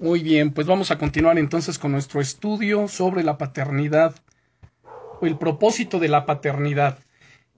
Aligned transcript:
Muy 0.00 0.24
bien, 0.24 0.50
pues 0.50 0.66
vamos 0.66 0.90
a 0.90 0.98
continuar 0.98 1.38
entonces 1.38 1.78
con 1.78 1.92
nuestro 1.92 2.20
estudio 2.20 2.88
sobre 2.88 3.22
la 3.22 3.38
paternidad 3.38 4.16
o 5.20 5.26
el 5.26 5.38
propósito 5.38 6.00
de 6.00 6.08
la 6.08 6.26
paternidad. 6.26 6.98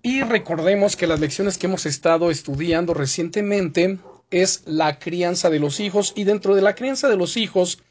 Y 0.02 0.20
recordemos 0.20 0.96
que 0.96 1.06
las 1.06 1.18
lecciones 1.18 1.56
que 1.56 1.66
hemos 1.66 1.86
estado 1.86 2.30
estudiando 2.30 2.92
recientemente 2.92 3.98
es 4.30 4.64
la 4.66 4.98
crianza 4.98 5.48
de 5.48 5.60
los 5.60 5.80
hijos 5.80 6.12
y 6.14 6.24
dentro 6.24 6.54
de 6.54 6.60
la 6.60 6.74
crianza 6.74 7.08
de 7.08 7.16
los 7.16 7.38
hijos 7.38 7.82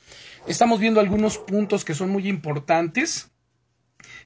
estamos 0.48 0.80
viendo 0.80 1.00
algunos 1.00 1.39
puntos 1.39 1.84
que 1.84 1.96
son 1.96 2.12
muy 2.12 2.27
importantes. 2.27 3.32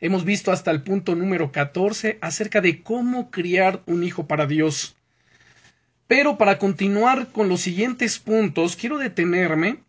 Hemos 0.02 0.26
visto 0.26 0.52
hasta 0.52 0.70
el 0.70 0.84
punto 0.84 1.16
número 1.16 1.54
14 1.54 2.20
acerca 2.20 2.60
de 2.60 2.84
cómo 2.84 3.32
criar 3.32 3.84
un 3.86 4.04
hijo 4.04 4.28
para 4.28 4.48
Dios. 4.48 4.98
Pero 6.08 6.38
para 6.38 6.60
continuar 6.60 7.32
con 7.32 7.48
los 7.48 7.62
siguientes 7.62 8.20
puntos, 8.20 8.76
quiero 8.76 8.98
detenerme 8.98 9.80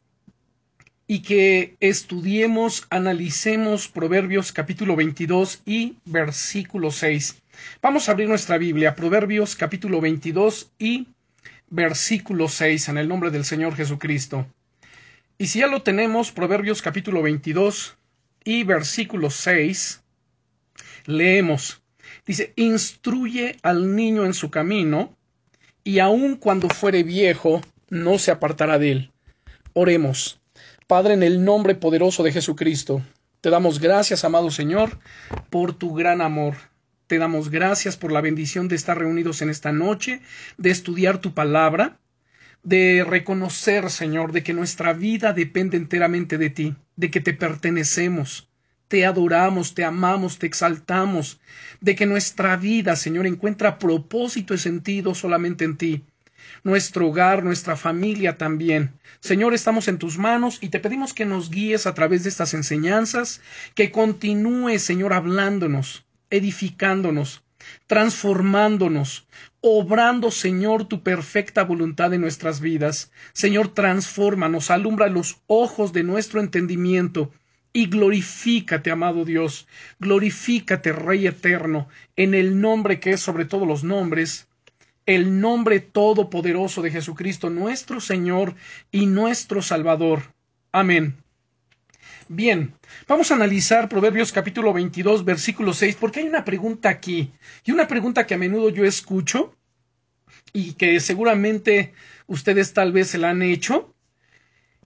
y 1.10 1.22
que 1.22 1.74
estudiemos, 1.80 2.86
analicemos 2.88 3.88
Proverbios 3.88 4.52
capítulo 4.52 4.94
22 4.94 5.60
y 5.66 5.96
versículo 6.04 6.92
6. 6.92 7.42
Vamos 7.82 8.08
a 8.08 8.12
abrir 8.12 8.28
nuestra 8.28 8.58
Biblia, 8.58 8.94
Proverbios 8.94 9.56
capítulo 9.56 10.00
22 10.00 10.70
y 10.78 11.08
versículo 11.68 12.46
6, 12.46 12.90
en 12.90 12.98
el 12.98 13.08
nombre 13.08 13.32
del 13.32 13.44
Señor 13.44 13.74
Jesucristo. 13.74 14.46
Y 15.36 15.48
si 15.48 15.58
ya 15.58 15.66
lo 15.66 15.82
tenemos, 15.82 16.30
Proverbios 16.30 16.80
capítulo 16.80 17.22
22 17.22 17.96
y 18.44 18.62
versículo 18.62 19.30
6, 19.30 20.02
leemos. 21.06 21.82
Dice, 22.24 22.52
instruye 22.54 23.56
al 23.64 23.96
niño 23.96 24.26
en 24.26 24.32
su 24.32 24.52
camino, 24.52 25.16
y 25.82 25.98
aun 25.98 26.36
cuando 26.36 26.68
fuere 26.68 27.02
viejo, 27.02 27.62
no 27.88 28.20
se 28.20 28.30
apartará 28.30 28.78
de 28.78 28.92
él. 28.92 29.10
Oremos. 29.72 30.39
Padre, 30.90 31.14
en 31.14 31.22
el 31.22 31.44
nombre 31.44 31.76
poderoso 31.76 32.24
de 32.24 32.32
Jesucristo, 32.32 33.00
te 33.40 33.48
damos 33.48 33.78
gracias, 33.78 34.24
amado 34.24 34.50
Señor, 34.50 34.98
por 35.48 35.72
tu 35.72 35.94
gran 35.94 36.20
amor. 36.20 36.56
Te 37.06 37.18
damos 37.18 37.48
gracias 37.48 37.96
por 37.96 38.10
la 38.10 38.20
bendición 38.20 38.66
de 38.66 38.74
estar 38.74 38.98
reunidos 38.98 39.40
en 39.40 39.50
esta 39.50 39.70
noche, 39.70 40.20
de 40.56 40.70
estudiar 40.70 41.18
tu 41.18 41.32
palabra, 41.32 42.00
de 42.64 43.06
reconocer, 43.08 43.88
Señor, 43.88 44.32
de 44.32 44.42
que 44.42 44.52
nuestra 44.52 44.92
vida 44.92 45.32
depende 45.32 45.76
enteramente 45.76 46.38
de 46.38 46.50
ti, 46.50 46.74
de 46.96 47.12
que 47.12 47.20
te 47.20 47.34
pertenecemos, 47.34 48.50
te 48.88 49.06
adoramos, 49.06 49.74
te 49.74 49.84
amamos, 49.84 50.40
te 50.40 50.48
exaltamos, 50.48 51.40
de 51.80 51.94
que 51.94 52.06
nuestra 52.06 52.56
vida, 52.56 52.96
Señor, 52.96 53.28
encuentra 53.28 53.78
propósito 53.78 54.54
y 54.54 54.58
sentido 54.58 55.14
solamente 55.14 55.64
en 55.64 55.76
ti 55.76 56.04
nuestro 56.64 57.08
hogar, 57.08 57.42
nuestra 57.44 57.76
familia 57.76 58.38
también. 58.38 58.92
Señor, 59.20 59.54
estamos 59.54 59.88
en 59.88 59.98
tus 59.98 60.18
manos 60.18 60.58
y 60.60 60.68
te 60.68 60.80
pedimos 60.80 61.14
que 61.14 61.26
nos 61.26 61.50
guíes 61.50 61.86
a 61.86 61.94
través 61.94 62.22
de 62.22 62.28
estas 62.28 62.54
enseñanzas, 62.54 63.40
que 63.74 63.90
continúes, 63.90 64.82
Señor, 64.82 65.12
hablándonos, 65.12 66.04
edificándonos, 66.30 67.42
transformándonos, 67.86 69.26
obrando, 69.60 70.30
Señor, 70.30 70.86
tu 70.86 71.02
perfecta 71.02 71.64
voluntad 71.64 72.14
en 72.14 72.22
nuestras 72.22 72.60
vidas. 72.60 73.12
Señor, 73.32 73.74
transfórmanos, 73.74 74.70
alumbra 74.70 75.08
los 75.08 75.40
ojos 75.46 75.92
de 75.92 76.02
nuestro 76.02 76.40
entendimiento, 76.40 77.30
y 77.72 77.86
glorifícate, 77.86 78.90
amado 78.90 79.24
Dios, 79.24 79.68
glorifícate, 80.00 80.92
Rey 80.92 81.26
eterno, 81.26 81.88
en 82.16 82.34
el 82.34 82.60
nombre 82.60 82.98
que 82.98 83.10
es 83.10 83.20
sobre 83.20 83.44
todos 83.44 83.66
los 83.66 83.84
nombres, 83.84 84.48
el 85.14 85.40
nombre 85.40 85.80
todopoderoso 85.80 86.82
de 86.82 86.92
Jesucristo, 86.92 87.50
nuestro 87.50 88.00
Señor 88.00 88.54
y 88.92 89.06
nuestro 89.06 89.60
Salvador. 89.60 90.32
Amén. 90.70 91.16
Bien, 92.28 92.74
vamos 93.08 93.32
a 93.32 93.34
analizar 93.34 93.88
Proverbios 93.88 94.30
capítulo 94.30 94.72
22, 94.72 95.24
versículo 95.24 95.72
6, 95.72 95.96
porque 95.98 96.20
hay 96.20 96.28
una 96.28 96.44
pregunta 96.44 96.88
aquí, 96.90 97.32
y 97.64 97.72
una 97.72 97.88
pregunta 97.88 98.24
que 98.24 98.34
a 98.34 98.38
menudo 98.38 98.70
yo 98.70 98.84
escucho, 98.84 99.56
y 100.52 100.74
que 100.74 101.00
seguramente 101.00 101.92
ustedes 102.28 102.72
tal 102.72 102.92
vez 102.92 103.08
se 103.08 103.18
la 103.18 103.30
han 103.30 103.42
hecho, 103.42 103.92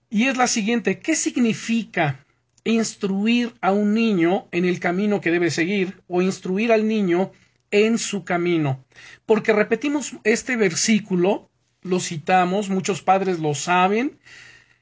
y 0.09 0.23
es 0.23 0.37
la 0.37 0.47
siguiente, 0.47 1.01
¿qué 1.01 1.15
significa 1.15 2.25
instruir 2.63 3.53
a 3.61 3.71
un 3.71 3.93
niño 3.93 4.47
en 4.51 4.65
el 4.65 4.79
camino 4.79 5.21
que 5.21 5.29
debe 5.29 5.51
seguir, 5.51 6.01
o 6.07 6.23
instruir 6.23 6.71
al 6.71 6.87
niño 6.87 7.31
en 7.71 7.97
su 7.97 8.23
camino. 8.23 8.83
Porque 9.25 9.53
repetimos 9.53 10.13
este 10.23 10.55
versículo, 10.55 11.49
lo 11.81 11.99
citamos, 11.99 12.69
muchos 12.69 13.01
padres 13.01 13.39
lo 13.39 13.53
saben, 13.53 14.19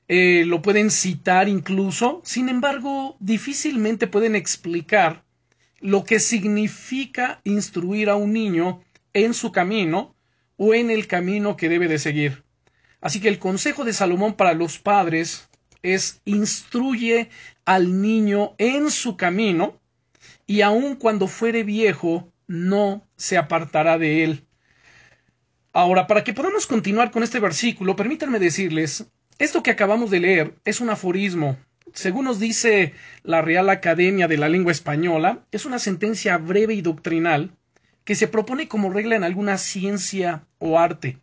eh, 0.07 0.43
lo 0.45 0.61
pueden 0.61 0.91
citar 0.91 1.47
incluso, 1.47 2.21
sin 2.23 2.49
embargo, 2.49 3.15
difícilmente 3.19 4.07
pueden 4.07 4.35
explicar 4.35 5.23
lo 5.79 6.03
que 6.03 6.19
significa 6.19 7.41
instruir 7.43 8.09
a 8.09 8.15
un 8.15 8.33
niño 8.33 8.81
en 9.13 9.33
su 9.33 9.51
camino 9.51 10.15
o 10.57 10.73
en 10.73 10.89
el 10.89 11.07
camino 11.07 11.57
que 11.57 11.69
debe 11.69 11.87
de 11.87 11.99
seguir. 11.99 12.43
Así 13.01 13.19
que 13.19 13.27
el 13.27 13.39
consejo 13.39 13.83
de 13.83 13.93
Salomón 13.93 14.35
para 14.35 14.53
los 14.53 14.79
padres 14.79 15.49
es 15.81 16.21
instruye 16.25 17.29
al 17.65 18.01
niño 18.01 18.55
en 18.57 18.89
su 18.89 19.17
camino 19.17 19.79
y 20.47 20.61
aun 20.61 20.95
cuando 20.95 21.27
fuere 21.27 21.63
viejo 21.63 22.32
no 22.47 23.07
se 23.15 23.37
apartará 23.37 23.97
de 23.97 24.23
él. 24.23 24.47
Ahora, 25.71 26.05
para 26.07 26.23
que 26.23 26.33
podamos 26.33 26.67
continuar 26.67 27.11
con 27.11 27.23
este 27.23 27.39
versículo, 27.39 27.95
permítanme 27.95 28.39
decirles, 28.39 29.07
esto 29.39 29.63
que 29.63 29.71
acabamos 29.71 30.11
de 30.11 30.19
leer 30.19 30.55
es 30.65 30.81
un 30.81 30.89
aforismo. 30.91 31.57
Según 31.93 32.25
nos 32.25 32.39
dice 32.39 32.93
la 33.23 33.41
Real 33.41 33.69
Academia 33.69 34.27
de 34.27 34.37
la 34.37 34.49
Lengua 34.49 34.71
Española, 34.71 35.45
es 35.51 35.65
una 35.65 35.79
sentencia 35.79 36.37
breve 36.37 36.75
y 36.75 36.81
doctrinal 36.81 37.57
que 38.03 38.15
se 38.15 38.27
propone 38.27 38.67
como 38.67 38.91
regla 38.91 39.15
en 39.15 39.23
alguna 39.23 39.57
ciencia 39.57 40.45
o 40.59 40.77
arte. 40.77 41.17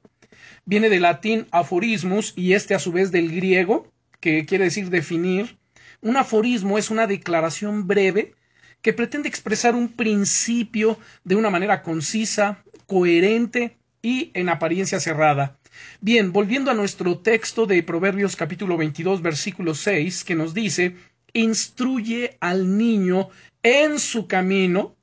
Viene 0.65 0.89
del 0.89 1.03
latín 1.03 1.47
aforismus 1.51 2.33
y 2.37 2.55
este 2.55 2.75
a 2.75 2.79
su 2.79 2.93
vez 2.93 3.13
del 3.13 3.35
griego, 3.35 3.93
que 4.21 4.47
quiere 4.47 4.65
decir 4.65 4.91
definir. 4.91 5.59
Un 6.01 6.17
aforismo 6.17 6.79
es 6.79 6.91
una 6.91 7.07
declaración 7.07 7.87
breve 7.87 8.35
que 8.83 8.93
pretende 8.93 9.29
expresar 9.29 9.75
un 9.75 9.89
principio 9.89 10.99
de 11.25 11.37
una 11.37 11.51
manera 11.51 11.83
concisa, 11.83 12.63
coherente 12.87 13.77
y 14.03 14.31
en 14.35 14.49
apariencia 14.49 15.01
cerrada. 15.01 15.59
Bien, 16.01 16.33
volviendo 16.33 16.71
a 16.71 16.75
nuestro 16.75 17.19
texto 17.19 17.67
de 17.67 17.83
Proverbios 17.83 18.37
capítulo 18.37 18.77
22 18.77 19.23
versículo 19.23 19.75
6 19.75 20.25
que 20.25 20.35
nos 20.35 20.55
dice 20.55 20.97
instruye 21.33 22.37
al 22.41 22.77
niño 22.77 23.29
en 23.63 23.99
su 23.99 24.27
camino 24.27 24.97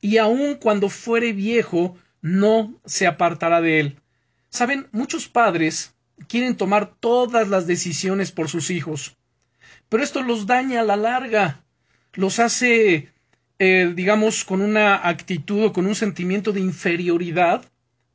y 0.00 0.18
aun 0.18 0.56
cuando 0.56 0.88
fuere 0.88 1.32
viejo 1.32 1.96
no 2.20 2.74
se 2.84 3.06
apartará 3.06 3.60
de 3.60 3.80
él. 3.80 3.96
Saben, 4.50 4.88
muchos 4.92 5.28
padres 5.28 5.94
quieren 6.28 6.56
tomar 6.56 6.94
todas 6.94 7.48
las 7.48 7.66
decisiones 7.66 8.32
por 8.32 8.48
sus 8.48 8.70
hijos, 8.70 9.16
pero 9.88 10.02
esto 10.02 10.22
los 10.22 10.46
daña 10.46 10.80
a 10.80 10.84
la 10.84 10.96
larga, 10.96 11.64
los 12.12 12.38
hace 12.38 13.11
eh, 13.64 13.92
digamos, 13.94 14.44
con 14.44 14.60
una 14.60 15.08
actitud 15.08 15.66
o 15.66 15.72
con 15.72 15.86
un 15.86 15.94
sentimiento 15.94 16.50
de 16.50 16.58
inferioridad, 16.58 17.64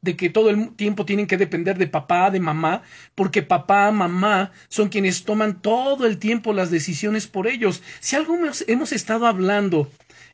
de 0.01 0.17
que 0.17 0.29
todo 0.29 0.49
el 0.49 0.75
tiempo 0.75 1.05
tienen 1.05 1.25
que 1.25 1.37
depender 1.37 1.77
de 1.77 1.87
papá, 1.87 2.29
de 2.31 2.41
mamá, 2.41 2.83
porque 3.15 3.43
papá, 3.43 3.89
mamá 3.93 4.51
son 4.67 4.89
quienes 4.89 5.23
toman 5.23 5.61
todo 5.61 6.05
el 6.05 6.17
tiempo 6.17 6.51
las 6.51 6.69
decisiones 6.69 7.27
por 7.27 7.47
ellos. 7.47 7.81
Si 8.01 8.17
algo 8.17 8.37
hemos 8.67 8.91
estado 8.91 9.25
hablando 9.25 9.89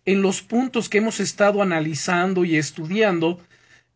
en 0.06 0.24
los 0.24 0.42
puntos 0.42 0.90
que 0.90 0.98
hemos 0.98 1.20
estado 1.20 1.62
analizando 1.62 2.44
y 2.44 2.58
estudiando, 2.58 3.40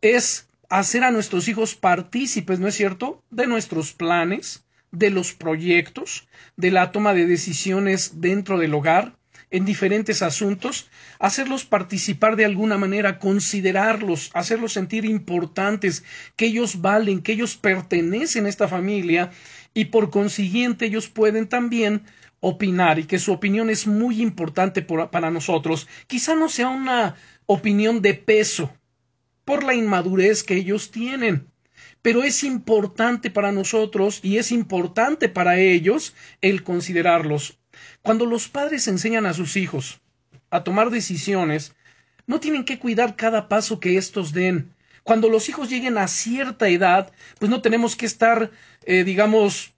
es 0.01 0.47
hacer 0.69 1.03
a 1.03 1.09
nuestros 1.09 1.47
hijos 1.47 1.73
partícipes, 1.73 2.59
¿no 2.59 2.67
es 2.67 2.75
cierto?, 2.75 3.23
de 3.31 3.47
nuestros 3.47 3.91
planes, 3.91 4.65
de 4.91 5.09
los 5.09 5.33
proyectos, 5.33 6.27
de 6.57 6.69
la 6.69 6.91
toma 6.91 7.15
de 7.15 7.25
decisiones 7.25 8.21
dentro 8.21 8.59
del 8.59 8.75
hogar, 8.75 9.17
en 9.49 9.65
diferentes 9.65 10.21
asuntos, 10.21 10.89
hacerlos 11.19 11.63
participar 11.65 12.35
de 12.35 12.45
alguna 12.45 12.77
manera, 12.77 13.17
considerarlos, 13.19 14.29
hacerlos 14.33 14.73
sentir 14.73 15.05
importantes, 15.05 16.03
que 16.35 16.47
ellos 16.47 16.81
valen, 16.81 17.21
que 17.21 17.31
ellos 17.33 17.55
pertenecen 17.55 18.45
a 18.45 18.49
esta 18.49 18.67
familia 18.67 19.31
y 19.73 19.85
por 19.85 20.09
consiguiente 20.09 20.85
ellos 20.85 21.07
pueden 21.07 21.47
también 21.47 22.03
opinar 22.39 22.99
y 22.99 23.05
que 23.05 23.19
su 23.19 23.31
opinión 23.31 23.69
es 23.69 23.87
muy 23.87 24.21
importante 24.21 24.81
para 24.81 25.31
nosotros. 25.31 25.87
Quizá 26.07 26.35
no 26.35 26.49
sea 26.49 26.69
una 26.69 27.15
opinión 27.45 28.01
de 28.01 28.13
peso 28.13 28.71
por 29.45 29.63
la 29.63 29.73
inmadurez 29.73 30.43
que 30.43 30.55
ellos 30.55 30.91
tienen, 30.91 31.47
pero 32.01 32.23
es 32.23 32.43
importante 32.43 33.29
para 33.29 33.51
nosotros 33.53 34.19
y 34.21 34.37
es 34.37 34.51
importante 34.51 35.29
para 35.29 35.57
ellos 35.59 36.13
el 36.41 36.63
considerarlos. 36.63 37.57
Cuando 38.07 38.25
los 38.25 38.47
padres 38.47 38.87
enseñan 38.87 39.25
a 39.25 39.33
sus 39.33 39.57
hijos 39.57 39.99
a 40.49 40.63
tomar 40.63 40.91
decisiones, 40.91 41.75
no 42.25 42.39
tienen 42.39 42.63
que 42.63 42.79
cuidar 42.79 43.17
cada 43.17 43.49
paso 43.49 43.81
que 43.81 43.97
éstos 43.97 44.31
den. 44.31 44.73
Cuando 45.03 45.27
los 45.27 45.49
hijos 45.49 45.69
lleguen 45.69 45.97
a 45.97 46.07
cierta 46.07 46.69
edad, 46.69 47.11
pues 47.37 47.51
no 47.51 47.61
tenemos 47.61 47.97
que 47.97 48.05
estar, 48.05 48.49
eh, 48.85 49.03
digamos, 49.03 49.73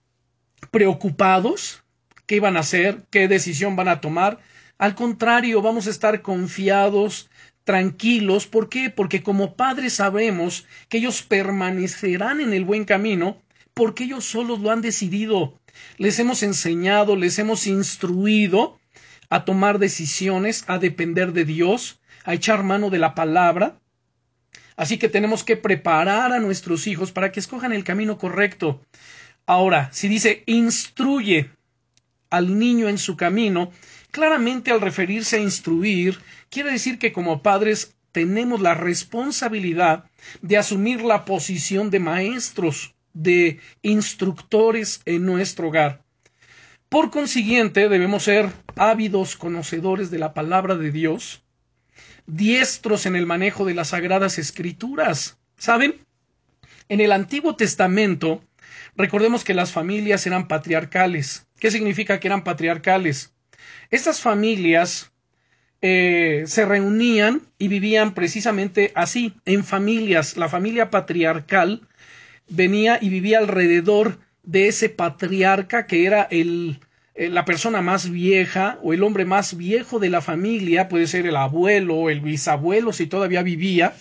preocupados, 0.70 1.82
qué 2.26 2.38
van 2.38 2.56
a 2.56 2.60
hacer, 2.60 3.02
qué 3.10 3.26
decisión 3.26 3.74
van 3.74 3.88
a 3.88 4.00
tomar. 4.00 4.38
Al 4.78 4.94
contrario, 4.94 5.60
vamos 5.60 5.88
a 5.88 5.90
estar 5.90 6.22
confiados, 6.22 7.28
tranquilos. 7.64 8.46
¿Por 8.46 8.68
qué? 8.68 8.90
Porque 8.90 9.24
como 9.24 9.56
padres 9.56 9.94
sabemos 9.94 10.68
que 10.88 10.98
ellos 10.98 11.22
permanecerán 11.22 12.40
en 12.40 12.52
el 12.52 12.64
buen 12.64 12.84
camino 12.84 13.42
porque 13.74 14.04
ellos 14.04 14.24
solos 14.24 14.60
lo 14.60 14.70
han 14.70 14.82
decidido. 14.82 15.59
Les 15.98 16.18
hemos 16.18 16.42
enseñado, 16.42 17.16
les 17.16 17.38
hemos 17.38 17.66
instruido 17.66 18.78
a 19.28 19.44
tomar 19.44 19.78
decisiones, 19.78 20.64
a 20.66 20.78
depender 20.78 21.32
de 21.32 21.44
Dios, 21.44 22.00
a 22.24 22.34
echar 22.34 22.64
mano 22.64 22.90
de 22.90 22.98
la 22.98 23.14
palabra. 23.14 23.80
Así 24.76 24.98
que 24.98 25.08
tenemos 25.08 25.44
que 25.44 25.56
preparar 25.56 26.32
a 26.32 26.40
nuestros 26.40 26.86
hijos 26.86 27.12
para 27.12 27.32
que 27.32 27.40
escojan 27.40 27.72
el 27.72 27.84
camino 27.84 28.18
correcto. 28.18 28.80
Ahora, 29.46 29.90
si 29.92 30.08
dice 30.08 30.42
instruye 30.46 31.50
al 32.30 32.58
niño 32.58 32.88
en 32.88 32.98
su 32.98 33.16
camino, 33.16 33.72
claramente 34.10 34.70
al 34.70 34.80
referirse 34.80 35.36
a 35.36 35.40
instruir, 35.40 36.18
quiere 36.48 36.72
decir 36.72 36.98
que 36.98 37.12
como 37.12 37.42
padres 37.42 37.94
tenemos 38.12 38.60
la 38.60 38.74
responsabilidad 38.74 40.04
de 40.42 40.58
asumir 40.58 41.02
la 41.02 41.24
posición 41.24 41.90
de 41.90 42.00
maestros, 42.00 42.94
de 43.12 43.60
instructores 43.82 45.02
en 45.04 45.26
nuestro 45.26 45.68
hogar. 45.68 46.02
Por 46.88 47.10
consiguiente, 47.10 47.88
debemos 47.88 48.24
ser 48.24 48.50
ávidos 48.76 49.36
conocedores 49.36 50.10
de 50.10 50.18
la 50.18 50.34
palabra 50.34 50.76
de 50.76 50.90
Dios, 50.90 51.44
diestros 52.26 53.06
en 53.06 53.16
el 53.16 53.26
manejo 53.26 53.64
de 53.64 53.74
las 53.74 53.88
sagradas 53.88 54.38
escrituras. 54.38 55.38
¿Saben? 55.56 56.04
En 56.88 57.00
el 57.00 57.12
Antiguo 57.12 57.54
Testamento, 57.54 58.42
recordemos 58.96 59.44
que 59.44 59.54
las 59.54 59.70
familias 59.70 60.26
eran 60.26 60.48
patriarcales. 60.48 61.46
¿Qué 61.60 61.70
significa 61.70 62.18
que 62.18 62.26
eran 62.26 62.42
patriarcales? 62.42 63.32
Estas 63.90 64.20
familias 64.20 65.12
eh, 65.82 66.44
se 66.46 66.66
reunían 66.66 67.42
y 67.58 67.68
vivían 67.68 68.14
precisamente 68.14 68.92
así, 68.94 69.34
en 69.44 69.64
familias. 69.64 70.36
La 70.36 70.48
familia 70.48 70.90
patriarcal 70.90 71.88
venía 72.50 72.98
y 73.00 73.08
vivía 73.08 73.38
alrededor 73.38 74.18
de 74.42 74.68
ese 74.68 74.88
patriarca 74.88 75.86
que 75.86 76.04
era 76.04 76.22
el, 76.30 76.80
la 77.14 77.44
persona 77.44 77.80
más 77.80 78.10
vieja 78.10 78.78
o 78.82 78.92
el 78.92 79.02
hombre 79.02 79.24
más 79.24 79.56
viejo 79.56 79.98
de 79.98 80.10
la 80.10 80.20
familia, 80.20 80.88
puede 80.88 81.06
ser 81.06 81.26
el 81.26 81.36
abuelo 81.36 81.96
o 81.96 82.10
el 82.10 82.20
bisabuelo 82.20 82.92
si 82.92 83.06
todavía 83.06 83.42
vivía, 83.42 83.94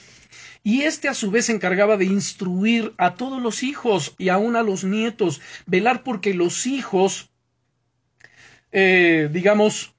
y 0.63 0.81
éste 0.81 1.07
a 1.07 1.13
su 1.13 1.31
vez 1.31 1.46
se 1.46 1.54
encargaba 1.54 1.98
de 1.98 2.06
instruir 2.06 2.94
a 2.98 3.16
todos 3.16 3.42
los 3.42 3.63
hijos 3.63 4.16
y 4.18 4.30
aún 4.30 4.56
a 4.56 4.63
los 4.63 4.84
nietos, 4.84 5.42
velar 5.66 6.04
porque 6.04 6.34
los 6.34 6.68
hijos, 6.68 7.30
eh, 8.72 9.30
digamos, 9.31 9.94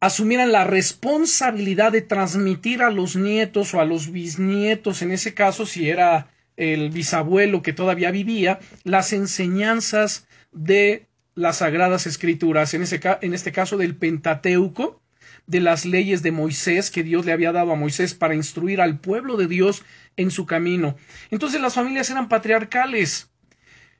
asumieran 0.00 0.52
la 0.52 0.64
responsabilidad 0.64 1.92
de 1.92 2.02
transmitir 2.02 2.82
a 2.82 2.90
los 2.90 3.16
nietos 3.16 3.72
o 3.72 3.80
a 3.80 3.84
los 3.84 4.10
bisnietos, 4.10 5.00
en 5.00 5.12
ese 5.12 5.32
caso 5.32 5.64
si 5.64 5.88
era 5.88 6.28
el 6.56 6.90
bisabuelo 6.90 7.62
que 7.62 7.72
todavía 7.72 8.10
vivía, 8.10 8.60
las 8.84 9.12
enseñanzas 9.12 10.26
de 10.52 11.06
las 11.34 11.58
sagradas 11.58 12.06
escrituras, 12.06 12.74
en, 12.74 12.84
en 13.22 13.34
este 13.34 13.52
caso 13.52 13.76
del 13.76 13.96
Pentateuco, 13.96 15.00
de 15.46 15.60
las 15.60 15.84
leyes 15.84 16.22
de 16.22 16.32
Moisés 16.32 16.90
que 16.90 17.02
Dios 17.02 17.26
le 17.26 17.32
había 17.32 17.52
dado 17.52 17.72
a 17.72 17.76
Moisés 17.76 18.14
para 18.14 18.34
instruir 18.34 18.80
al 18.80 19.00
pueblo 19.00 19.36
de 19.36 19.48
Dios 19.48 19.82
en 20.16 20.30
su 20.30 20.46
camino. 20.46 20.96
Entonces 21.30 21.60
las 21.60 21.74
familias 21.74 22.10
eran 22.10 22.28
patriarcales 22.28 23.30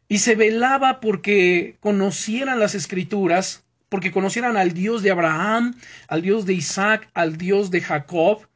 y 0.09 0.19
se 0.19 0.35
velaba 0.35 1.01
porque 1.01 1.77
conocieran 1.81 2.61
las 2.61 2.75
escrituras, 2.75 3.65
porque 3.89 4.13
conocieran 4.13 4.57
al 4.57 4.73
Dios 4.73 5.03
de 5.03 5.11
Abraham, 5.11 5.75
al 6.07 6.23
Dios 6.23 6.47
de 6.47 6.55
Isaac, 6.55 7.09
al 7.15 7.37
Dios 7.37 7.71
de 7.71 7.81
Jacob, 7.81 8.47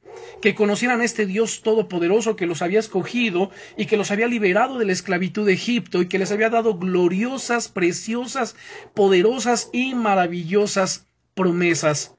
que 0.41 0.55
conocieran 0.55 1.01
a 1.01 1.05
este 1.05 1.27
Dios 1.27 1.63
todopoderoso 1.63 2.37
que 2.37 2.47
los 2.47 2.63
había 2.63 2.81
escogido 2.81 3.51
y 3.77 3.87
que 3.87 3.97
los 3.97 4.11
había 4.11 4.27
liberado 4.27 4.79
de 4.79 4.85
la 4.87 4.93
esclavitud 4.93 5.47
de 5.47 5.55
Egipto 5.55 6.03
y 6.03 6.09
que 6.09 6.19
les 6.19 6.33
había 6.33 6.51
dado 6.51 6.79
gloriosas, 6.79 7.69
preciosas, 7.69 8.57
poderosas 8.95 9.71
y 9.73 9.95
maravillosas 9.95 11.07
promesas. 11.35 12.15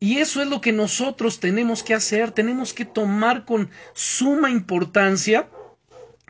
Y 0.00 0.18
eso 0.18 0.40
es 0.40 0.48
lo 0.48 0.60
que 0.60 0.72
nosotros 0.72 1.40
tenemos 1.40 1.82
que 1.82 1.94
hacer, 1.94 2.30
tenemos 2.30 2.72
que 2.72 2.84
tomar 2.84 3.44
con 3.44 3.70
suma 3.94 4.50
importancia 4.50 5.48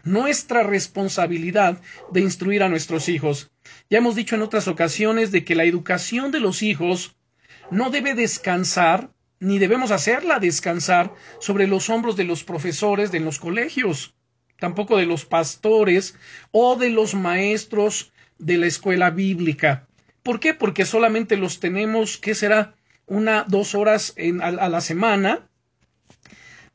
nuestra 0.05 0.63
responsabilidad 0.63 1.81
de 2.11 2.21
instruir 2.21 2.63
a 2.63 2.69
nuestros 2.69 3.09
hijos. 3.09 3.51
Ya 3.91 3.99
hemos 3.99 4.15
dicho 4.15 4.37
en 4.37 4.43
otras 4.43 4.69
ocasiones 4.69 5.33
de 5.33 5.45
que 5.45 5.55
la 5.55 5.65
educación 5.65 6.31
de 6.31 6.41
los 6.41 6.63
hijos 6.63 7.17
no 7.71 7.91
debe 7.91 8.15
descansar 8.15 9.11
ni 9.41 9.59
debemos 9.59 9.91
hacerla 9.91 10.39
descansar 10.39 11.15
sobre 11.39 11.67
los 11.67 11.91
hombros 11.91 12.17
de 12.17 12.25
los 12.25 12.45
profesores 12.45 13.13
de 13.13 13.21
los 13.21 13.39
colegios, 13.39 14.15
tampoco 14.59 14.97
de 14.97 15.07
los 15.07 15.25
pastores 15.25 16.17
o 16.51 16.77
de 16.77 16.91
los 16.91 17.15
maestros 17.15 18.13
de 18.39 18.59
la 18.59 18.67
escuela 18.67 19.11
bíblica. 19.11 19.87
¿Por 20.23 20.41
qué? 20.41 20.55
Porque 20.55 20.85
solamente 20.85 21.37
los 21.37 21.61
tenemos, 21.61 22.19
¿qué 22.19 22.35
será? 22.35 22.75
Una, 23.07 23.45
dos 23.49 23.75
horas 23.75 24.15
a, 24.43 24.47
a 24.47 24.69
la 24.69 24.81
semana. 24.81 25.49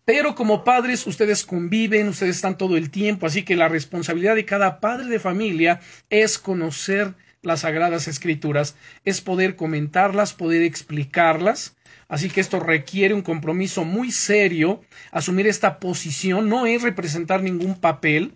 Pero 0.05 0.35
como 0.35 0.63
padres 0.63 1.05
ustedes 1.07 1.45
conviven, 1.45 2.09
ustedes 2.09 2.37
están 2.37 2.57
todo 2.57 2.75
el 2.75 2.89
tiempo, 2.89 3.25
así 3.25 3.43
que 3.43 3.55
la 3.55 3.69
responsabilidad 3.69 4.35
de 4.35 4.45
cada 4.45 4.79
padre 4.79 5.07
de 5.07 5.19
familia 5.19 5.79
es 6.09 6.37
conocer 6.37 7.13
las 7.41 7.61
sagradas 7.61 8.07
escrituras, 8.07 8.75
es 9.05 9.21
poder 9.21 9.55
comentarlas, 9.55 10.33
poder 10.33 10.63
explicarlas, 10.63 11.75
Así 12.13 12.29
que 12.29 12.41
esto 12.41 12.59
requiere 12.59 13.15
un 13.15 13.23
compromiso 13.23 13.85
muy 13.85 14.11
serio. 14.11 14.83
Asumir 15.09 15.47
esta 15.47 15.79
posición 15.79 16.47
no 16.47 16.67
es 16.67 16.83
representar 16.83 17.41
ningún 17.41 17.73
papel, 17.73 18.33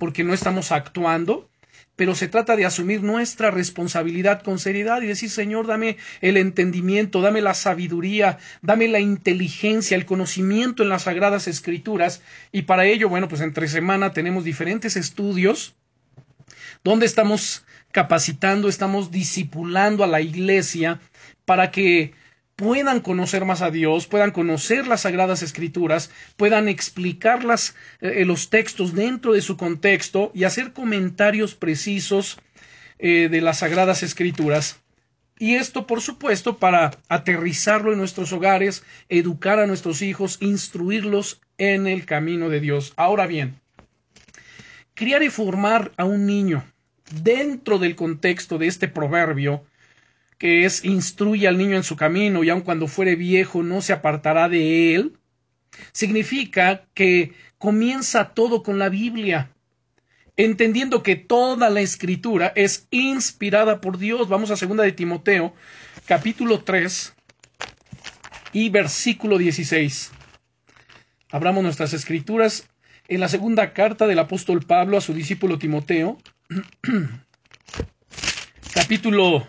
porque 0.00 0.24
no 0.24 0.34
estamos 0.34 0.72
actuando, 0.72 1.48
pero 1.94 2.16
se 2.16 2.26
trata 2.26 2.56
de 2.56 2.64
asumir 2.64 3.04
nuestra 3.04 3.52
responsabilidad 3.52 4.42
con 4.42 4.58
seriedad 4.58 5.00
y 5.00 5.06
decir, 5.06 5.30
Señor, 5.30 5.68
dame 5.68 5.96
el 6.20 6.38
entendimiento, 6.38 7.20
dame 7.20 7.40
la 7.40 7.54
sabiduría, 7.54 8.38
dame 8.62 8.88
la 8.88 8.98
inteligencia, 8.98 9.96
el 9.96 10.06
conocimiento 10.06 10.82
en 10.82 10.88
las 10.88 11.02
sagradas 11.02 11.46
escrituras. 11.46 12.22
Y 12.50 12.62
para 12.62 12.84
ello, 12.86 13.08
bueno, 13.08 13.28
pues 13.28 13.42
entre 13.42 13.68
semana 13.68 14.12
tenemos 14.12 14.42
diferentes 14.42 14.96
estudios 14.96 15.76
donde 16.82 17.06
estamos 17.06 17.64
capacitando, 17.92 18.68
estamos 18.68 19.12
discipulando 19.12 20.02
a 20.02 20.08
la 20.08 20.20
iglesia 20.20 20.98
para 21.44 21.70
que 21.70 22.18
puedan 22.60 23.00
conocer 23.00 23.46
más 23.46 23.62
a 23.62 23.70
Dios, 23.70 24.06
puedan 24.06 24.32
conocer 24.32 24.86
las 24.86 25.00
sagradas 25.00 25.42
escrituras, 25.42 26.10
puedan 26.36 26.68
explicar 26.68 27.40
eh, 28.02 28.24
los 28.26 28.50
textos 28.50 28.94
dentro 28.94 29.32
de 29.32 29.40
su 29.40 29.56
contexto 29.56 30.30
y 30.34 30.44
hacer 30.44 30.74
comentarios 30.74 31.54
precisos 31.54 32.38
eh, 32.98 33.28
de 33.30 33.40
las 33.40 33.60
sagradas 33.60 34.02
escrituras. 34.02 34.78
Y 35.38 35.54
esto, 35.54 35.86
por 35.86 36.02
supuesto, 36.02 36.58
para 36.58 36.90
aterrizarlo 37.08 37.92
en 37.92 37.98
nuestros 37.98 38.30
hogares, 38.34 38.84
educar 39.08 39.58
a 39.58 39.66
nuestros 39.66 40.02
hijos, 40.02 40.36
instruirlos 40.42 41.40
en 41.56 41.86
el 41.86 42.04
camino 42.04 42.50
de 42.50 42.60
Dios. 42.60 42.92
Ahora 42.96 43.26
bien, 43.26 43.58
criar 44.92 45.22
y 45.22 45.30
formar 45.30 45.92
a 45.96 46.04
un 46.04 46.26
niño 46.26 46.62
dentro 47.22 47.78
del 47.78 47.96
contexto 47.96 48.58
de 48.58 48.66
este 48.66 48.86
proverbio 48.86 49.64
que 50.40 50.64
es 50.64 50.84
instruye 50.86 51.46
al 51.46 51.58
niño 51.58 51.76
en 51.76 51.84
su 51.84 51.96
camino 51.96 52.42
y 52.42 52.48
aun 52.48 52.62
cuando 52.62 52.88
fuere 52.88 53.14
viejo 53.14 53.62
no 53.62 53.82
se 53.82 53.92
apartará 53.92 54.48
de 54.48 54.94
él, 54.94 55.18
significa 55.92 56.86
que 56.94 57.34
comienza 57.58 58.30
todo 58.30 58.62
con 58.62 58.78
la 58.78 58.88
Biblia, 58.88 59.50
entendiendo 60.38 61.02
que 61.02 61.14
toda 61.14 61.68
la 61.68 61.82
escritura 61.82 62.54
es 62.56 62.88
inspirada 62.90 63.82
por 63.82 63.98
Dios. 63.98 64.30
Vamos 64.30 64.50
a 64.50 64.56
segunda 64.56 64.82
de 64.82 64.92
Timoteo, 64.92 65.52
capítulo 66.06 66.60
3 66.60 67.12
y 68.54 68.70
versículo 68.70 69.36
16. 69.36 70.10
Abramos 71.32 71.62
nuestras 71.62 71.92
escrituras 71.92 72.66
en 73.08 73.20
la 73.20 73.28
segunda 73.28 73.74
carta 73.74 74.06
del 74.06 74.18
apóstol 74.18 74.62
Pablo 74.62 74.96
a 74.96 75.02
su 75.02 75.12
discípulo 75.12 75.58
Timoteo, 75.58 76.16
capítulo 78.72 79.46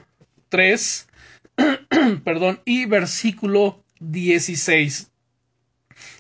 3, 0.52 1.08
perdón, 2.24 2.60
y 2.66 2.86
versículo 2.86 3.84
16. 4.02 5.10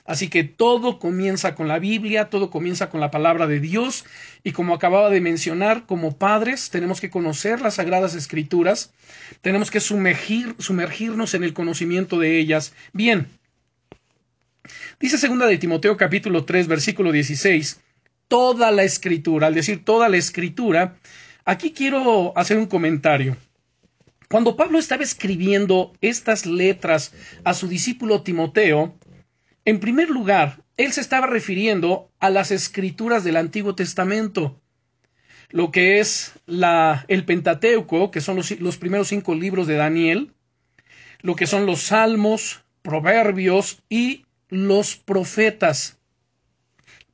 Así 0.05 0.29
que 0.29 0.43
todo 0.43 0.99
comienza 0.99 1.53
con 1.53 1.67
la 1.67 1.79
Biblia, 1.79 2.29
todo 2.29 2.49
comienza 2.49 2.89
con 2.89 3.01
la 3.01 3.11
palabra 3.11 3.47
de 3.47 3.59
Dios 3.59 4.05
y 4.43 4.51
como 4.51 4.73
acababa 4.73 5.09
de 5.09 5.21
mencionar, 5.21 5.85
como 5.85 6.17
padres 6.17 6.69
tenemos 6.69 7.01
que 7.01 7.09
conocer 7.09 7.61
las 7.61 7.75
sagradas 7.75 8.15
escrituras, 8.15 8.93
tenemos 9.41 9.69
que 9.69 9.79
sumergir, 9.79 10.55
sumergirnos 10.59 11.33
en 11.33 11.43
el 11.43 11.53
conocimiento 11.53 12.19
de 12.19 12.39
ellas. 12.39 12.73
Bien, 12.93 13.27
dice 14.99 15.17
segunda 15.17 15.45
de 15.45 15.57
Timoteo 15.57 15.97
capítulo 15.97 16.45
3 16.45 16.67
versículo 16.67 17.11
16, 17.11 17.81
toda 18.27 18.71
la 18.71 18.83
escritura, 18.83 19.47
al 19.47 19.55
decir 19.55 19.83
toda 19.83 20.09
la 20.09 20.17
escritura, 20.17 20.95
Aquí 21.43 21.73
quiero 21.73 22.37
hacer 22.37 22.57
un 22.57 22.67
comentario. 22.67 23.35
Cuando 24.31 24.55
Pablo 24.55 24.79
estaba 24.79 25.03
escribiendo 25.03 25.91
estas 25.99 26.45
letras 26.45 27.13
a 27.43 27.53
su 27.53 27.67
discípulo 27.67 28.21
Timoteo, 28.21 28.97
en 29.65 29.81
primer 29.81 30.09
lugar, 30.09 30.63
él 30.77 30.93
se 30.93 31.01
estaba 31.01 31.27
refiriendo 31.27 32.09
a 32.21 32.29
las 32.29 32.49
escrituras 32.49 33.25
del 33.25 33.35
Antiguo 33.35 33.75
Testamento, 33.75 34.57
lo 35.49 35.69
que 35.69 35.99
es 35.99 36.31
la, 36.45 37.03
el 37.09 37.25
Pentateuco, 37.25 38.09
que 38.09 38.21
son 38.21 38.37
los, 38.37 38.57
los 38.61 38.77
primeros 38.77 39.09
cinco 39.09 39.35
libros 39.35 39.67
de 39.67 39.75
Daniel, 39.75 40.31
lo 41.19 41.35
que 41.35 41.45
son 41.45 41.65
los 41.65 41.81
Salmos, 41.81 42.63
Proverbios 42.83 43.83
y 43.89 44.25
los 44.47 44.95
profetas 44.95 45.97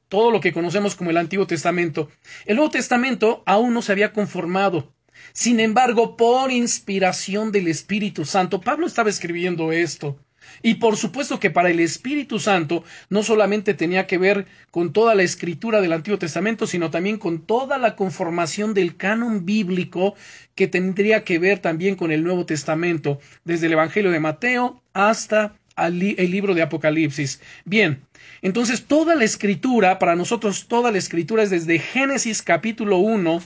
todo 0.07 0.31
lo 0.31 0.39
que 0.39 0.53
conocemos 0.53 0.95
como 0.95 1.09
el 1.09 1.17
Antiguo 1.17 1.47
Testamento. 1.47 2.09
El 2.45 2.55
Nuevo 2.55 2.71
Testamento 2.71 3.43
aún 3.45 3.73
no 3.73 3.81
se 3.81 3.91
había 3.91 4.13
conformado. 4.13 4.93
Sin 5.37 5.59
embargo, 5.59 6.17
por 6.17 6.51
inspiración 6.51 7.51
del 7.51 7.67
Espíritu 7.67 8.25
Santo, 8.25 8.59
Pablo 8.59 8.87
estaba 8.87 9.11
escribiendo 9.11 9.71
esto. 9.71 10.17
Y 10.63 10.75
por 10.75 10.97
supuesto 10.97 11.39
que 11.39 11.51
para 11.51 11.69
el 11.69 11.79
Espíritu 11.79 12.39
Santo 12.39 12.83
no 13.11 13.21
solamente 13.21 13.75
tenía 13.75 14.07
que 14.07 14.17
ver 14.17 14.47
con 14.71 14.93
toda 14.93 15.13
la 15.13 15.21
escritura 15.21 15.79
del 15.79 15.93
Antiguo 15.93 16.17
Testamento, 16.17 16.65
sino 16.65 16.89
también 16.89 17.19
con 17.19 17.45
toda 17.45 17.77
la 17.77 17.95
conformación 17.95 18.73
del 18.73 18.97
canon 18.97 19.45
bíblico 19.45 20.15
que 20.55 20.65
tendría 20.65 21.23
que 21.23 21.37
ver 21.37 21.59
también 21.59 21.93
con 21.93 22.11
el 22.11 22.23
Nuevo 22.23 22.47
Testamento, 22.47 23.19
desde 23.45 23.67
el 23.67 23.73
Evangelio 23.73 24.09
de 24.09 24.19
Mateo 24.19 24.81
hasta 24.93 25.53
el 25.77 25.99
libro 26.31 26.55
de 26.55 26.63
Apocalipsis. 26.63 27.41
Bien, 27.63 28.01
entonces 28.41 28.85
toda 28.85 29.13
la 29.13 29.25
escritura, 29.25 29.99
para 29.99 30.15
nosotros 30.15 30.67
toda 30.67 30.91
la 30.91 30.97
escritura 30.97 31.43
es 31.43 31.51
desde 31.51 31.77
Génesis 31.77 32.41
capítulo 32.41 32.97
1 32.97 33.39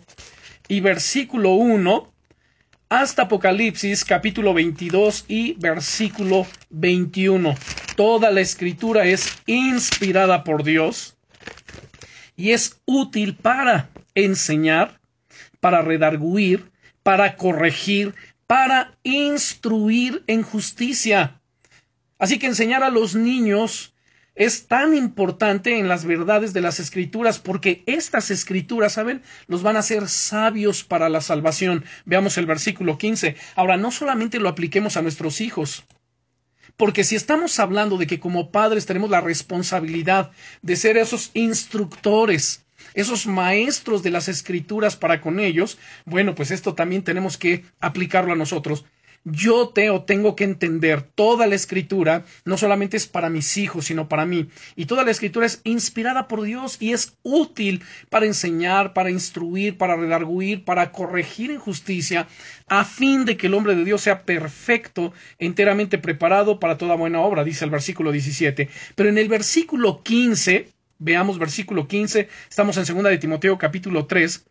y 0.72 0.80
versículo 0.80 1.56
1 1.56 2.14
hasta 2.88 3.24
Apocalipsis 3.24 4.06
capítulo 4.06 4.54
22 4.54 5.26
y 5.28 5.56
versículo 5.56 6.48
21. 6.70 7.56
Toda 7.98 8.32
la 8.32 8.40
escritura 8.40 9.04
es 9.04 9.38
inspirada 9.48 10.46
por 10.46 10.64
Dios 10.64 11.18
y 12.38 12.52
es 12.52 12.82
útil 12.86 13.36
para 13.36 13.90
enseñar, 14.16 15.02
para 15.60 15.82
redarguir, 15.82 16.72
para 17.04 17.36
corregir, 17.36 18.16
para 18.48 18.98
instruir 19.04 20.24
en 20.28 20.42
justicia. 20.42 21.42
Así 22.18 22.40
que 22.40 22.48
enseñar 22.48 22.82
a 22.82 22.90
los 22.90 23.14
niños 23.14 23.91
es 24.36 24.68
tan 24.68 24.96
importante 24.96 25.78
en 25.78 25.88
las 25.88 26.06
verdades 26.06 26.54
de 26.54 26.62
las 26.62 26.80
escrituras 26.80 27.40
porque 27.40 27.84
estas 27.86 28.32
escrituras, 28.32 28.94
¿saben? 28.94 29.22
Los 29.48 29.62
van 29.62 29.76
a 29.76 29.80
hacer 29.80 30.08
sabios 30.08 30.84
para 30.84 31.10
la 31.10 31.22
salvación. 31.22 31.84
Veamos 32.06 32.38
el 32.38 32.46
versículo 32.46 32.98
15. 32.98 33.36
Ahora, 33.56 33.78
no 33.78 33.92
solamente 33.92 34.40
lo 34.40 34.50
apliquemos 34.50 34.96
a 34.96 35.02
nuestros 35.02 35.42
hijos, 35.42 35.84
porque 36.78 37.04
si 37.04 37.16
estamos 37.16 37.60
hablando 37.60 37.98
de 37.98 38.08
que 38.08 38.20
como 38.20 38.52
padres 38.52 38.86
tenemos 38.86 39.10
la 39.10 39.22
responsabilidad 39.22 40.32
de 40.62 40.76
ser 40.76 40.98
esos 40.98 41.32
instructores, 41.34 42.66
esos 42.94 43.28
maestros 43.28 44.02
de 44.02 44.12
las 44.12 44.28
escrituras 44.28 44.96
para 44.96 45.22
con 45.22 45.40
ellos, 45.40 45.78
bueno, 46.06 46.36
pues 46.36 46.52
esto 46.52 46.74
también 46.74 47.04
tenemos 47.04 47.38
que 47.38 47.66
aplicarlo 47.80 48.34
a 48.34 48.38
nosotros 48.38 48.86
yo 49.24 49.70
Teo 49.70 50.04
tengo 50.04 50.36
que 50.36 50.44
entender 50.44 51.02
toda 51.02 51.48
la 51.48 51.56
escritura, 51.56 52.26
no 52.46 52.58
solamente 52.58 52.98
es 52.98 53.08
para 53.08 53.30
mis 53.30 53.58
hijos, 53.58 53.86
sino 53.86 54.10
para 54.10 54.26
mí. 54.26 54.48
Y 54.76 54.86
toda 54.86 55.04
la 55.04 55.12
escritura 55.12 55.46
es 55.46 55.62
inspirada 55.64 56.28
por 56.28 56.42
Dios 56.42 56.78
y 56.80 56.94
es 56.94 57.18
útil 57.24 57.84
para 58.10 58.26
enseñar, 58.26 58.94
para 58.94 59.12
instruir, 59.12 59.78
para 59.78 59.96
redarguir, 59.96 60.66
para 60.66 60.92
corregir 60.92 61.52
en 61.52 61.60
justicia, 61.60 62.28
a 62.68 62.86
fin 62.86 63.26
de 63.26 63.38
que 63.38 63.48
el 63.48 63.54
hombre 63.54 63.76
de 63.76 63.84
Dios 63.84 64.02
sea 64.02 64.24
perfecto, 64.24 65.14
enteramente 65.38 65.98
preparado 65.98 66.60
para 66.60 66.78
toda 66.78 66.96
buena 66.96 67.22
obra, 67.22 67.44
dice 67.44 67.66
el 67.66 67.72
versículo 67.72 68.12
17. 68.12 68.70
Pero 68.96 69.10
en 69.10 69.18
el 69.18 69.28
versículo 69.28 70.02
15, 70.04 70.70
veamos 71.00 71.40
versículo 71.40 71.88
15, 71.88 72.28
estamos 72.50 72.78
en 72.78 72.86
segunda 72.86 73.10
de 73.10 73.18
Timoteo 73.18 73.58
capítulo 73.58 74.06
3, 74.06 74.46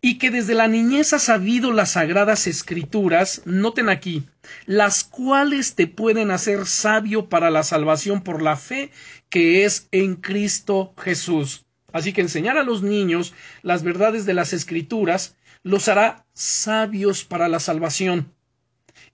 y 0.00 0.18
que 0.18 0.30
desde 0.30 0.54
la 0.54 0.68
niñez 0.68 1.12
ha 1.12 1.18
sabido 1.18 1.72
las 1.72 1.92
sagradas 1.92 2.46
escrituras, 2.46 3.42
noten 3.44 3.88
aquí, 3.88 4.24
las 4.66 5.04
cuales 5.04 5.74
te 5.74 5.86
pueden 5.86 6.30
hacer 6.30 6.66
sabio 6.66 7.28
para 7.28 7.50
la 7.50 7.62
salvación 7.62 8.22
por 8.22 8.42
la 8.42 8.56
fe 8.56 8.90
que 9.30 9.64
es 9.64 9.88
en 9.92 10.16
Cristo 10.16 10.94
Jesús. 10.98 11.64
Así 11.92 12.12
que 12.12 12.20
enseñar 12.20 12.58
a 12.58 12.64
los 12.64 12.82
niños 12.82 13.34
las 13.62 13.82
verdades 13.82 14.26
de 14.26 14.34
las 14.34 14.52
escrituras 14.52 15.36
los 15.62 15.88
hará 15.88 16.26
sabios 16.34 17.24
para 17.24 17.48
la 17.48 17.60
salvación. 17.60 18.32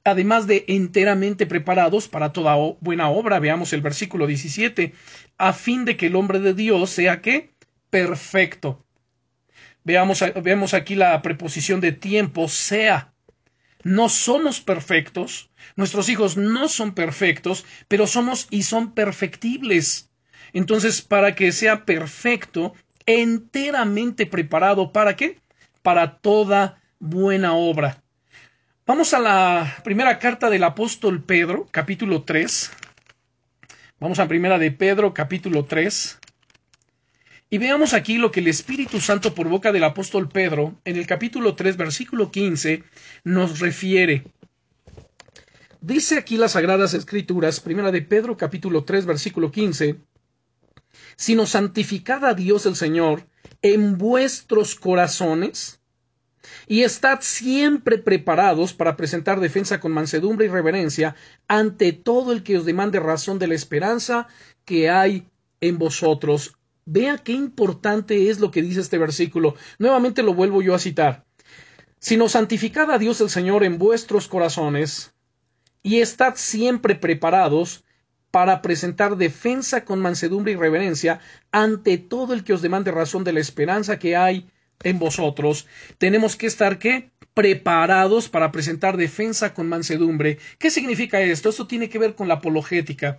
Además 0.03 0.47
de 0.47 0.65
enteramente 0.67 1.47
preparados 1.47 2.09
para 2.09 2.33
toda 2.33 2.57
buena 2.81 3.11
obra, 3.11 3.39
veamos 3.39 3.73
el 3.73 3.83
versículo 3.83 4.27
17, 4.27 4.95
a 5.39 5.53
fin 5.53 5.85
de 5.85 5.97
que 5.97 6.07
el 6.07 6.17
hombre 6.17 6.41
de 6.41 6.55
Dios 6.55 6.91
sea 6.91 7.21
que 7.21 7.51
perfecto 7.91 8.85
Veamos, 9.85 10.23
vemos 10.43 10.75
aquí 10.75 10.95
la 10.95 11.21
preposición 11.23 11.81
de 11.81 11.93
tiempo, 11.93 12.49
sea. 12.49 13.13
No 13.83 14.11
somos 14.11 14.61
perfectos, 14.61 15.51
nuestros 15.75 16.11
hijos 16.11 16.37
no 16.37 16.69
son 16.69 16.93
perfectos, 16.93 17.65
pero 17.89 18.07
somos 18.07 18.47
y 18.51 18.65
son 18.65 18.93
perfectibles. 18.93 20.11
Entonces, 20.53 21.01
para 21.01 21.35
que 21.35 21.51
sea 21.53 21.87
perfecto, 21.87 22.75
enteramente 23.07 24.27
preparado, 24.27 24.93
¿para 24.93 25.17
qué? 25.17 25.41
Para 25.83 26.19
toda 26.19 26.83
buena 26.99 27.55
obra. 27.55 28.03
Vamos 28.87 29.15
a 29.15 29.19
la 29.19 29.77
primera 29.83 30.19
carta 30.19 30.51
del 30.51 30.65
apóstol 30.65 31.23
Pedro, 31.23 31.67
capítulo 31.71 32.25
3. 32.25 32.71
Vamos 33.99 34.19
a 34.19 34.29
primera 34.29 34.59
de 34.59 34.73
Pedro, 34.73 35.15
capítulo 35.15 35.65
3. 35.65 36.20
Y 37.53 37.59
veamos 37.59 37.95
aquí 37.95 38.17
lo 38.17 38.31
que 38.31 38.39
el 38.39 38.47
Espíritu 38.47 39.01
Santo 39.01 39.35
por 39.35 39.49
boca 39.49 39.73
del 39.73 39.83
apóstol 39.83 40.29
Pedro, 40.29 40.79
en 40.85 40.95
el 40.95 41.09
capítulo 41.09 41.57
3, 41.57 41.77
versículo 41.77 42.31
15, 42.31 42.85
nos 43.25 43.59
refiere. 43.59 44.23
Dice 45.81 46.17
aquí 46.17 46.37
las 46.37 46.53
Sagradas 46.53 46.95
Escrituras, 46.95 47.59
primera 47.59 47.91
de 47.91 48.03
Pedro, 48.03 48.37
capítulo 48.37 48.85
3, 48.85 49.05
versículo 49.05 49.51
15, 49.51 49.97
sino 51.17 51.45
santificad 51.45 52.25
a 52.25 52.35
Dios 52.35 52.67
el 52.67 52.77
Señor 52.77 53.27
en 53.63 53.99
vuestros 53.99 54.77
corazones 54.77 55.81
y 56.69 56.83
estad 56.83 57.19
siempre 57.21 57.99
preparados 57.99 58.75
para 58.75 58.97
presentar 58.97 59.41
defensa 59.41 59.81
con 59.81 59.91
mansedumbre 59.91 60.47
y 60.47 60.51
reverencia 60.51 61.17
ante 61.49 61.93
todo 61.93 62.33
el 62.33 62.45
que 62.45 62.59
os 62.59 62.65
demande 62.65 63.01
razón 63.01 63.41
de 63.41 63.49
la 63.49 63.55
esperanza 63.57 64.29
que 64.65 64.89
hay 64.89 65.27
en 65.61 65.79
vosotros 65.79 66.60
Vea 66.93 67.19
qué 67.19 67.31
importante 67.31 68.31
es 68.31 68.41
lo 68.41 68.51
que 68.51 68.63
dice 68.63 68.81
este 68.81 68.99
versículo. 68.99 69.55
Nuevamente 69.79 70.25
lo 70.25 70.35
vuelvo 70.35 70.61
yo 70.61 70.75
a 70.75 70.81
citar. 70.81 71.25
Sino 72.01 72.29
santificad 72.29 72.91
a 72.91 72.99
Dios 72.99 73.21
el 73.21 73.31
Señor 73.31 73.63
en 73.63 73.79
vuestros 73.79 74.27
corazones 74.27 75.15
y 75.85 76.01
estad 76.01 76.35
siempre 76.35 76.97
preparados 76.97 77.85
para 78.33 78.61
presentar 78.61 79.17
defensa 79.17 79.85
con 79.85 80.01
mansedumbre 80.01 80.51
y 80.51 80.57
reverencia 80.57 81.21
ante 81.53 81.97
todo 81.97 82.35
el 82.35 82.43
que 82.43 82.55
os 82.55 82.63
demande 82.63 82.91
razón 82.91 83.23
de 83.23 83.35
la 83.35 83.41
esperanza 83.41 84.01
que 84.01 84.17
hay 84.17 84.51
en 84.83 84.99
vosotros. 84.99 85.69
Tenemos 85.99 86.35
que 86.35 86.49
estar 86.49 86.81
qué? 86.81 87.13
preparados 87.35 88.29
para 88.29 88.51
presentar 88.51 88.97
defensa 88.97 89.55
con 89.55 89.69
mansedumbre. 89.69 90.39
¿Qué 90.59 90.71
significa 90.71 91.21
esto? 91.21 91.51
Esto 91.51 91.69
tiene 91.69 91.89
que 91.89 92.01
ver 92.01 92.17
con 92.17 92.27
la 92.27 92.35
apologética 92.35 93.19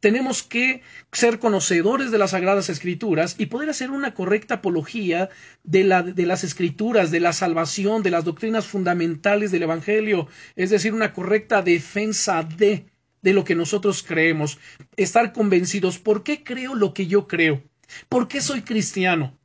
tenemos 0.00 0.42
que 0.42 0.82
ser 1.12 1.38
conocedores 1.38 2.10
de 2.10 2.18
las 2.18 2.30
Sagradas 2.30 2.68
Escrituras 2.68 3.36
y 3.38 3.46
poder 3.46 3.70
hacer 3.70 3.90
una 3.90 4.14
correcta 4.14 4.54
apología 4.54 5.28
de, 5.62 5.84
la, 5.84 6.02
de 6.02 6.26
las 6.26 6.42
Escrituras, 6.42 7.10
de 7.10 7.20
la 7.20 7.32
salvación, 7.32 8.02
de 8.02 8.10
las 8.10 8.24
doctrinas 8.24 8.66
fundamentales 8.66 9.50
del 9.52 9.62
Evangelio, 9.62 10.26
es 10.56 10.70
decir, 10.70 10.94
una 10.94 11.12
correcta 11.12 11.62
defensa 11.62 12.42
de, 12.42 12.86
de 13.22 13.34
lo 13.34 13.44
que 13.44 13.54
nosotros 13.54 14.02
creemos, 14.02 14.58
estar 14.96 15.32
convencidos, 15.32 15.98
¿por 15.98 16.22
qué 16.22 16.42
creo 16.42 16.74
lo 16.74 16.94
que 16.94 17.06
yo 17.06 17.28
creo? 17.28 17.62
¿Por 18.08 18.26
qué 18.26 18.40
soy 18.40 18.62
cristiano? 18.62 19.38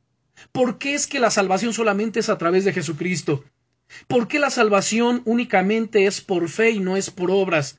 ¿Por 0.52 0.78
qué 0.78 0.94
es 0.94 1.06
que 1.06 1.20
la 1.20 1.30
salvación 1.30 1.72
solamente 1.72 2.20
es 2.20 2.28
a 2.28 2.38
través 2.38 2.64
de 2.64 2.72
Jesucristo? 2.72 3.44
¿Por 4.08 4.26
qué 4.28 4.38
la 4.38 4.50
salvación 4.50 5.22
únicamente 5.24 6.06
es 6.06 6.20
por 6.20 6.48
fe 6.48 6.70
y 6.70 6.80
no 6.80 6.96
es 6.96 7.10
por 7.10 7.30
obras? 7.30 7.78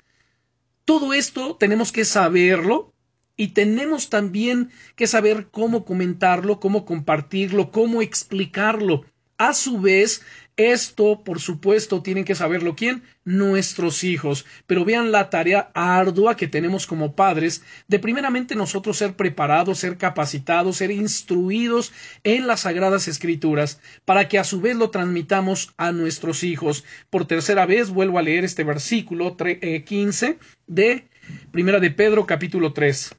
Todo 0.88 1.14
esto 1.14 1.58
tenemos 1.58 1.92
que 1.92 2.06
saberlo 2.06 2.94
y 3.36 3.50
tenemos 3.50 4.10
también 4.10 4.72
que 4.96 5.06
saber 5.06 5.50
cómo 5.52 5.84
comentarlo, 5.84 6.62
cómo 6.62 6.86
compartirlo, 6.86 7.72
cómo 7.72 8.02
explicarlo. 8.02 9.04
A 9.38 9.54
su 9.54 9.82
vez, 9.82 10.22
esto, 10.58 11.24
por 11.24 11.40
supuesto, 11.40 12.02
tienen 12.02 12.26
que 12.26 12.34
saberlo 12.34 12.76
quién? 12.76 13.04
Nuestros 13.24 14.04
hijos. 14.04 14.46
Pero 14.66 14.84
vean 14.84 15.12
la 15.12 15.30
tarea 15.30 15.70
ardua 15.76 16.36
que 16.36 16.48
tenemos 16.48 16.88
como 16.88 17.16
padres 17.16 17.62
de 17.88 18.00
primeramente 18.00 18.56
nosotros 18.56 18.98
ser 18.98 19.16
preparados, 19.16 19.78
ser 19.78 19.98
capacitados, 19.98 20.78
ser 20.78 20.90
instruidos 20.90 21.94
en 22.24 22.48
las 22.48 22.62
sagradas 22.62 23.08
escrituras, 23.08 23.80
para 24.04 24.28
que 24.28 24.40
a 24.40 24.44
su 24.44 24.60
vez 24.60 24.76
lo 24.76 24.90
transmitamos 24.90 25.74
a 25.78 25.92
nuestros 25.92 26.44
hijos. 26.44 26.84
Por 27.12 27.26
tercera 27.26 27.68
vez 27.68 27.92
vuelvo 27.92 28.18
a 28.18 28.24
leer 28.24 28.44
este 28.44 28.64
versículo 28.64 29.38
15 29.38 30.26
eh, 30.26 30.38
de 30.66 31.08
Primera 31.52 31.80
de 31.80 31.92
Pedro 31.92 32.26
capítulo 32.26 32.74
3. 32.74 33.16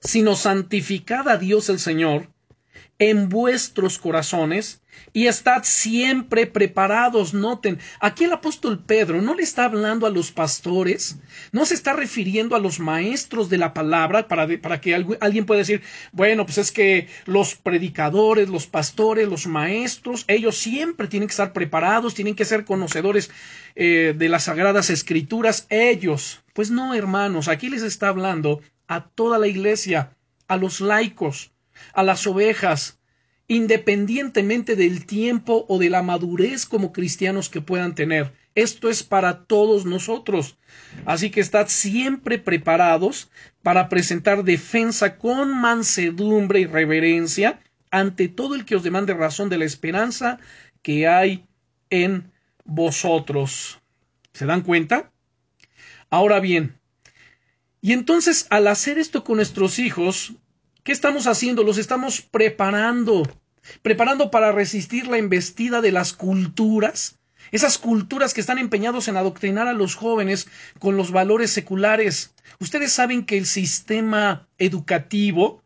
Sino 0.00 0.36
santificad 0.36 1.26
a 1.28 1.38
Dios 1.38 1.70
el 1.70 1.78
Señor 1.78 2.28
en 3.00 3.30
vuestros 3.30 3.98
corazones 3.98 4.82
y 5.14 5.26
estad 5.26 5.62
siempre 5.64 6.46
preparados. 6.46 7.32
Noten, 7.32 7.78
aquí 7.98 8.24
el 8.24 8.32
apóstol 8.32 8.84
Pedro 8.84 9.22
no 9.22 9.34
le 9.34 9.42
está 9.42 9.64
hablando 9.64 10.06
a 10.06 10.10
los 10.10 10.30
pastores, 10.30 11.18
no 11.50 11.64
se 11.64 11.74
está 11.74 11.94
refiriendo 11.94 12.54
a 12.54 12.60
los 12.60 12.78
maestros 12.78 13.48
de 13.48 13.56
la 13.56 13.72
palabra 13.72 14.28
para, 14.28 14.46
para 14.60 14.82
que 14.82 14.94
alguien 14.94 15.46
pueda 15.46 15.60
decir, 15.60 15.82
bueno, 16.12 16.44
pues 16.44 16.58
es 16.58 16.70
que 16.70 17.08
los 17.24 17.54
predicadores, 17.54 18.50
los 18.50 18.66
pastores, 18.66 19.26
los 19.26 19.46
maestros, 19.46 20.26
ellos 20.28 20.58
siempre 20.58 21.08
tienen 21.08 21.26
que 21.26 21.32
estar 21.32 21.54
preparados, 21.54 22.14
tienen 22.14 22.34
que 22.34 22.44
ser 22.44 22.66
conocedores 22.66 23.30
eh, 23.76 24.14
de 24.16 24.28
las 24.28 24.44
sagradas 24.44 24.90
escrituras, 24.90 25.66
ellos. 25.70 26.42
Pues 26.52 26.70
no, 26.70 26.94
hermanos, 26.94 27.48
aquí 27.48 27.70
les 27.70 27.82
está 27.82 28.08
hablando 28.08 28.60
a 28.88 29.06
toda 29.06 29.38
la 29.38 29.46
iglesia, 29.46 30.14
a 30.48 30.58
los 30.58 30.82
laicos, 30.82 31.52
a 31.92 32.02
las 32.02 32.26
ovejas, 32.26 33.00
independientemente 33.48 34.76
del 34.76 35.06
tiempo 35.06 35.66
o 35.68 35.78
de 35.78 35.90
la 35.90 36.02
madurez 36.02 36.66
como 36.66 36.92
cristianos 36.92 37.48
que 37.48 37.60
puedan 37.60 37.94
tener. 37.94 38.32
Esto 38.54 38.90
es 38.90 39.02
para 39.02 39.44
todos 39.44 39.86
nosotros. 39.86 40.58
Así 41.04 41.30
que 41.30 41.40
estad 41.40 41.68
siempre 41.68 42.38
preparados 42.38 43.30
para 43.62 43.88
presentar 43.88 44.44
defensa 44.44 45.18
con 45.18 45.60
mansedumbre 45.60 46.60
y 46.60 46.66
reverencia 46.66 47.60
ante 47.90 48.28
todo 48.28 48.54
el 48.54 48.64
que 48.64 48.76
os 48.76 48.82
demande 48.82 49.14
razón 49.14 49.48
de 49.48 49.58
la 49.58 49.64
esperanza 49.64 50.38
que 50.82 51.08
hay 51.08 51.46
en 51.90 52.32
vosotros. 52.64 53.80
¿Se 54.32 54.46
dan 54.46 54.62
cuenta? 54.62 55.12
Ahora 56.08 56.40
bien, 56.40 56.78
y 57.80 57.92
entonces 57.92 58.46
al 58.50 58.66
hacer 58.66 58.98
esto 58.98 59.24
con 59.24 59.36
nuestros 59.36 59.78
hijos, 59.78 60.34
¿Qué 60.82 60.92
estamos 60.92 61.26
haciendo? 61.26 61.62
Los 61.62 61.76
estamos 61.76 62.22
preparando, 62.22 63.28
preparando 63.82 64.30
para 64.30 64.50
resistir 64.50 65.08
la 65.08 65.18
embestida 65.18 65.82
de 65.82 65.92
las 65.92 66.14
culturas, 66.14 67.18
esas 67.52 67.76
culturas 67.76 68.32
que 68.32 68.40
están 68.40 68.58
empeñados 68.58 69.06
en 69.08 69.18
adoctrinar 69.18 69.68
a 69.68 69.74
los 69.74 69.94
jóvenes 69.94 70.48
con 70.78 70.96
los 70.96 71.10
valores 71.10 71.50
seculares. 71.50 72.32
Ustedes 72.60 72.92
saben 72.92 73.26
que 73.26 73.36
el 73.36 73.44
sistema 73.44 74.48
educativo 74.56 75.62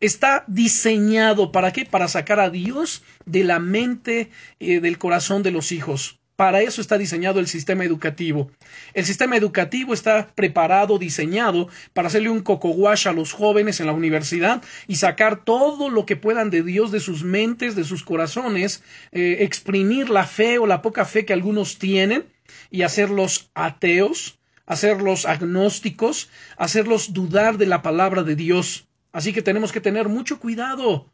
está 0.00 0.44
diseñado 0.46 1.52
para 1.52 1.72
qué? 1.72 1.84
Para 1.84 2.08
sacar 2.08 2.40
a 2.40 2.48
Dios 2.48 3.02
de 3.26 3.44
la 3.44 3.58
mente, 3.58 4.30
eh, 4.60 4.80
del 4.80 4.96
corazón 4.96 5.42
de 5.42 5.50
los 5.50 5.72
hijos. 5.72 6.20
Para 6.36 6.62
eso 6.62 6.80
está 6.80 6.98
diseñado 6.98 7.38
el 7.38 7.46
sistema 7.46 7.84
educativo. 7.84 8.50
El 8.92 9.04
sistema 9.04 9.36
educativo 9.36 9.94
está 9.94 10.26
preparado, 10.34 10.98
diseñado 10.98 11.68
para 11.92 12.08
hacerle 12.08 12.30
un 12.30 12.42
coco 12.42 12.74
a 12.88 13.12
los 13.12 13.32
jóvenes 13.32 13.78
en 13.78 13.86
la 13.86 13.92
universidad 13.92 14.62
y 14.88 14.96
sacar 14.96 15.44
todo 15.44 15.90
lo 15.90 16.06
que 16.06 16.16
puedan 16.16 16.50
de 16.50 16.62
Dios 16.62 16.90
de 16.90 16.98
sus 16.98 17.22
mentes, 17.22 17.76
de 17.76 17.84
sus 17.84 18.02
corazones, 18.02 18.82
eh, 19.12 19.38
exprimir 19.40 20.10
la 20.10 20.26
fe 20.26 20.58
o 20.58 20.66
la 20.66 20.82
poca 20.82 21.04
fe 21.04 21.24
que 21.24 21.32
algunos 21.32 21.78
tienen 21.78 22.24
y 22.70 22.82
hacerlos 22.82 23.50
ateos, 23.54 24.38
hacerlos 24.66 25.26
agnósticos, 25.26 26.30
hacerlos 26.56 27.12
dudar 27.12 27.58
de 27.58 27.66
la 27.66 27.82
palabra 27.82 28.24
de 28.24 28.34
Dios. 28.34 28.88
Así 29.12 29.32
que 29.32 29.42
tenemos 29.42 29.70
que 29.70 29.80
tener 29.80 30.08
mucho 30.08 30.40
cuidado. 30.40 31.13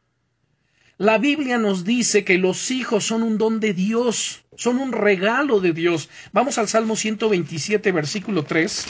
La 1.00 1.16
Biblia 1.16 1.57
nos 1.57 1.85
dice 1.85 2.25
que 2.25 2.37
los 2.37 2.71
hijos 2.71 3.07
son 3.07 3.23
un 3.23 3.38
don 3.38 3.59
de 3.59 3.73
Dios, 3.73 4.45
son 4.54 4.76
un 4.76 4.92
regalo 4.92 5.59
de 5.59 5.73
Dios. 5.73 6.11
Vamos 6.30 6.59
al 6.59 6.69
Salmo 6.69 6.95
127, 6.95 7.90
versículo 7.90 8.42
3. 8.42 8.85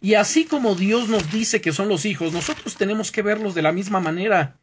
Y 0.00 0.14
así 0.14 0.46
como 0.46 0.74
Dios 0.74 1.10
nos 1.10 1.30
dice 1.30 1.60
que 1.60 1.72
son 1.72 1.88
los 1.90 2.06
hijos, 2.06 2.32
nosotros 2.32 2.76
tenemos 2.76 3.12
que 3.12 3.20
verlos 3.20 3.54
de 3.54 3.60
la 3.60 3.72
misma 3.72 4.00
manera. 4.00 4.58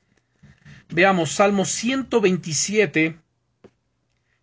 Veamos 0.90 1.34
Salmo 1.34 1.66
127 1.66 3.20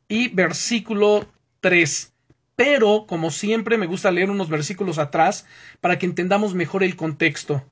y 0.07 0.29
versículo 0.29 1.29
3. 1.59 2.15
Pero, 2.55 3.07
como 3.09 3.33
siempre, 3.33 3.79
me 3.79 3.87
gusta 3.87 4.13
leer 4.13 4.31
unos 4.31 4.49
versículos 4.49 4.99
atrás 4.99 5.45
para 5.81 5.99
que 5.99 6.07
entendamos 6.07 6.55
mejor 6.55 6.85
el 6.85 6.95
contexto. 6.95 7.69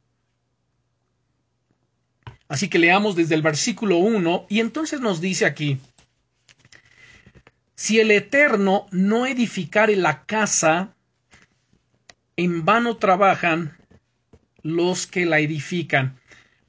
Así 2.53 2.69
que 2.69 2.79
leamos 2.79 3.17
desde 3.17 3.35
el 3.35 3.41
versículo 3.41 3.97
1 3.97 4.45
y 4.51 4.61
entonces 4.61 5.01
nos 5.01 5.23
dice 5.23 5.47
aquí, 5.47 5.81
si 7.75 7.99
el 7.99 8.11
Eterno 8.11 8.89
no 8.91 9.25
edificare 9.25 9.97
la 9.97 10.27
casa, 10.27 10.95
en 12.37 12.67
vano 12.67 12.99
trabajan 12.99 13.75
los 14.63 15.07
que 15.07 15.25
la 15.25 15.39
edifican. 15.39 16.21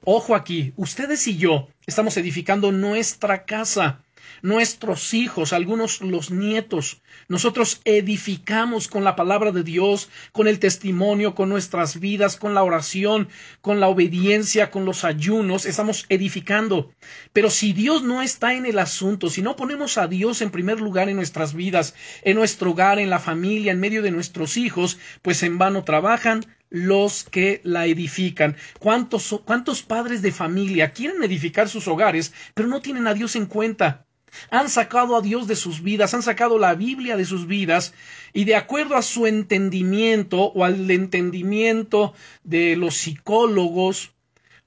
Ojo 0.04 0.34
aquí, 0.34 0.72
ustedes 0.76 1.28
y 1.28 1.36
yo 1.36 1.68
estamos 1.84 2.16
edificando 2.16 2.72
nuestra 2.72 3.44
casa 3.44 4.02
nuestros 4.44 5.14
hijos, 5.14 5.54
algunos 5.54 6.02
los 6.02 6.30
nietos. 6.30 7.00
Nosotros 7.28 7.80
edificamos 7.86 8.88
con 8.88 9.02
la 9.02 9.16
palabra 9.16 9.52
de 9.52 9.62
Dios, 9.62 10.10
con 10.32 10.48
el 10.48 10.58
testimonio, 10.58 11.34
con 11.34 11.48
nuestras 11.48 11.98
vidas, 11.98 12.36
con 12.36 12.52
la 12.52 12.62
oración, 12.62 13.28
con 13.62 13.80
la 13.80 13.88
obediencia, 13.88 14.70
con 14.70 14.84
los 14.84 15.04
ayunos, 15.04 15.64
estamos 15.64 16.04
edificando. 16.10 16.92
Pero 17.32 17.48
si 17.48 17.72
Dios 17.72 18.02
no 18.02 18.20
está 18.20 18.52
en 18.52 18.66
el 18.66 18.78
asunto, 18.78 19.30
si 19.30 19.40
no 19.40 19.56
ponemos 19.56 19.96
a 19.96 20.08
Dios 20.08 20.42
en 20.42 20.50
primer 20.50 20.78
lugar 20.78 21.08
en 21.08 21.16
nuestras 21.16 21.54
vidas, 21.54 21.94
en 22.22 22.36
nuestro 22.36 22.72
hogar, 22.72 22.98
en 22.98 23.08
la 23.08 23.20
familia, 23.20 23.72
en 23.72 23.80
medio 23.80 24.02
de 24.02 24.10
nuestros 24.10 24.58
hijos, 24.58 24.98
pues 25.22 25.42
en 25.42 25.56
vano 25.56 25.84
trabajan 25.84 26.44
los 26.68 27.24
que 27.24 27.62
la 27.64 27.86
edifican. 27.86 28.56
¿Cuántos, 28.78 29.40
cuántos 29.46 29.82
padres 29.82 30.20
de 30.20 30.32
familia 30.32 30.92
quieren 30.92 31.22
edificar 31.22 31.70
sus 31.70 31.88
hogares, 31.88 32.34
pero 32.52 32.68
no 32.68 32.82
tienen 32.82 33.06
a 33.06 33.14
Dios 33.14 33.36
en 33.36 33.46
cuenta? 33.46 34.03
Han 34.50 34.68
sacado 34.68 35.16
a 35.16 35.20
Dios 35.20 35.46
de 35.46 35.56
sus 35.56 35.82
vidas, 35.82 36.14
han 36.14 36.22
sacado 36.22 36.58
la 36.58 36.74
Biblia 36.74 37.16
de 37.16 37.24
sus 37.24 37.46
vidas 37.46 37.94
y 38.32 38.44
de 38.44 38.56
acuerdo 38.56 38.96
a 38.96 39.02
su 39.02 39.26
entendimiento 39.26 40.42
o 40.42 40.64
al 40.64 40.90
entendimiento 40.90 42.14
de 42.42 42.76
los 42.76 42.96
psicólogos 42.96 44.12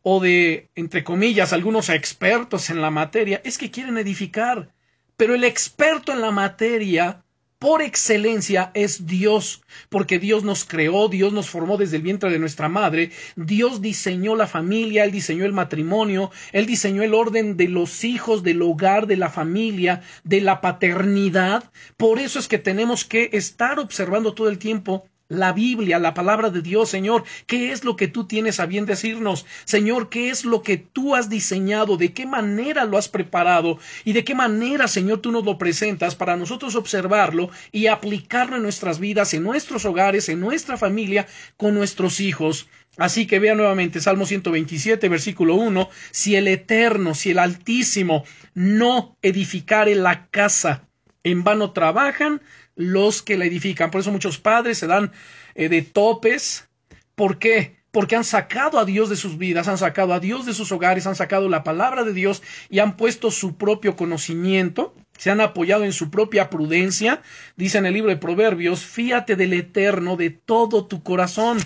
o 0.01 0.19
de, 0.19 0.69
entre 0.75 1.03
comillas, 1.03 1.51
algunos 1.51 1.89
expertos 1.89 2.69
en 2.69 2.82
la 2.82 2.91
materia, 2.91 3.41
es 3.43 3.58
que 3.58 3.71
quieren 3.71 3.97
edificar. 3.97 4.71
Pero 5.17 5.36
el 5.36 5.43
experto 5.43 6.13
en 6.13 6.21
la 6.21 6.32
materia 6.32 7.23
por 7.60 7.82
excelencia 7.82 8.72
es 8.76 9.08
Dios, 9.08 9.63
porque 9.89 10.20
Dios 10.20 10.43
nos 10.43 10.63
creó, 10.63 11.08
Dios 11.08 11.34
nos 11.34 11.50
formó 11.50 11.78
desde 11.78 11.98
el 11.98 12.04
vientre 12.04 12.30
de 12.30 12.39
nuestra 12.39 12.70
madre, 12.70 13.12
Dios 13.36 13.82
diseñó 13.82 14.36
la 14.36 14.48
familia, 14.48 15.04
Él 15.04 15.12
diseñó 15.12 15.46
el 15.46 15.54
matrimonio, 15.54 16.32
Él 16.52 16.67
diseñó 16.67 17.02
el 17.02 17.13
orden 17.13 17.58
de 17.58 17.67
los 17.67 18.04
hijos, 18.04 18.43
del 18.43 18.62
hogar, 18.62 19.08
de 19.08 19.17
la 19.17 19.30
familia, 19.30 20.02
de 20.24 20.41
la 20.41 20.62
paternidad. 20.62 21.72
Por 21.98 22.20
eso 22.20 22.38
es 22.38 22.48
que 22.48 22.60
tenemos 22.60 23.06
que 23.06 23.30
estar 23.34 23.80
observando 23.80 24.34
todo 24.34 24.50
el 24.50 24.60
tiempo 24.60 25.08
la 25.29 25.51
Biblia, 25.53 25.99
la 25.99 26.13
palabra 26.13 26.49
de 26.49 26.61
Dios, 26.61 26.89
Señor, 26.89 27.23
¿qué 27.45 27.71
es 27.71 27.83
lo 27.83 27.95
que 27.95 28.07
tú 28.07 28.25
tienes 28.25 28.59
a 28.59 28.65
bien 28.65 28.85
decirnos? 28.85 29.45
Señor, 29.65 30.09
¿qué 30.09 30.29
es 30.29 30.45
lo 30.45 30.61
que 30.61 30.77
tú 30.77 31.15
has 31.15 31.29
diseñado? 31.29 31.97
¿De 31.97 32.13
qué 32.13 32.25
manera 32.25 32.85
lo 32.85 32.97
has 32.97 33.09
preparado? 33.09 33.77
¿Y 34.05 34.13
de 34.13 34.23
qué 34.23 34.35
manera, 34.35 34.87
Señor, 34.87 35.19
tú 35.19 35.31
nos 35.31 35.43
lo 35.43 35.57
presentas 35.57 36.15
para 36.15 36.37
nosotros 36.37 36.75
observarlo 36.75 37.49
y 37.71 37.87
aplicarlo 37.87 38.55
en 38.55 38.63
nuestras 38.63 38.99
vidas, 38.99 39.33
en 39.33 39.43
nuestros 39.43 39.85
hogares, 39.85 40.29
en 40.29 40.39
nuestra 40.39 40.77
familia, 40.77 41.27
con 41.57 41.75
nuestros 41.75 42.19
hijos? 42.19 42.69
Así 42.97 43.27
que 43.27 43.39
vea 43.39 43.53
nuevamente 43.53 43.99
Salmo 43.99 44.25
127, 44.25 45.07
versículo 45.09 45.55
1, 45.55 45.89
si 46.11 46.35
el 46.35 46.47
Eterno, 46.47 47.13
si 47.13 47.31
el 47.31 47.39
Altísimo 47.39 48.23
no 48.55 49.17
edificare 49.21 49.93
la 49.93 50.27
casa, 50.29 50.87
en 51.23 51.43
vano 51.43 51.73
trabajan 51.73 52.41
los 52.77 53.21
que 53.21 53.37
la 53.37 53.45
edifican. 53.45 53.91
Por 53.91 53.99
eso 54.01 54.11
muchos 54.11 54.37
padres 54.37 54.77
se 54.77 54.87
dan 54.87 55.11
eh, 55.55 55.67
de 55.67 55.81
topes. 55.81 56.69
¿Por 57.15 57.39
qué? 57.39 57.75
Porque 57.91 58.15
han 58.15 58.23
sacado 58.23 58.79
a 58.79 58.85
Dios 58.85 59.09
de 59.09 59.15
sus 59.15 59.37
vidas, 59.37 59.67
han 59.67 59.77
sacado 59.77 60.13
a 60.13 60.19
Dios 60.19 60.45
de 60.45 60.53
sus 60.53 60.71
hogares, 60.71 61.07
han 61.07 61.15
sacado 61.15 61.49
la 61.49 61.63
palabra 61.63 62.03
de 62.03 62.13
Dios 62.13 62.43
y 62.69 62.79
han 62.79 62.95
puesto 62.95 63.31
su 63.31 63.57
propio 63.57 63.95
conocimiento, 63.95 64.93
se 65.17 65.31
han 65.31 65.41
apoyado 65.41 65.83
en 65.83 65.93
su 65.93 66.11
propia 66.11 66.49
prudencia. 66.49 67.21
Dice 67.55 67.79
en 67.79 67.87
el 67.87 67.95
libro 67.95 68.11
de 68.11 68.17
Proverbios, 68.17 68.85
fíate 68.85 69.35
del 69.35 69.53
Eterno 69.53 70.15
de 70.15 70.29
todo 70.29 70.85
tu 70.85 71.01
corazón 71.01 71.57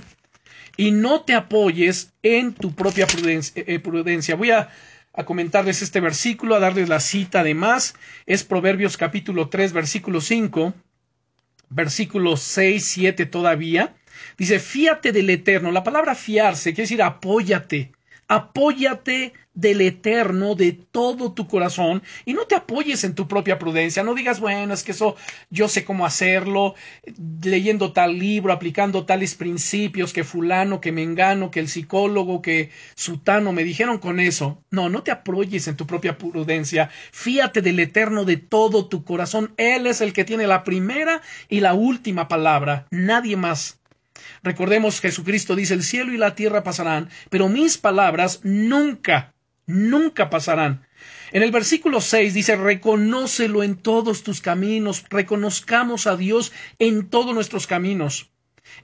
y 0.78 0.92
no 0.92 1.22
te 1.22 1.34
apoyes 1.34 2.14
en 2.24 2.54
tu 2.54 2.74
propia 2.74 3.08
prudencia. 3.08 3.64
Eh, 3.68 3.80
prudencia. 3.80 4.36
Voy 4.36 4.52
a 4.52 4.70
a 5.14 5.26
comentarles 5.26 5.82
este 5.82 6.00
versículo, 6.00 6.56
a 6.56 6.60
darles 6.60 6.90
la 6.90 7.00
cita 7.00 7.42
además. 7.42 7.96
Es 8.26 8.44
Proverbios 8.44 8.98
capítulo 8.98 9.50
3, 9.50 9.74
versículo 9.74 10.22
5, 10.22 10.74
versículo 11.72 12.38
6, 12.38 12.86
7 12.86 13.26
todavía. 13.26 13.96
Dice, 14.38 14.60
fíate 14.60 15.12
del 15.12 15.30
Eterno. 15.30 15.72
La 15.72 15.84
palabra 15.84 16.14
fiarse 16.16 16.74
quiere 16.74 16.84
decir 16.84 17.02
apóyate. 17.02 17.92
Apóyate 18.32 19.34
del 19.54 19.82
eterno 19.82 20.56
de 20.56 20.72
todo 20.72 21.34
tu 21.34 21.50
corazón 21.50 22.02
y 22.24 22.34
no 22.34 22.46
te 22.46 22.56
apoyes 22.56 23.04
en 23.04 23.14
tu 23.14 23.28
propia 23.28 23.60
prudencia, 23.60 24.04
no 24.04 24.16
digas, 24.16 24.40
bueno, 24.40 24.74
es 24.74 24.84
que 24.84 24.94
eso 24.94 25.18
yo 25.50 25.68
sé 25.68 25.84
cómo 25.84 26.06
hacerlo, 26.06 26.76
leyendo 27.44 27.92
tal 27.92 28.18
libro, 28.18 28.54
aplicando 28.54 29.06
tales 29.06 29.36
principios 29.36 30.14
que 30.14 30.24
fulano, 30.24 30.80
que 30.80 30.94
me 30.94 31.04
engano, 31.04 31.52
que 31.52 31.60
el 31.60 31.68
psicólogo, 31.68 32.42
que 32.42 32.70
sutano 32.96 33.52
me 33.52 33.66
dijeron 33.66 33.98
con 33.98 34.22
eso. 34.22 34.64
No, 34.72 34.88
no 34.88 35.04
te 35.04 35.12
apoyes 35.12 35.68
en 35.68 35.76
tu 35.76 35.86
propia 35.86 36.18
prudencia, 36.18 36.90
fíate 37.12 37.62
del 37.62 37.82
eterno 37.82 38.24
de 38.24 38.38
todo 38.38 38.88
tu 38.88 39.04
corazón, 39.04 39.54
Él 39.58 39.88
es 39.88 40.00
el 40.00 40.14
que 40.14 40.24
tiene 40.24 40.48
la 40.48 40.64
primera 40.64 41.22
y 41.50 41.60
la 41.60 41.74
última 41.74 42.30
palabra, 42.30 42.88
nadie 42.92 43.36
más. 43.36 43.81
Recordemos, 44.44 45.02
Jesucristo 45.02 45.56
dice, 45.56 45.74
el 45.74 45.84
cielo 45.84 46.14
y 46.14 46.18
la 46.18 46.36
tierra 46.36 46.64
pasarán, 46.64 47.10
pero 47.30 47.50
mis 47.50 47.78
palabras 47.78 48.40
nunca 48.44 49.34
nunca 49.72 50.30
pasarán. 50.30 50.86
En 51.32 51.44
el 51.44 51.52
versículo 51.52 52.02
6 52.02 52.34
dice, 52.34 52.56
reconócelo 52.56 53.64
en 53.64 53.76
todos 53.76 54.24
tus 54.24 54.42
caminos, 54.42 55.06
reconozcamos 55.10 56.08
a 56.08 56.18
Dios 56.18 56.52
en 56.78 57.10
todos 57.10 57.34
nuestros 57.34 57.68
caminos. 57.68 58.32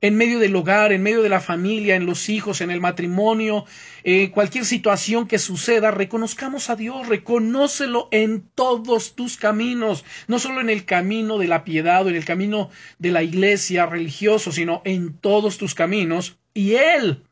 En 0.01 0.15
medio 0.15 0.39
del 0.39 0.55
hogar, 0.55 0.91
en 0.91 1.03
medio 1.03 1.21
de 1.21 1.29
la 1.29 1.39
familia, 1.39 1.95
en 1.95 2.05
los 2.05 2.29
hijos, 2.29 2.61
en 2.61 2.71
el 2.71 2.81
matrimonio, 2.81 3.65
eh, 4.03 4.31
cualquier 4.31 4.65
situación 4.65 5.27
que 5.27 5.39
suceda, 5.39 5.91
reconozcamos 5.91 6.69
a 6.69 6.75
Dios, 6.75 7.07
reconócelo 7.07 8.07
en 8.11 8.47
todos 8.53 9.15
tus 9.15 9.37
caminos, 9.37 10.05
no 10.27 10.39
solo 10.39 10.61
en 10.61 10.69
el 10.69 10.85
camino 10.85 11.37
de 11.37 11.47
la 11.47 11.63
piedad 11.63 12.05
o 12.05 12.09
en 12.09 12.15
el 12.15 12.25
camino 12.25 12.69
de 12.99 13.11
la 13.11 13.23
iglesia 13.23 13.85
religioso, 13.85 14.51
sino 14.51 14.81
en 14.85 15.13
todos 15.17 15.57
tus 15.57 15.73
caminos, 15.73 16.37
y 16.53 16.73
Él 16.73 17.23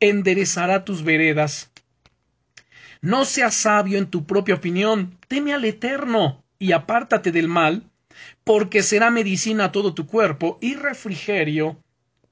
enderezará 0.00 0.84
tus 0.84 1.02
veredas. 1.02 1.70
No 3.02 3.24
seas 3.24 3.54
sabio 3.54 3.98
en 3.98 4.06
tu 4.06 4.26
propia 4.26 4.56
opinión, 4.56 5.16
teme 5.26 5.54
al 5.54 5.64
Eterno 5.64 6.44
y 6.58 6.72
apártate 6.72 7.32
del 7.32 7.48
mal, 7.48 7.84
porque 8.44 8.82
será 8.82 9.10
medicina 9.10 9.66
a 9.66 9.72
todo 9.72 9.94
tu 9.94 10.06
cuerpo 10.06 10.58
y 10.60 10.74
refrigerio 10.74 11.78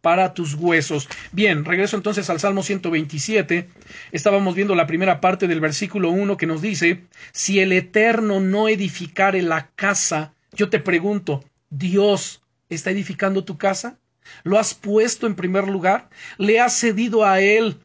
para 0.08 0.32
tus 0.32 0.54
huesos. 0.54 1.06
Bien, 1.32 1.66
regreso 1.66 1.94
entonces 1.94 2.30
al 2.30 2.40
Salmo 2.40 2.62
127. 2.62 3.68
Estábamos 4.10 4.54
viendo 4.54 4.74
la 4.74 4.86
primera 4.86 5.20
parte 5.20 5.46
del 5.46 5.60
versículo 5.60 6.08
1 6.08 6.38
que 6.38 6.46
nos 6.46 6.62
dice, 6.62 7.04
si 7.30 7.60
el 7.60 7.72
Eterno 7.72 8.40
no 8.40 8.70
edificare 8.70 9.42
la 9.42 9.68
casa, 9.76 10.32
yo 10.54 10.70
te 10.70 10.80
pregunto, 10.80 11.44
¿Dios 11.68 12.40
está 12.70 12.90
edificando 12.90 13.44
tu 13.44 13.58
casa? 13.58 13.98
¿Lo 14.44 14.58
has 14.58 14.72
puesto 14.72 15.26
en 15.26 15.34
primer 15.34 15.68
lugar? 15.68 16.08
¿Le 16.38 16.58
has 16.58 16.72
cedido 16.72 17.26
a 17.26 17.42
Él 17.42 17.76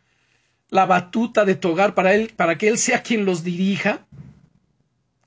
la 0.70 0.86
batuta 0.86 1.44
de 1.44 1.56
tu 1.56 1.72
hogar 1.72 1.94
para 1.94 2.14
él, 2.14 2.32
para 2.38 2.58
que 2.58 2.70
él 2.70 2.78
sea 2.78 3.04
quien 3.04 3.26
los 3.26 3.44
dirija? 3.44 4.08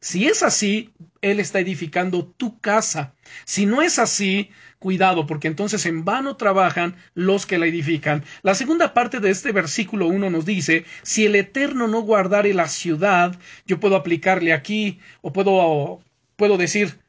Si 0.01 0.27
es 0.29 0.43
así, 0.43 0.95
él 1.21 1.41
está 1.41 1.61
edificando 1.61 2.25
tu 2.25 2.59
casa. 2.59 3.13
Si 3.45 3.67
no 3.67 3.83
es 3.83 3.99
así, 3.99 4.51
cuidado, 4.87 5.27
porque 5.27 5.49
entonces 5.49 5.85
en 5.85 6.05
vano 6.05 6.37
trabajan 6.37 6.95
los 7.13 7.45
que 7.45 7.59
la 7.59 7.67
edifican. 7.67 8.23
La 8.43 8.55
segunda 8.55 8.95
parte 8.95 9.19
de 9.19 9.31
este 9.31 9.51
versículo 9.51 10.07
1 10.07 10.31
nos 10.31 10.47
dice, 10.47 10.85
si 11.03 11.27
el 11.27 11.35
Eterno 11.35 11.89
no 11.89 12.03
guardare 12.03 12.55
la 12.55 12.69
ciudad, 12.69 13.37
yo 13.67 13.81
puedo 13.81 13.97
aplicarle 13.97 14.53
aquí, 14.53 15.01
o 15.23 15.33
puedo, 15.33 16.01
puedo 16.37 16.57
decir, 16.57 17.01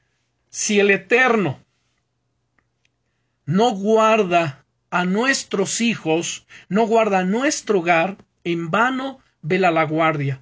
si 0.50 0.80
el 0.80 0.90
Eterno 0.90 1.60
no 3.46 3.70
guarda 3.76 4.66
a 4.90 5.06
nuestros 5.06 5.80
hijos, 5.80 6.48
no 6.70 6.88
guarda 6.88 7.26
nuestro 7.26 7.82
hogar, 7.82 8.18
en 8.44 8.72
vano 8.72 9.20
vela 9.44 9.70
la 9.70 9.84
guardia, 9.84 10.42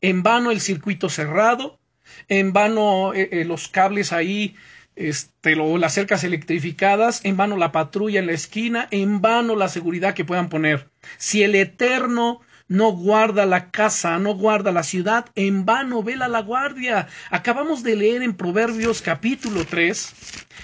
en 0.00 0.22
vano 0.22 0.52
el 0.52 0.60
circuito 0.60 1.08
cerrado, 1.08 1.80
en 2.28 2.52
vano 2.52 3.12
eh, 3.12 3.28
eh, 3.32 3.44
los 3.44 3.66
cables 3.66 4.12
ahí, 4.12 4.54
este, 4.96 5.54
las 5.56 5.94
cercas 5.94 6.24
electrificadas, 6.24 7.20
en 7.24 7.36
vano 7.36 7.56
la 7.56 7.70
patrulla 7.70 8.18
en 8.18 8.26
la 8.26 8.32
esquina, 8.32 8.88
en 8.90 9.20
vano 9.20 9.54
la 9.54 9.68
seguridad 9.68 10.14
que 10.14 10.24
puedan 10.24 10.48
poner. 10.48 10.90
Si 11.18 11.42
el 11.42 11.54
Eterno 11.54 12.40
no 12.68 12.92
guarda 12.92 13.46
la 13.46 13.70
casa, 13.70 14.18
no 14.18 14.34
guarda 14.34 14.72
la 14.72 14.82
ciudad, 14.82 15.26
en 15.34 15.64
vano 15.64 16.02
vela 16.02 16.28
la 16.28 16.40
guardia. 16.40 17.06
Acabamos 17.30 17.82
de 17.82 17.96
leer 17.96 18.22
en 18.22 18.34
Proverbios 18.34 19.02
capítulo 19.02 19.64
3 19.64 20.14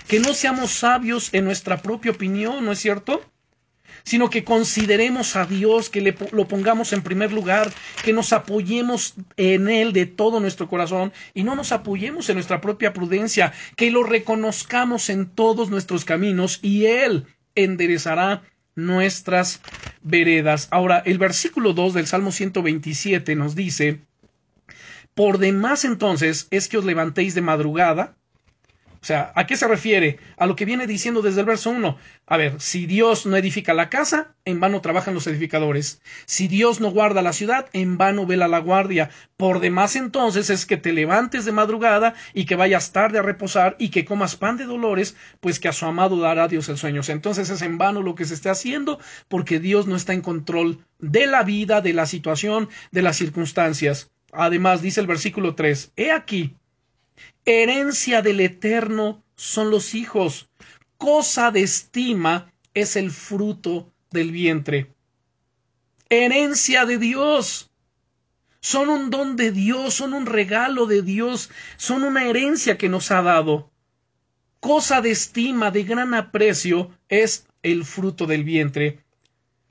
que 0.09 0.19
no 0.19 0.35
seamos 0.35 0.73
sabios 0.73 1.33
en 1.33 1.45
nuestra 1.45 1.81
propia 1.81 2.11
opinión, 2.11 2.65
¿no 2.65 2.73
es 2.73 2.81
cierto? 2.81 3.32
Sino 4.05 4.31
que 4.31 4.45
consideremos 4.45 5.37
a 5.37 5.47
Dios, 5.47 5.91
que 5.91 6.01
le, 6.01 6.17
lo 6.33 6.49
pongamos 6.49 6.93
en 6.93 7.03
primer 7.03 7.33
lugar, 7.33 7.73
que 8.05 8.13
nos 8.13 8.33
apoyemos 8.33 9.15
en 9.37 9.69
Él 9.69 9.93
de 9.93 10.07
todo 10.07 10.41
nuestro 10.41 10.69
corazón 10.69 11.13
y 11.35 11.43
no 11.43 11.55
nos 11.55 11.73
apoyemos 11.73 12.29
en 12.29 12.37
nuestra 12.37 12.61
propia 12.61 12.93
prudencia, 12.93 13.53
que 13.77 13.91
lo 13.91 14.03
reconozcamos 14.03 15.11
en 15.11 15.27
todos 15.29 15.71
nuestros 15.71 16.05
caminos 16.05 16.59
y 16.63 16.87
Él 16.87 17.27
enderezará 17.55 18.43
nuestras 18.75 19.61
veredas. 20.03 20.69
Ahora, 20.71 21.03
el 21.05 21.19
versículo 21.19 21.73
2 21.73 21.95
del 21.95 22.07
Salmo 22.07 22.33
127 22.33 23.35
nos 23.37 23.55
dice, 23.55 24.01
por 25.15 25.39
demás 25.39 25.85
entonces 25.85 26.47
es 26.51 26.69
que 26.69 26.79
os 26.79 26.85
levantéis 26.85 27.35
de 27.35 27.43
madrugada, 27.43 28.17
o 29.03 29.05
sea, 29.05 29.33
¿a 29.35 29.49
qué 29.49 29.57
se 29.57 29.67
refiere? 29.67 30.21
A 30.37 30.47
lo 30.47 30.55
que 30.55 30.65
viene 30.65 30.87
diciendo 30.87 31.23
desde 31.23 31.41
el 31.41 31.47
verso 31.47 31.71
1. 31.71 31.97
A 32.25 32.37
ver, 32.37 32.61
si 32.61 32.87
Dios 32.87 33.27
no 33.27 33.37
edifica 33.37 33.75
la 33.75 33.91
casa, 33.91 34.37
en 34.45 34.61
vano 34.61 34.81
trabajan 34.81 35.13
los 35.13 35.27
edificadores. 35.27 36.01
Si 36.25 36.47
Dios 36.47 36.81
no 36.81 36.93
guarda 36.93 37.21
la 37.21 37.33
ciudad, 37.33 37.67
en 37.73 37.99
vano 37.99 38.27
vela 38.27 38.47
la 38.47 38.61
guardia. 38.61 39.11
Por 39.37 39.59
demás 39.59 39.97
entonces 39.97 40.51
es 40.51 40.67
que 40.67 40.77
te 40.77 40.93
levantes 40.93 41.45
de 41.45 41.51
madrugada 41.51 42.15
y 42.33 42.45
que 42.45 42.55
vayas 42.55 42.93
tarde 42.93 43.19
a 43.19 43.23
reposar 43.23 43.75
y 43.77 43.89
que 43.89 44.05
comas 44.05 44.37
pan 44.37 44.57
de 44.57 44.67
dolores, 44.67 45.17
pues 45.41 45.59
que 45.59 45.67
a 45.67 45.73
su 45.73 45.85
amado 45.85 46.21
dará 46.21 46.47
Dios 46.47 46.69
el 46.69 46.79
sueño. 46.79 47.01
entonces 47.09 47.51
es 47.51 47.61
en 47.63 47.79
vano 47.79 48.03
lo 48.03 48.15
que 48.15 48.25
se 48.25 48.35
esté 48.35 48.51
haciendo 48.51 49.01
porque 49.27 49.59
Dios 49.59 49.89
no 49.89 49.97
está 49.97 50.13
en 50.13 50.21
control 50.21 50.79
de 51.01 51.27
la 51.27 51.43
vida, 51.43 51.81
de 51.81 51.93
la 51.93 52.07
situación, 52.07 52.69
de 52.93 53.03
las 53.03 53.17
circunstancias. 53.17 54.13
Además, 54.31 54.81
dice 54.81 55.01
el 55.01 55.09
versículo 55.09 55.57
3, 55.57 55.93
He 55.97 56.13
aquí, 56.13 56.57
Herencia 57.45 58.23
del 58.23 58.39
Eterno 58.39 59.25
son 59.35 59.71
los 59.71 59.95
hijos. 59.95 60.49
Cosa 60.97 61.51
de 61.51 61.63
estima 61.63 62.53
es 62.73 62.95
el 62.95 63.11
fruto 63.11 63.93
del 64.13 64.31
vientre. 64.31 64.93
Herencia 66.09 66.87
de 66.87 66.99
Dios. 66.99 67.71
Son 68.61 68.89
un 68.89 69.11
don 69.11 69.35
de 69.35 69.51
Dios, 69.51 69.95
son 69.95 70.15
un 70.15 70.27
regalo 70.27 70.87
de 70.87 71.03
Dios, 71.03 71.51
son 71.79 72.05
una 72.05 72.27
herencia 72.27 72.79
que 72.79 72.89
nos 72.89 73.11
ha 73.11 73.23
dado. 73.23 73.73
Cosa 74.61 75.01
de 75.01 75.11
estima, 75.11 75.73
de 75.73 75.83
gran 75.83 76.15
aprecio, 76.15 76.97
es 77.09 77.49
el 77.65 77.85
fruto 77.85 78.27
del 78.27 78.45
vientre. 78.45 79.01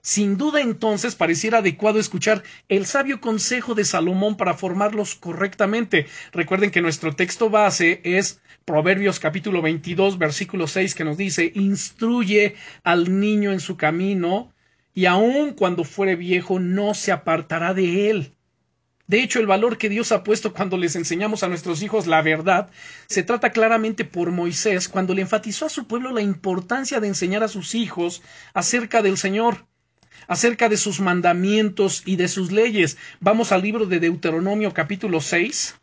Sin 0.03 0.35
duda 0.35 0.61
entonces 0.61 1.13
pareciera 1.13 1.59
adecuado 1.59 1.99
escuchar 1.99 2.41
el 2.69 2.87
sabio 2.87 3.21
consejo 3.21 3.75
de 3.75 3.85
Salomón 3.85 4.35
para 4.35 4.55
formarlos 4.55 5.13
correctamente. 5.13 6.07
Recuerden 6.31 6.71
que 6.71 6.81
nuestro 6.81 7.15
texto 7.15 7.51
base 7.51 8.01
es 8.03 8.41
Proverbios 8.65 9.19
capítulo 9.19 9.61
22 9.61 10.17
versículo 10.17 10.67
6 10.67 10.95
que 10.95 11.03
nos 11.03 11.17
dice 11.17 11.51
instruye 11.53 12.55
al 12.83 13.19
niño 13.19 13.51
en 13.51 13.59
su 13.59 13.77
camino 13.77 14.51
y 14.95 15.05
aun 15.05 15.53
cuando 15.53 15.83
fuere 15.83 16.15
viejo 16.15 16.59
no 16.59 16.95
se 16.95 17.11
apartará 17.11 17.75
de 17.75 18.09
él. 18.09 18.33
De 19.05 19.21
hecho, 19.21 19.39
el 19.39 19.45
valor 19.45 19.77
que 19.77 19.89
Dios 19.89 20.11
ha 20.11 20.23
puesto 20.23 20.53
cuando 20.53 20.77
les 20.77 20.95
enseñamos 20.95 21.43
a 21.43 21.47
nuestros 21.47 21.83
hijos 21.83 22.07
la 22.07 22.21
verdad 22.21 22.71
se 23.07 23.21
trata 23.21 23.51
claramente 23.51 24.03
por 24.03 24.31
Moisés 24.31 24.89
cuando 24.89 25.13
le 25.13 25.21
enfatizó 25.21 25.67
a 25.67 25.69
su 25.69 25.85
pueblo 25.85 26.11
la 26.11 26.21
importancia 26.21 26.99
de 26.99 27.07
enseñar 27.07 27.43
a 27.43 27.49
sus 27.49 27.75
hijos 27.75 28.23
acerca 28.53 29.01
del 29.01 29.17
Señor 29.17 29.67
acerca 30.27 30.69
de 30.69 30.77
sus 30.77 30.99
mandamientos 30.99 32.03
y 32.05 32.15
de 32.15 32.27
sus 32.27 32.51
leyes. 32.51 32.97
Vamos 33.19 33.51
al 33.51 33.61
libro 33.61 33.85
de 33.85 33.99
Deuteronomio 33.99 34.73
capítulo 34.73 35.21
6. 35.21 35.75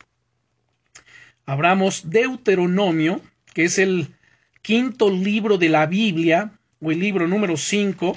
Abramos 1.46 2.10
Deuteronomio, 2.10 3.20
que 3.54 3.64
es 3.64 3.78
el 3.78 4.14
quinto 4.62 5.10
libro 5.10 5.58
de 5.58 5.68
la 5.68 5.86
Biblia, 5.86 6.52
o 6.80 6.92
el 6.92 7.00
libro 7.00 7.26
número 7.26 7.56
5. 7.56 8.16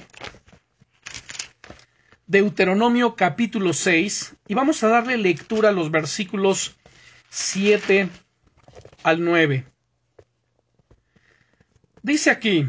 Deuteronomio 2.27 3.15
capítulo 3.15 3.73
6, 3.73 4.35
y 4.47 4.53
vamos 4.53 4.81
a 4.83 4.87
darle 4.87 5.17
lectura 5.17 5.69
a 5.69 5.73
los 5.73 5.91
versículos 5.91 6.77
7 7.29 8.07
al 9.03 9.23
9. 9.23 9.65
Dice 12.03 12.31
aquí, 12.31 12.67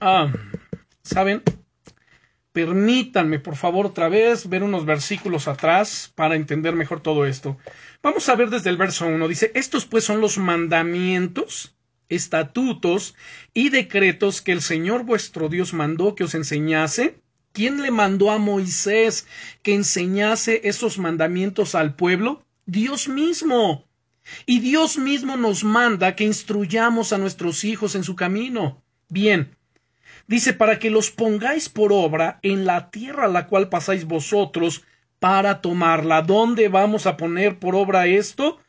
ah, 0.00 0.32
¿saben? 1.02 1.42
Permítanme, 2.58 3.38
por 3.38 3.54
favor, 3.54 3.86
otra 3.86 4.08
vez 4.08 4.48
ver 4.48 4.64
unos 4.64 4.84
versículos 4.84 5.46
atrás 5.46 6.10
para 6.16 6.34
entender 6.34 6.74
mejor 6.74 7.00
todo 7.00 7.24
esto. 7.24 7.56
Vamos 8.02 8.28
a 8.28 8.34
ver 8.34 8.50
desde 8.50 8.68
el 8.68 8.76
verso 8.76 9.06
1. 9.06 9.28
Dice, 9.28 9.52
estos 9.54 9.86
pues 9.86 10.02
son 10.02 10.20
los 10.20 10.38
mandamientos, 10.38 11.76
estatutos 12.08 13.14
y 13.54 13.68
decretos 13.68 14.42
que 14.42 14.50
el 14.50 14.60
Señor 14.60 15.04
vuestro 15.04 15.48
Dios 15.48 15.72
mandó 15.72 16.16
que 16.16 16.24
os 16.24 16.34
enseñase. 16.34 17.20
¿Quién 17.52 17.80
le 17.80 17.92
mandó 17.92 18.32
a 18.32 18.38
Moisés 18.38 19.28
que 19.62 19.76
enseñase 19.76 20.62
esos 20.64 20.98
mandamientos 20.98 21.76
al 21.76 21.94
pueblo? 21.94 22.44
Dios 22.66 23.06
mismo. 23.08 23.86
Y 24.46 24.58
Dios 24.58 24.98
mismo 24.98 25.36
nos 25.36 25.62
manda 25.62 26.16
que 26.16 26.24
instruyamos 26.24 27.12
a 27.12 27.18
nuestros 27.18 27.62
hijos 27.62 27.94
en 27.94 28.02
su 28.02 28.16
camino. 28.16 28.82
Bien, 29.08 29.56
Dice, 30.28 30.52
para 30.52 30.78
que 30.78 30.90
los 30.90 31.10
pongáis 31.10 31.70
por 31.70 31.90
obra 31.90 32.38
en 32.42 32.66
la 32.66 32.90
tierra 32.90 33.24
a 33.24 33.28
la 33.28 33.46
cual 33.46 33.70
pasáis 33.70 34.04
vosotros 34.04 34.84
para 35.18 35.62
tomarla. 35.62 36.20
¿Dónde 36.20 36.68
vamos 36.68 37.06
a 37.06 37.16
poner 37.16 37.58
por 37.58 37.74
obra 37.74 38.06
esto? 38.06 38.60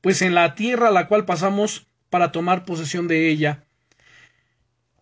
Pues 0.00 0.22
en 0.22 0.34
la 0.34 0.54
tierra 0.54 0.88
a 0.88 0.90
la 0.90 1.08
cual 1.08 1.26
pasamos 1.26 1.86
para 2.08 2.32
tomar 2.32 2.64
posesión 2.64 3.08
de 3.08 3.28
ella. 3.28 3.62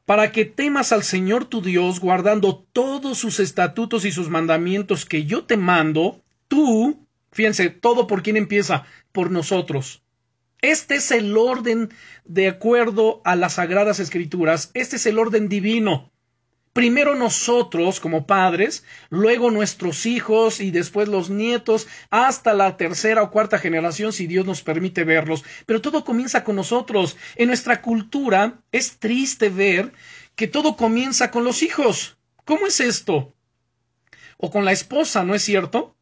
Para 0.05 0.33
que 0.33 0.45
temas 0.45 0.91
al 0.91 1.05
Señor 1.05 1.45
tu 1.45 1.63
Dios, 1.63 2.01
guardando 2.01 2.67
todos 2.73 3.17
sus 3.17 3.39
estatutos 3.39 4.05
y 4.05 4.11
sus 4.11 4.29
mandamientos 4.29 5.07
que 5.07 5.27
yo 5.27 5.45
te 5.45 5.57
mando, 5.57 6.21
tú, 6.49 7.07
fíjense, 7.31 7.71
todo 7.71 8.09
por 8.09 8.25
quién 8.25 8.37
empieza, 8.37 8.85
por 9.13 9.31
nosotros. 9.31 10.03
Este 10.63 10.97
es 10.97 11.11
el 11.11 11.37
orden 11.37 11.91
de 12.25 12.49
acuerdo 12.49 13.23
a 13.25 13.35
las 13.35 13.55
sagradas 13.55 13.99
escrituras. 13.99 14.71
Este 14.75 14.97
es 14.97 15.07
el 15.07 15.19
orden 15.19 15.49
divino. 15.49 16.13
Primero 16.73 17.17
nosotros 17.17 17.99
como 17.99 18.27
padres, 18.27 18.85
luego 19.09 19.51
nuestros 19.51 20.07
hijos 20.07 20.61
y 20.61 20.71
después 20.71 21.09
los 21.09 21.29
nietos, 21.29 21.89
hasta 22.11 22.55
la 22.55 22.77
tercera 22.77 23.23
o 23.25 23.31
cuarta 23.33 23.59
generación 23.59 24.13
si 24.13 24.29
Dios 24.29 24.47
nos 24.47 24.63
permite 24.63 25.03
verlos. 25.03 25.45
Pero 25.67 25.81
todo 25.81 26.05
comienza 26.05 26.45
con 26.45 26.55
nosotros. 26.57 27.17
En 27.35 27.49
nuestra 27.49 27.83
cultura 27.83 28.61
es 28.71 28.99
triste 28.99 29.49
ver 29.49 29.93
que 30.37 30.47
todo 30.47 30.77
comienza 30.77 31.33
con 31.33 31.43
los 31.43 31.65
hijos. 31.65 32.19
¿Cómo 32.45 32.69
es 32.69 32.79
esto? 32.79 33.35
O 34.37 34.51
con 34.51 34.65
la 34.65 34.73
esposa, 34.73 35.25
¿no 35.25 35.35
es 35.35 35.43
cierto? 35.43 35.97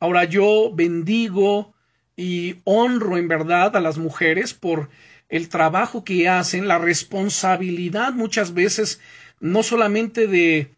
Ahora 0.00 0.24
yo 0.24 0.72
bendigo 0.74 1.75
y 2.16 2.56
honro 2.64 3.18
en 3.18 3.28
verdad 3.28 3.76
a 3.76 3.80
las 3.80 3.98
mujeres 3.98 4.54
por 4.54 4.88
el 5.28 5.48
trabajo 5.48 6.04
que 6.04 6.28
hacen, 6.28 6.68
la 6.68 6.78
responsabilidad 6.78 8.12
muchas 8.12 8.54
veces 8.54 9.00
no 9.40 9.62
solamente 9.62 10.26
de, 10.26 10.70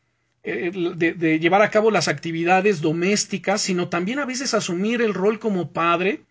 eh, 0.42 0.72
de, 0.96 1.12
de, 1.12 1.38
llevar 1.38 1.62
a 1.62 1.70
cabo 1.70 1.90
las 1.90 2.08
actividades 2.08 2.80
domésticas, 2.80 3.62
sino 3.62 3.88
también 3.88 4.18
a 4.18 4.24
veces 4.24 4.54
asumir 4.54 5.02
el 5.02 5.14
rol 5.14 5.38
como 5.38 5.72
padre. 5.72 6.22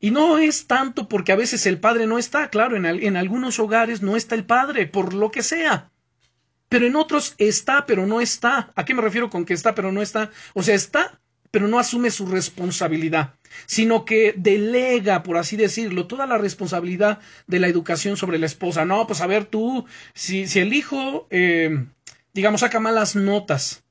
Y 0.00 0.10
no 0.10 0.38
es 0.38 0.66
tanto 0.66 1.08
porque 1.08 1.32
a 1.32 1.36
veces 1.36 1.64
el 1.64 1.78
padre 1.78 2.06
no 2.06 2.18
está, 2.18 2.50
claro, 2.50 2.76
en, 2.76 2.84
en 2.84 3.16
algunos 3.16 3.58
hogares 3.58 4.02
no 4.02 4.16
está 4.16 4.34
el 4.34 4.44
padre, 4.44 4.86
por 4.86 5.14
lo 5.14 5.30
que 5.30 5.42
sea. 5.42 5.90
Pero 6.68 6.86
en 6.86 6.96
otros 6.96 7.34
está, 7.38 7.86
pero 7.86 8.06
no 8.06 8.20
está. 8.20 8.72
¿A 8.74 8.84
qué 8.84 8.94
me 8.94 9.02
refiero 9.02 9.30
con 9.30 9.44
que 9.44 9.54
está, 9.54 9.74
pero 9.74 9.92
no 9.92 10.02
está? 10.02 10.30
O 10.52 10.62
sea, 10.62 10.74
está, 10.74 11.20
pero 11.54 11.68
no 11.68 11.78
asume 11.78 12.10
su 12.10 12.26
responsabilidad, 12.26 13.34
sino 13.66 14.04
que 14.04 14.34
delega, 14.36 15.22
por 15.22 15.36
así 15.36 15.56
decirlo, 15.56 16.08
toda 16.08 16.26
la 16.26 16.36
responsabilidad 16.36 17.20
de 17.46 17.60
la 17.60 17.68
educación 17.68 18.16
sobre 18.16 18.40
la 18.40 18.46
esposa. 18.46 18.84
No, 18.84 19.06
pues 19.06 19.20
a 19.20 19.28
ver 19.28 19.44
tú, 19.44 19.86
si, 20.14 20.48
si 20.48 20.58
el 20.58 20.72
hijo, 20.72 21.28
eh, 21.30 21.86
digamos, 22.32 22.62
saca 22.62 22.80
malas 22.80 23.14
notas 23.14 23.84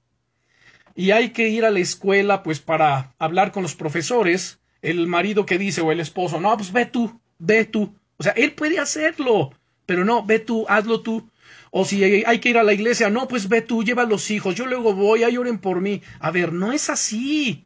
y 0.94 1.12
hay 1.12 1.30
que 1.30 1.48
ir 1.48 1.64
a 1.64 1.72
la 1.72 1.80
escuela, 1.80 2.44
pues 2.44 2.60
para 2.60 3.16
hablar 3.18 3.54
con 3.54 3.64
los 3.64 3.76
profesores, 3.76 4.60
el 4.82 5.08
marido 5.08 5.46
que 5.46 5.58
dice 5.58 5.80
o 5.80 5.94
el 5.94 6.02
esposo, 6.02 6.42
no, 6.42 6.58
pues 6.58 6.74
ve 6.74 6.86
tú, 6.86 7.18
ve 7.40 7.64
tú. 7.64 7.96
O 8.18 8.24
sea, 8.24 8.34
él 8.34 8.52
puede 8.52 8.78
hacerlo, 8.80 9.52
pero 9.86 10.04
no, 10.04 10.26
ve 10.26 10.40
tú, 10.40 10.66
hazlo 10.68 11.00
tú. 11.00 11.30
O 11.76 11.86
si 11.86 12.04
hay 12.04 12.40
que 12.40 12.50
ir 12.50 12.60
a 12.60 12.64
la 12.64 12.74
iglesia, 12.74 13.10
no, 13.10 13.28
pues 13.28 13.50
ve 13.50 13.62
tú, 13.62 13.84
lleva 13.84 14.04
a 14.04 14.06
los 14.06 14.30
hijos, 14.30 14.54
yo 14.54 14.68
luego 14.68 14.94
voy, 14.94 15.24
ahí 15.24 15.38
oren 15.38 15.58
por 15.58 15.82
mí. 15.82 16.04
A 16.20 16.30
ver, 16.30 16.54
no 16.54 16.72
es 16.72 16.92
así. 16.92 17.66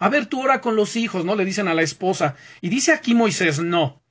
A 0.00 0.08
ver, 0.08 0.26
tú 0.26 0.42
ora 0.42 0.60
con 0.60 0.74
los 0.74 0.96
hijos, 0.96 1.24
¿no? 1.24 1.36
Le 1.36 1.44
dicen 1.44 1.68
a 1.68 1.74
la 1.74 1.82
esposa. 1.82 2.34
Y 2.60 2.68
dice 2.68 2.90
aquí 2.90 3.14
Moisés, 3.14 3.60
no. 3.60 4.02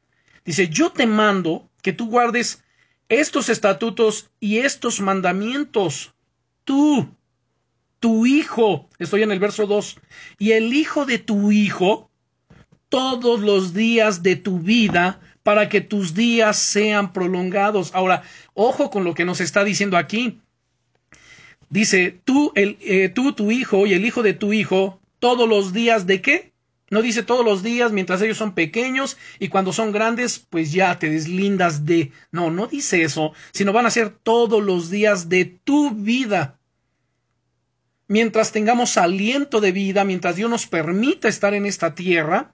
Dice, 0.46 0.70
yo 0.70 0.94
te 0.94 1.08
mando 1.08 1.70
que 1.82 1.92
tú 1.92 2.08
guardes 2.08 2.64
estos 3.10 3.50
estatutos 3.50 4.32
y 4.40 4.60
estos 4.60 5.02
mandamientos. 5.02 6.14
Tú, 6.64 7.14
tu 8.00 8.26
hijo, 8.26 8.88
estoy 8.98 9.24
en 9.24 9.34
el 9.34 9.40
verso 9.40 9.68
2, 9.68 9.98
y 10.40 10.52
el 10.54 10.74
hijo 10.74 11.06
de 11.06 11.20
tu 11.20 11.52
hijo, 11.52 12.10
todos 12.88 13.42
los 13.42 13.74
días 13.74 14.24
de 14.24 14.38
tu 14.38 14.60
vida, 14.60 15.20
para 15.44 15.70
que 15.70 15.82
tus 15.82 16.14
días 16.14 16.58
sean 16.58 17.14
prolongados. 17.14 17.94
Ahora, 17.94 18.24
ojo 18.54 18.90
con 18.90 19.04
lo 19.04 19.14
que 19.14 19.26
nos 19.26 19.42
está 19.42 19.64
diciendo 19.64 19.98
aquí. 19.98 20.40
Dice, 21.70 22.20
tú, 22.24 22.52
eh, 22.56 23.10
tú, 23.14 23.34
tu 23.34 23.52
hijo 23.52 23.86
y 23.86 23.94
el 23.94 24.06
hijo 24.06 24.24
de 24.24 24.34
tu 24.34 24.54
hijo, 24.54 25.00
todos 25.20 25.48
los 25.48 25.74
días 25.74 26.08
de 26.08 26.22
qué? 26.22 26.54
No 26.90 27.02
dice 27.02 27.24
todos 27.24 27.44
los 27.44 27.64
días 27.64 27.92
mientras 27.92 28.22
ellos 28.22 28.38
son 28.38 28.54
pequeños 28.54 29.18
y 29.40 29.48
cuando 29.48 29.74
son 29.74 29.92
grandes, 29.92 30.38
pues 30.38 30.72
ya 30.72 31.00
te 31.00 31.10
deslindas 31.10 31.86
de. 31.86 32.12
No, 32.32 32.52
no 32.52 32.68
dice 32.68 33.02
eso, 33.02 33.34
sino 33.52 33.74
van 33.74 33.88
a 33.88 33.92
ser 33.92 34.12
todos 34.12 34.64
los 34.64 34.92
días 34.92 35.28
de 35.28 35.46
tu 35.46 35.92
vida. 35.92 36.60
Mientras 38.08 38.52
tengamos 38.52 38.98
aliento 38.98 39.60
de 39.60 39.72
vida, 39.72 40.04
mientras 40.04 40.36
Dios 40.36 40.50
nos 40.52 40.68
permita 40.68 41.28
estar 41.28 41.56
en 41.56 41.66
esta 41.66 41.96
tierra, 41.96 42.54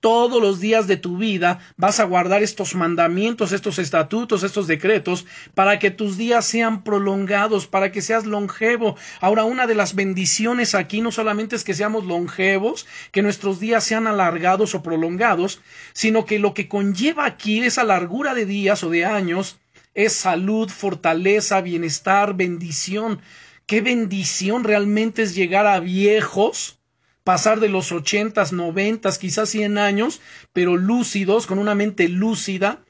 todos 0.00 0.40
los 0.40 0.60
días 0.60 0.86
de 0.86 0.96
tu 0.96 1.16
vida 1.16 1.58
vas 1.76 2.00
a 2.00 2.04
guardar 2.04 2.42
estos 2.42 2.74
mandamientos, 2.74 3.52
estos 3.52 3.78
estatutos, 3.78 4.42
estos 4.42 4.66
decretos, 4.66 5.26
para 5.54 5.78
que 5.78 5.90
tus 5.90 6.16
días 6.16 6.44
sean 6.44 6.82
prolongados, 6.84 7.66
para 7.66 7.92
que 7.92 8.02
seas 8.02 8.26
longevo. 8.26 8.96
Ahora, 9.20 9.44
una 9.44 9.66
de 9.66 9.74
las 9.74 9.94
bendiciones 9.94 10.74
aquí 10.74 11.00
no 11.00 11.10
solamente 11.10 11.56
es 11.56 11.64
que 11.64 11.74
seamos 11.74 12.04
longevos, 12.04 12.86
que 13.12 13.22
nuestros 13.22 13.60
días 13.60 13.84
sean 13.84 14.06
alargados 14.06 14.74
o 14.74 14.82
prolongados, 14.82 15.60
sino 15.92 16.24
que 16.24 16.38
lo 16.38 16.54
que 16.54 16.68
conlleva 16.68 17.24
aquí 17.24 17.60
esa 17.60 17.84
largura 17.84 18.34
de 18.34 18.46
días 18.46 18.84
o 18.84 18.90
de 18.90 19.04
años 19.04 19.58
es 19.94 20.12
salud, 20.12 20.68
fortaleza, 20.68 21.60
bienestar, 21.62 22.34
bendición. 22.34 23.20
Qué 23.66 23.80
bendición 23.80 24.62
realmente 24.62 25.22
es 25.22 25.34
llegar 25.34 25.66
a 25.66 25.80
viejos 25.80 26.78
pasar 27.26 27.58
de 27.58 27.68
los 27.68 27.90
ochentas, 27.90 28.52
noventas, 28.52 29.18
quizás 29.18 29.48
cien 29.50 29.78
años, 29.78 30.20
pero 30.52 30.76
lúcidos, 30.76 31.48
con 31.48 31.58
una 31.58 31.74
mente 31.74 32.08
lúcida, 32.08 32.84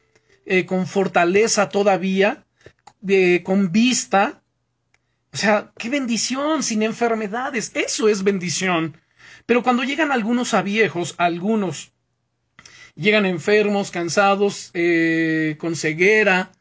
eh, 0.45 0.67
con 0.67 0.87
fortaleza 0.87 1.71
todavía, 1.71 2.45
eh, 3.09 3.41
con 3.43 3.73
vista. 3.73 4.43
O 5.33 5.39
sea, 5.39 5.73
qué 5.79 5.89
bendición, 5.89 6.63
sin 6.63 6.83
enfermedades, 6.83 7.73
eso 7.75 8.11
es 8.11 8.25
bendición. 8.25 8.99
Pero 9.47 9.63
cuando 9.63 9.85
llegan 9.85 10.13
algunos 10.13 10.53
a 10.53 10.61
viejos, 10.61 11.15
algunos 11.17 11.93
llegan 12.95 13.25
enfermos, 13.25 13.91
cansados, 13.91 14.71
eh, 14.75 15.57
con 15.59 15.77
ceguera, 15.77 16.53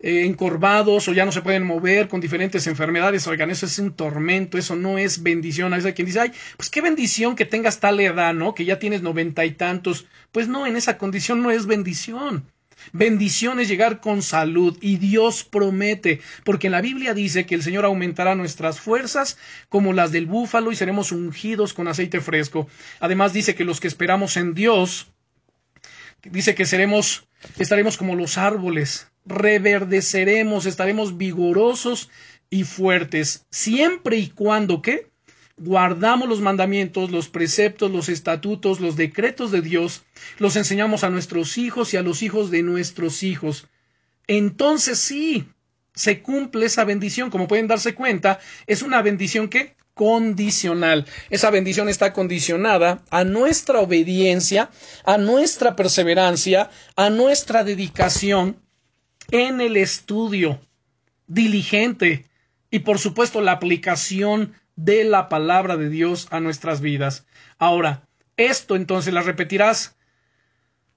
eh, 0.00 0.24
encorvados 0.24 1.08
o 1.08 1.12
ya 1.12 1.24
no 1.24 1.32
se 1.32 1.42
pueden 1.42 1.64
mover 1.64 2.08
con 2.08 2.20
diferentes 2.20 2.66
enfermedades. 2.66 3.26
Oigan, 3.26 3.50
eso 3.50 3.66
es 3.66 3.78
un 3.78 3.92
tormento, 3.94 4.56
eso 4.56 4.76
no 4.76 4.98
es 4.98 5.22
bendición. 5.22 5.72
A 5.72 5.76
veces 5.76 5.88
hay 5.88 5.94
quien 5.94 6.06
dice, 6.06 6.20
ay, 6.20 6.32
pues 6.56 6.70
qué 6.70 6.80
bendición 6.80 7.34
que 7.34 7.44
tengas 7.44 7.80
tal 7.80 7.98
edad, 7.98 8.32
¿no? 8.34 8.54
Que 8.54 8.64
ya 8.64 8.78
tienes 8.78 9.02
noventa 9.02 9.44
y 9.44 9.52
tantos. 9.52 10.06
Pues 10.30 10.46
no, 10.48 10.66
en 10.66 10.76
esa 10.76 10.98
condición 10.98 11.42
no 11.42 11.50
es 11.50 11.66
bendición. 11.66 12.44
Bendición 12.92 13.58
es 13.58 13.68
llegar 13.68 14.00
con 14.00 14.22
salud 14.22 14.78
y 14.80 14.96
Dios 14.96 15.42
promete, 15.42 16.20
porque 16.44 16.68
en 16.68 16.72
la 16.72 16.80
Biblia 16.80 17.12
dice 17.12 17.44
que 17.44 17.56
el 17.56 17.62
Señor 17.62 17.84
aumentará 17.84 18.36
nuestras 18.36 18.80
fuerzas 18.80 19.36
como 19.68 19.92
las 19.92 20.12
del 20.12 20.26
búfalo 20.26 20.70
y 20.70 20.76
seremos 20.76 21.12
ungidos 21.12 21.74
con 21.74 21.88
aceite 21.88 22.20
fresco. 22.20 22.68
Además 23.00 23.32
dice 23.32 23.54
que 23.54 23.64
los 23.64 23.80
que 23.80 23.88
esperamos 23.88 24.36
en 24.36 24.54
Dios, 24.54 25.08
dice 26.22 26.54
que 26.54 26.66
seremos, 26.66 27.28
estaremos 27.58 27.96
como 27.96 28.14
los 28.14 28.38
árboles 28.38 29.10
reverdeceremos, 29.28 30.66
estaremos 30.66 31.16
vigorosos 31.16 32.10
y 32.50 32.64
fuertes, 32.64 33.46
siempre 33.50 34.16
y 34.16 34.28
cuando 34.28 34.80
que 34.80 35.10
guardamos 35.58 36.28
los 36.28 36.40
mandamientos, 36.40 37.10
los 37.10 37.28
preceptos, 37.28 37.90
los 37.90 38.08
estatutos, 38.08 38.80
los 38.80 38.96
decretos 38.96 39.50
de 39.50 39.60
Dios, 39.60 40.04
los 40.38 40.56
enseñamos 40.56 41.04
a 41.04 41.10
nuestros 41.10 41.58
hijos 41.58 41.92
y 41.92 41.96
a 41.96 42.02
los 42.02 42.22
hijos 42.22 42.50
de 42.50 42.62
nuestros 42.62 43.22
hijos. 43.22 43.68
Entonces 44.26 44.98
sí, 44.98 45.48
se 45.94 46.22
cumple 46.22 46.66
esa 46.66 46.84
bendición, 46.84 47.30
como 47.30 47.48
pueden 47.48 47.66
darse 47.66 47.94
cuenta, 47.94 48.38
es 48.66 48.82
una 48.82 49.02
bendición 49.02 49.48
que 49.48 49.76
condicional. 49.94 51.06
Esa 51.28 51.50
bendición 51.50 51.88
está 51.88 52.12
condicionada 52.12 53.02
a 53.10 53.24
nuestra 53.24 53.80
obediencia, 53.80 54.70
a 55.04 55.18
nuestra 55.18 55.74
perseverancia, 55.74 56.70
a 56.94 57.10
nuestra 57.10 57.64
dedicación 57.64 58.62
en 59.30 59.60
el 59.60 59.76
estudio 59.76 60.60
diligente 61.26 62.26
y 62.70 62.80
por 62.80 62.98
supuesto 62.98 63.40
la 63.40 63.52
aplicación 63.52 64.54
de 64.76 65.04
la 65.04 65.28
palabra 65.28 65.76
de 65.76 65.88
Dios 65.88 66.28
a 66.30 66.40
nuestras 66.40 66.80
vidas. 66.80 67.26
Ahora, 67.58 68.02
esto 68.36 68.76
entonces 68.76 69.12
la 69.12 69.22
repetirás. 69.22 69.96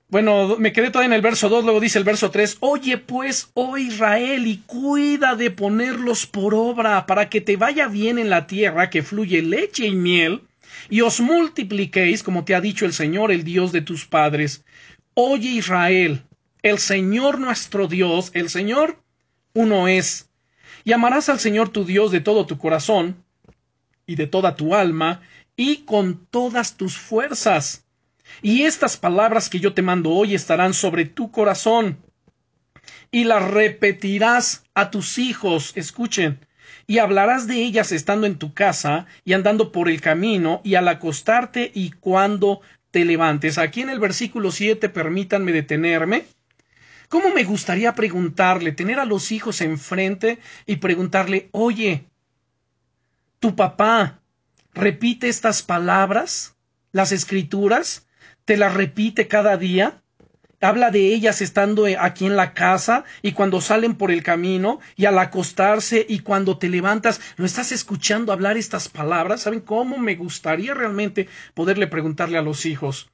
Bueno, 0.07 0.57
me 0.57 0.73
quedé 0.73 0.89
todavía 0.89 1.07
en 1.07 1.13
el 1.13 1.21
verso 1.21 1.49
2, 1.49 1.63
luego 1.63 1.79
dice 1.79 1.97
el 1.97 2.03
verso 2.03 2.31
3, 2.31 2.57
Oye 2.59 2.97
pues, 2.97 3.49
oh 3.53 3.77
Israel, 3.77 4.45
y 4.45 4.57
cuida 4.57 5.35
de 5.35 5.51
ponerlos 5.51 6.25
por 6.25 6.53
obra, 6.53 7.05
para 7.05 7.29
que 7.29 7.39
te 7.39 7.55
vaya 7.55 7.87
bien 7.87 8.19
en 8.19 8.29
la 8.29 8.45
tierra 8.45 8.89
que 8.89 9.03
fluye 9.03 9.41
leche 9.41 9.87
y 9.87 9.95
miel, 9.95 10.41
y 10.89 11.01
os 11.01 11.21
multipliquéis, 11.21 12.23
como 12.23 12.43
te 12.43 12.55
ha 12.55 12.61
dicho 12.61 12.85
el 12.85 12.93
Señor, 12.93 13.31
el 13.31 13.43
Dios 13.43 13.71
de 13.71 13.81
tus 13.81 14.05
padres. 14.05 14.65
Oye 15.13 15.49
Israel, 15.49 16.23
el 16.63 16.77
Señor 16.77 17.39
nuestro 17.39 17.87
Dios, 17.87 18.31
el 18.33 18.49
Señor 18.49 19.01
uno 19.53 19.87
es. 19.87 20.29
Y 20.83 20.93
amarás 20.93 21.29
al 21.29 21.39
Señor 21.39 21.69
tu 21.69 21.85
Dios 21.85 22.11
de 22.11 22.21
todo 22.21 22.45
tu 22.45 22.57
corazón 22.57 23.23
y 24.05 24.15
de 24.15 24.27
toda 24.27 24.55
tu 24.55 24.75
alma 24.75 25.21
y 25.55 25.77
con 25.77 26.25
todas 26.27 26.77
tus 26.77 26.97
fuerzas. 26.97 27.85
Y 28.41 28.63
estas 28.63 28.97
palabras 28.97 29.49
que 29.49 29.59
yo 29.59 29.73
te 29.73 29.81
mando 29.81 30.11
hoy 30.11 30.35
estarán 30.35 30.73
sobre 30.73 31.05
tu 31.05 31.31
corazón 31.31 31.97
y 33.11 33.25
las 33.25 33.43
repetirás 33.51 34.63
a 34.73 34.89
tus 34.89 35.17
hijos. 35.17 35.73
Escuchen. 35.75 36.39
Y 36.87 36.97
hablarás 36.97 37.47
de 37.47 37.55
ellas 37.55 37.91
estando 37.91 38.27
en 38.27 38.37
tu 38.37 38.53
casa 38.53 39.05
y 39.23 39.33
andando 39.33 39.71
por 39.71 39.89
el 39.89 40.01
camino 40.01 40.61
y 40.63 40.75
al 40.75 40.87
acostarte 40.87 41.71
y 41.73 41.91
cuando 41.91 42.61
te 42.91 43.05
levantes. 43.05 43.57
Aquí 43.57 43.81
en 43.81 43.89
el 43.89 43.99
versículo 43.99 44.51
7 44.51 44.89
permítanme 44.89 45.51
detenerme 45.51 46.25
¿Cómo 47.11 47.31
me 47.31 47.43
gustaría 47.43 47.93
preguntarle, 47.93 48.71
tener 48.71 48.97
a 48.97 49.03
los 49.03 49.33
hijos 49.33 49.59
enfrente 49.59 50.39
y 50.65 50.77
preguntarle, 50.77 51.49
oye, 51.51 52.05
tu 53.41 53.53
papá 53.53 54.21
repite 54.73 55.27
estas 55.27 55.61
palabras, 55.61 56.55
las 56.93 57.11
escrituras, 57.11 58.07
te 58.45 58.55
las 58.55 58.73
repite 58.73 59.27
cada 59.27 59.57
día? 59.57 60.01
habla 60.61 60.89
de 60.89 61.13
ellas 61.13 61.41
estando 61.41 61.85
aquí 61.99 62.27
en 62.27 62.37
la 62.37 62.53
casa 62.53 63.03
y 63.21 63.33
cuando 63.33 63.59
salen 63.59 63.95
por 63.95 64.09
el 64.09 64.23
camino 64.23 64.79
y 64.95 65.03
al 65.03 65.19
acostarse 65.19 66.05
y 66.07 66.19
cuando 66.19 66.59
te 66.59 66.69
levantas, 66.69 67.19
lo 67.35 67.45
estás 67.45 67.73
escuchando 67.73 68.31
hablar 68.31 68.55
estas 68.55 68.87
palabras. 68.87 69.41
¿Saben 69.41 69.59
cómo 69.59 69.97
me 69.97 70.15
gustaría 70.15 70.73
realmente 70.73 71.27
poderle 71.55 71.87
preguntarle 71.87 72.37
a 72.37 72.41
los 72.41 72.65
hijos? 72.65 73.10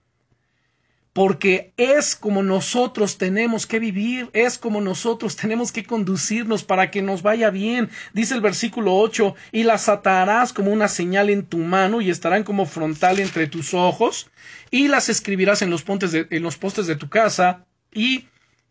Porque 1.18 1.74
es 1.78 2.16
como 2.16 2.44
nosotros 2.44 3.18
tenemos 3.18 3.66
que 3.66 3.80
vivir, 3.80 4.30
es 4.34 4.60
como 4.60 4.82
nosotros 4.82 5.36
tenemos 5.36 5.72
que 5.72 5.84
conducirnos 5.84 6.64
para 6.64 6.92
que 6.92 7.02
nos 7.02 7.24
vaya 7.24 7.50
bien. 7.50 7.90
Dice 8.14 8.36
el 8.36 8.42
versículo 8.42 8.96
8, 8.96 9.34
y 9.52 9.64
las 9.64 9.90
atarás 9.90 10.54
como 10.54 10.70
una 10.70 10.88
señal 10.88 11.32
en 11.32 11.44
tu 11.44 11.58
mano 11.58 12.02
y 12.02 12.12
estarán 12.12 12.44
como 12.44 12.68
frontal 12.68 13.20
entre 13.20 13.48
tus 13.48 13.74
ojos, 13.74 14.30
y 14.70 14.90
las 14.90 15.10
escribirás 15.10 15.64
en 15.64 15.72
los, 15.72 15.84
en 16.14 16.44
los 16.44 16.58
postes 16.58 16.86
de 16.86 16.96
tu 16.96 17.10
casa 17.10 17.66
y 17.92 18.28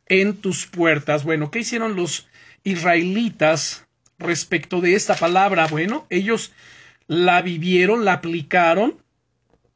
en 0.08 0.36
tus 0.36 0.68
puertas. 0.68 1.24
Bueno, 1.24 1.50
¿qué 1.50 1.58
hicieron 1.58 1.96
los 1.96 2.28
israelitas 2.62 3.88
respecto 4.20 4.80
de 4.80 4.94
esta 4.94 5.16
palabra? 5.16 5.66
Bueno, 5.66 6.06
ellos 6.10 6.52
la 7.08 7.42
vivieron, 7.42 8.04
la 8.04 8.12
aplicaron, 8.12 9.02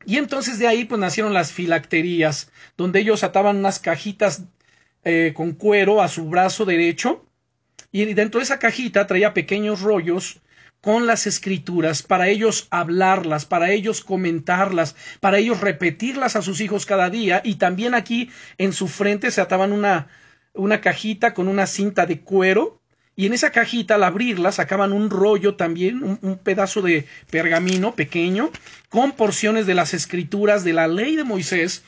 y 0.04 0.16
entonces 0.16 0.58
de 0.58 0.66
ahí 0.66 0.84
pues 0.84 1.00
nacieron 1.00 1.34
las 1.34 1.52
filacterías, 1.52 2.50
donde 2.76 3.00
ellos 3.00 3.22
ataban 3.22 3.58
unas 3.58 3.78
cajitas 3.78 4.44
eh, 5.04 5.32
con 5.34 5.52
cuero 5.52 6.02
a 6.02 6.08
su 6.08 6.28
brazo 6.28 6.64
derecho 6.64 7.24
y 7.92 8.04
dentro 8.14 8.38
de 8.38 8.44
esa 8.44 8.58
cajita 8.58 9.06
traía 9.06 9.34
pequeños 9.34 9.80
rollos 9.80 10.40
con 10.80 11.06
las 11.06 11.26
escrituras, 11.26 12.02
para 12.02 12.28
ellos 12.28 12.66
hablarlas, 12.70 13.44
para 13.44 13.70
ellos 13.70 14.02
comentarlas, 14.02 14.96
para 15.20 15.38
ellos 15.38 15.60
repetirlas 15.60 16.36
a 16.36 16.42
sus 16.42 16.60
hijos 16.60 16.86
cada 16.86 17.10
día, 17.10 17.42
y 17.44 17.56
también 17.56 17.94
aquí 17.94 18.30
en 18.56 18.72
su 18.72 18.88
frente 18.88 19.30
se 19.30 19.42
ataban 19.42 19.72
una, 19.72 20.08
una 20.54 20.80
cajita 20.80 21.34
con 21.34 21.48
una 21.48 21.66
cinta 21.66 22.06
de 22.06 22.20
cuero 22.20 22.79
y 23.20 23.26
en 23.26 23.34
esa 23.34 23.52
cajita, 23.52 23.96
al 23.96 24.04
abrirla, 24.04 24.50
sacaban 24.50 24.94
un 24.94 25.10
rollo 25.10 25.54
también, 25.54 26.18
un, 26.22 26.38
pedazo 26.38 26.80
de 26.80 27.06
pergamino 27.30 27.94
pequeño, 27.94 28.50
con 28.88 29.12
porciones 29.12 29.66
de 29.66 29.74
las 29.74 29.92
escrituras 29.92 30.64
de 30.64 30.72
la 30.72 30.88
ley 30.88 31.16
de 31.16 31.24
Moisés, 31.24 31.84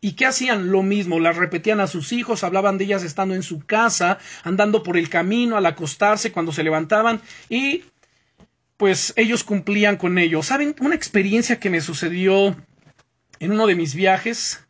¿Y 0.00 0.14
qué 0.14 0.26
hacían? 0.26 0.72
Lo 0.72 0.82
mismo, 0.82 1.20
las 1.20 1.36
repetían 1.36 1.78
a 1.78 1.86
sus 1.86 2.10
hijos, 2.10 2.42
hablaban 2.42 2.78
de 2.78 2.86
ellas 2.86 3.04
estando 3.04 3.36
en 3.36 3.44
su 3.44 3.60
casa, 3.60 4.18
andando 4.42 4.82
por 4.82 4.96
el 4.96 5.08
camino, 5.08 5.56
al 5.56 5.66
acostarse, 5.66 6.32
cuando 6.32 6.50
se 6.50 6.64
levantaban, 6.64 7.22
y 7.48 7.84
pues 8.76 9.12
ellos 9.14 9.44
cumplían 9.44 9.96
con 9.96 10.18
ello. 10.18 10.42
¿Saben? 10.42 10.74
Una 10.80 10.96
experiencia 10.96 11.60
que 11.60 11.70
me 11.70 11.80
sucedió 11.80 12.56
en 13.38 13.52
uno 13.52 13.68
de 13.68 13.76
mis 13.76 13.94
viajes. 13.94 14.66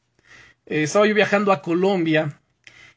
Eh, 0.67 0.83
estaba 0.83 1.07
yo 1.07 1.15
viajando 1.15 1.53
a 1.53 1.63
Colombia, 1.63 2.39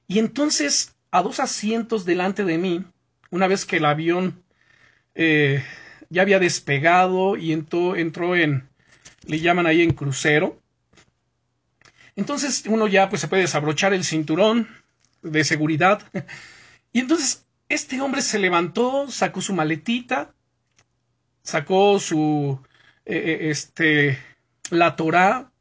y 0.05 0.19
entonces, 0.19 0.97
a 1.11 1.21
dos 1.21 1.39
asientos 1.39 2.03
delante 2.03 2.43
de 2.43 2.57
mí, 2.57 2.83
una 3.35 3.47
vez 3.47 3.65
que 3.65 3.77
el 3.77 3.85
avión 3.85 4.41
eh, 5.13 5.61
ya 6.09 6.21
había 6.21 6.39
despegado 6.39 7.35
y 7.35 7.51
entró, 7.51 7.97
entró 7.97 8.37
en, 8.37 8.69
le 9.25 9.41
llaman 9.41 9.67
ahí 9.67 9.81
en 9.81 9.91
crucero. 9.91 10.57
Entonces 12.15 12.63
uno 12.67 12.87
ya 12.87 13.09
pues 13.09 13.19
se 13.19 13.27
puede 13.27 13.41
desabrochar 13.41 13.93
el 13.93 14.05
cinturón 14.05 14.69
de 15.21 15.43
seguridad. 15.43 16.01
Y 16.93 16.99
entonces 16.99 17.45
este 17.67 17.99
hombre 17.99 18.21
se 18.21 18.39
levantó, 18.39 19.11
sacó 19.11 19.41
su 19.41 19.53
maletita, 19.53 20.33
sacó 21.43 21.99
su, 21.99 22.57
eh, 23.03 23.17
eh, 23.17 23.49
este, 23.49 24.17
la 24.69 24.95
Torah, 24.95 25.51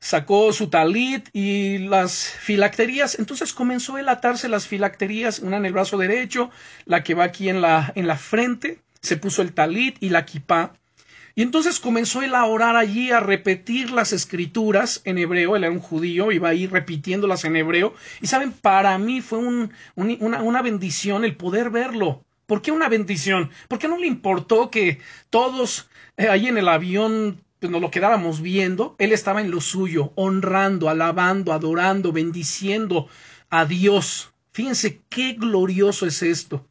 sacó 0.00 0.52
su 0.52 0.68
talit 0.68 1.28
y 1.32 1.78
las 1.78 2.30
filacterías. 2.30 3.18
Entonces 3.18 3.52
comenzó 3.52 3.98
él 3.98 4.08
a 4.08 4.12
atarse 4.12 4.48
las 4.48 4.66
filacterías, 4.66 5.38
una 5.38 5.58
en 5.58 5.66
el 5.66 5.72
brazo 5.72 5.98
derecho, 5.98 6.50
la 6.86 7.02
que 7.02 7.14
va 7.14 7.24
aquí 7.24 7.48
en 7.48 7.60
la, 7.60 7.92
en 7.94 8.06
la 8.06 8.16
frente, 8.16 8.80
se 9.02 9.16
puso 9.16 9.42
el 9.42 9.52
talit 9.52 9.96
y 10.00 10.08
la 10.08 10.24
kipá. 10.24 10.72
Y 11.34 11.42
entonces 11.42 11.78
comenzó 11.78 12.22
él 12.22 12.34
a 12.34 12.44
orar 12.44 12.76
allí, 12.76 13.12
a 13.12 13.20
repetir 13.20 13.92
las 13.92 14.12
escrituras 14.12 15.00
en 15.04 15.16
hebreo, 15.16 15.54
él 15.54 15.64
era 15.64 15.72
un 15.72 15.80
judío, 15.80 16.32
iba 16.32 16.48
a 16.48 16.54
ir 16.54 16.72
repitiéndolas 16.72 17.44
en 17.44 17.56
hebreo. 17.56 17.94
Y 18.20 18.26
saben, 18.26 18.52
para 18.52 18.98
mí 18.98 19.20
fue 19.20 19.38
un, 19.38 19.72
una, 19.94 20.42
una 20.42 20.62
bendición 20.62 21.24
el 21.24 21.36
poder 21.36 21.70
verlo. 21.70 22.24
¿Por 22.46 22.62
qué 22.62 22.72
una 22.72 22.88
bendición? 22.88 23.50
Porque 23.68 23.86
no 23.86 23.96
le 23.96 24.08
importó 24.08 24.70
que 24.70 24.98
todos 25.30 25.88
eh, 26.16 26.28
ahí 26.28 26.48
en 26.48 26.58
el 26.58 26.68
avión 26.68 27.40
pues 27.60 27.70
nos 27.70 27.82
lo 27.82 27.90
quedábamos 27.90 28.40
viendo, 28.40 28.96
él 28.98 29.12
estaba 29.12 29.42
en 29.42 29.50
lo 29.50 29.60
suyo, 29.60 30.12
honrando, 30.16 30.88
alabando, 30.88 31.52
adorando, 31.52 32.10
bendiciendo 32.10 33.06
a 33.50 33.66
Dios. 33.66 34.32
Fíjense 34.52 35.02
qué 35.10 35.34
glorioso 35.34 36.06
es 36.06 36.22
esto. 36.22 36.66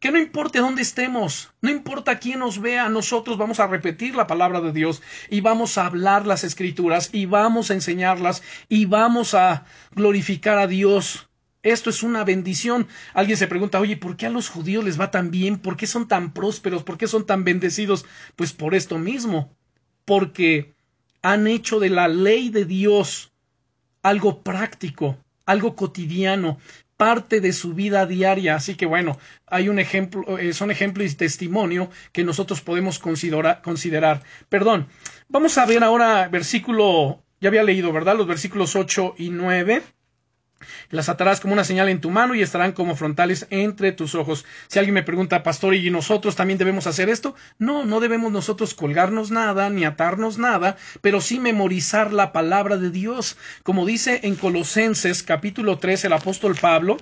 Que 0.00 0.10
no 0.10 0.18
importa 0.18 0.60
dónde 0.60 0.82
estemos, 0.82 1.52
no 1.60 1.70
importa 1.70 2.18
quién 2.18 2.40
nos 2.40 2.60
vea, 2.60 2.88
nosotros 2.88 3.36
vamos 3.38 3.60
a 3.60 3.66
repetir 3.66 4.16
la 4.16 4.26
palabra 4.26 4.60
de 4.60 4.72
Dios 4.72 5.00
y 5.28 5.42
vamos 5.42 5.78
a 5.78 5.86
hablar 5.86 6.26
las 6.26 6.42
escrituras 6.42 7.10
y 7.12 7.26
vamos 7.26 7.70
a 7.70 7.74
enseñarlas 7.74 8.42
y 8.68 8.86
vamos 8.86 9.34
a 9.34 9.64
glorificar 9.94 10.58
a 10.58 10.66
Dios. 10.66 11.28
Esto 11.62 11.90
es 11.90 12.02
una 12.02 12.24
bendición. 12.24 12.88
Alguien 13.12 13.36
se 13.36 13.46
pregunta, 13.46 13.78
oye, 13.78 13.98
¿por 13.98 14.16
qué 14.16 14.26
a 14.26 14.30
los 14.30 14.48
judíos 14.48 14.82
les 14.82 14.98
va 14.98 15.10
tan 15.10 15.30
bien? 15.30 15.58
¿Por 15.58 15.76
qué 15.76 15.86
son 15.86 16.08
tan 16.08 16.32
prósperos? 16.32 16.82
¿Por 16.82 16.96
qué 16.96 17.06
son 17.06 17.26
tan 17.26 17.44
bendecidos? 17.44 18.06
Pues 18.34 18.54
por 18.54 18.74
esto 18.74 18.96
mismo, 18.98 19.54
porque 20.10 20.74
han 21.22 21.46
hecho 21.46 21.78
de 21.78 21.88
la 21.88 22.08
ley 22.08 22.48
de 22.48 22.64
Dios 22.64 23.30
algo 24.02 24.42
práctico, 24.42 25.16
algo 25.46 25.76
cotidiano, 25.76 26.58
parte 26.96 27.40
de 27.40 27.52
su 27.52 27.74
vida 27.74 28.06
diaria. 28.06 28.56
Así 28.56 28.74
que 28.74 28.86
bueno, 28.86 29.20
hay 29.46 29.68
un 29.68 29.78
ejemplo, 29.78 30.36
eh, 30.36 30.52
son 30.52 30.72
ejemplos 30.72 31.12
y 31.12 31.14
testimonio 31.14 31.90
que 32.10 32.24
nosotros 32.24 32.60
podemos 32.60 32.98
considerar, 32.98 33.62
considerar. 33.62 34.24
Perdón, 34.48 34.88
vamos 35.28 35.56
a 35.58 35.66
ver 35.66 35.84
ahora 35.84 36.26
versículo, 36.26 37.22
ya 37.40 37.50
había 37.50 37.62
leído, 37.62 37.92
¿verdad? 37.92 38.16
Los 38.16 38.26
versículos 38.26 38.74
8 38.74 39.14
y 39.16 39.30
9. 39.30 39.80
Las 40.90 41.08
atarás 41.08 41.40
como 41.40 41.54
una 41.54 41.64
señal 41.64 41.88
en 41.88 42.00
tu 42.00 42.10
mano 42.10 42.34
y 42.34 42.42
estarán 42.42 42.72
como 42.72 42.96
frontales 42.96 43.46
entre 43.50 43.92
tus 43.92 44.14
ojos. 44.14 44.44
Si 44.68 44.78
alguien 44.78 44.94
me 44.94 45.02
pregunta, 45.02 45.42
pastor, 45.42 45.74
¿y 45.74 45.90
nosotros 45.90 46.36
también 46.36 46.58
debemos 46.58 46.86
hacer 46.86 47.08
esto? 47.08 47.34
No, 47.58 47.84
no 47.84 48.00
debemos 48.00 48.32
nosotros 48.32 48.74
colgarnos 48.74 49.30
nada 49.30 49.70
ni 49.70 49.84
atarnos 49.84 50.38
nada, 50.38 50.76
pero 51.00 51.20
sí 51.20 51.40
memorizar 51.40 52.12
la 52.12 52.32
palabra 52.32 52.76
de 52.76 52.90
Dios. 52.90 53.36
Como 53.62 53.86
dice 53.86 54.20
en 54.24 54.36
Colosenses 54.36 55.22
capítulo 55.22 55.78
3 55.78 56.04
el 56.06 56.12
apóstol 56.12 56.56
Pablo. 56.60 56.96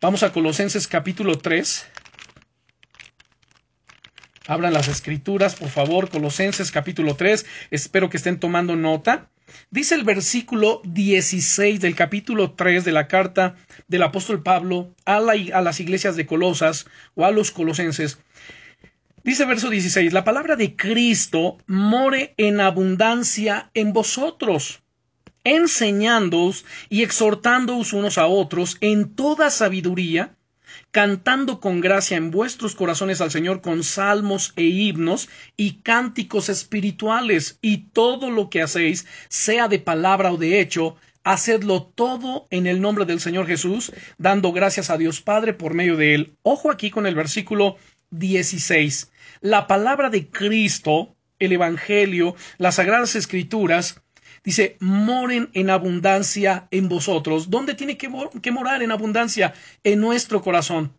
Vamos 0.00 0.22
a 0.22 0.32
Colosenses 0.32 0.86
capítulo 0.86 1.38
3. 1.38 1.86
Hablan 4.46 4.74
las 4.74 4.88
escrituras, 4.88 5.54
por 5.54 5.70
favor, 5.70 6.10
Colosenses 6.10 6.70
capítulo 6.70 7.16
3. 7.16 7.46
Espero 7.70 8.10
que 8.10 8.18
estén 8.18 8.38
tomando 8.38 8.76
nota. 8.76 9.30
Dice 9.70 9.94
el 9.94 10.04
versículo 10.04 10.80
16 10.84 11.80
del 11.80 11.94
capítulo 11.94 12.52
3 12.52 12.84
de 12.84 12.92
la 12.92 13.08
carta 13.08 13.56
del 13.88 14.02
apóstol 14.02 14.42
Pablo 14.42 14.94
a, 15.04 15.20
las 15.20 15.80
iglesias 15.80 16.16
de 16.16 16.26
Colosas 16.26 16.86
o 17.14 17.24
a 17.24 17.30
los 17.30 17.50
colosenses. 17.50 18.18
Dice 19.22 19.46
verso 19.46 19.70
16, 19.70 20.12
la 20.12 20.24
palabra 20.24 20.56
de 20.56 20.76
Cristo 20.76 21.58
more 21.66 22.34
en 22.36 22.60
abundancia 22.60 23.70
en 23.74 23.92
vosotros, 23.92 24.82
enseñándoos 25.44 26.64
y 26.90 27.02
exhortándoos 27.02 27.92
unos 27.92 28.18
a 28.18 28.26
otros 28.26 28.76
en 28.80 29.14
toda 29.14 29.50
sabiduría, 29.50 30.36
cantando 30.94 31.58
con 31.58 31.80
gracia 31.80 32.16
en 32.16 32.30
vuestros 32.30 32.76
corazones 32.76 33.20
al 33.20 33.32
Señor 33.32 33.62
con 33.62 33.82
salmos 33.82 34.52
e 34.54 34.62
himnos 34.62 35.28
y 35.56 35.80
cánticos 35.82 36.48
espirituales, 36.48 37.58
y 37.60 37.88
todo 37.88 38.30
lo 38.30 38.48
que 38.48 38.62
hacéis, 38.62 39.04
sea 39.28 39.66
de 39.66 39.80
palabra 39.80 40.30
o 40.30 40.36
de 40.36 40.60
hecho, 40.60 40.94
hacedlo 41.24 41.82
todo 41.82 42.46
en 42.50 42.68
el 42.68 42.80
nombre 42.80 43.06
del 43.06 43.18
Señor 43.18 43.48
Jesús, 43.48 43.92
dando 44.18 44.52
gracias 44.52 44.88
a 44.88 44.96
Dios 44.96 45.20
Padre 45.20 45.52
por 45.52 45.74
medio 45.74 45.96
de 45.96 46.14
él. 46.14 46.36
Ojo 46.42 46.70
aquí 46.70 46.92
con 46.92 47.08
el 47.08 47.16
versículo 47.16 47.76
16. 48.12 49.10
La 49.40 49.66
palabra 49.66 50.10
de 50.10 50.28
Cristo, 50.28 51.16
el 51.40 51.50
Evangelio, 51.50 52.36
las 52.58 52.76
Sagradas 52.76 53.16
Escrituras, 53.16 54.00
Dice, 54.44 54.76
moren 54.78 55.48
en 55.54 55.70
abundancia 55.70 56.68
en 56.70 56.90
vosotros. 56.90 57.48
¿Dónde 57.48 57.74
tiene 57.74 57.96
que, 57.96 58.10
morar 58.52 58.82
en 58.82 58.92
abundancia? 58.92 59.54
En 59.82 60.00
nuestro 60.00 60.42
corazón. 60.42 60.92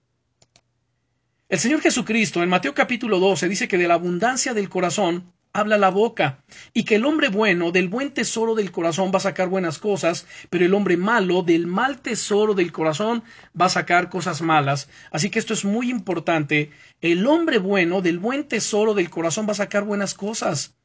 El 1.47 1.59
Señor 1.59 1.81
Jesucristo 1.81 2.41
en 2.41 2.49
Mateo 2.49 2.73
capítulo 2.73 3.19
12 3.19 3.47
dice 3.47 3.67
que 3.67 3.77
de 3.77 3.87
la 3.87 3.93
abundancia 3.93 4.55
del 4.55 4.67
corazón 4.67 5.31
habla 5.53 5.77
la 5.77 5.89
boca, 5.89 6.43
y 6.73 6.83
que 6.83 6.95
el 6.95 7.05
hombre 7.05 7.29
bueno 7.29 7.71
del 7.71 7.87
buen 7.87 8.11
tesoro 8.11 8.55
del 8.55 8.71
corazón 8.71 9.11
va 9.13 9.17
a 9.17 9.21
sacar 9.21 9.47
buenas 9.47 9.77
cosas, 9.77 10.25
pero 10.49 10.65
el 10.65 10.73
hombre 10.73 10.97
malo 10.97 11.43
del 11.43 11.65
mal 11.65 12.01
tesoro 12.01 12.55
del 12.55 12.73
corazón 12.73 13.23
va 13.59 13.67
a 13.67 13.69
sacar 13.69 14.09
cosas 14.09 14.41
malas. 14.41 14.89
Así 15.11 15.29
que 15.29 15.39
esto 15.39 15.53
es 15.53 15.63
muy 15.63 15.89
importante. 15.89 16.71
El 16.99 17.25
hombre 17.25 17.59
bueno 17.59 18.01
del 18.01 18.19
buen 18.19 18.45
tesoro 18.47 18.95
del 18.95 19.09
corazón 19.09 19.47
va 19.47 19.51
a 19.51 19.55
sacar 19.63 19.85
buenas 19.85 20.13
cosas. 20.13 20.75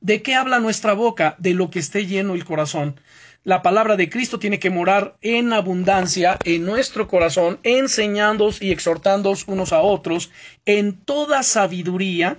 ¿De 0.00 0.22
qué 0.22 0.36
habla 0.36 0.60
nuestra 0.60 0.92
boca? 0.92 1.34
De 1.38 1.54
lo 1.54 1.70
que 1.70 1.80
esté 1.80 2.06
lleno 2.06 2.34
el 2.34 2.44
corazón. 2.44 3.00
La 3.42 3.62
palabra 3.62 3.96
de 3.96 4.08
Cristo 4.08 4.38
tiene 4.38 4.60
que 4.60 4.70
morar 4.70 5.16
en 5.22 5.52
abundancia 5.52 6.38
en 6.44 6.64
nuestro 6.64 7.08
corazón, 7.08 7.58
enseñándoos 7.64 8.62
y 8.62 8.70
exhortándoos 8.70 9.48
unos 9.48 9.72
a 9.72 9.80
otros 9.80 10.30
en 10.66 10.98
toda 10.98 11.42
sabiduría. 11.42 12.38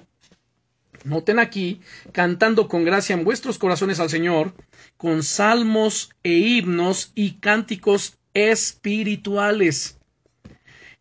Noten 1.03 1.39
aquí, 1.39 1.81
cantando 2.13 2.67
con 2.67 2.85
gracia 2.85 3.13
en 3.13 3.23
vuestros 3.25 3.57
corazones 3.57 3.99
al 3.99 4.09
Señor, 4.09 4.53
con 4.97 5.23
salmos 5.23 6.11
e 6.23 6.33
himnos 6.33 7.11
y 7.15 7.39
cánticos 7.39 8.17
espirituales. 8.33 9.97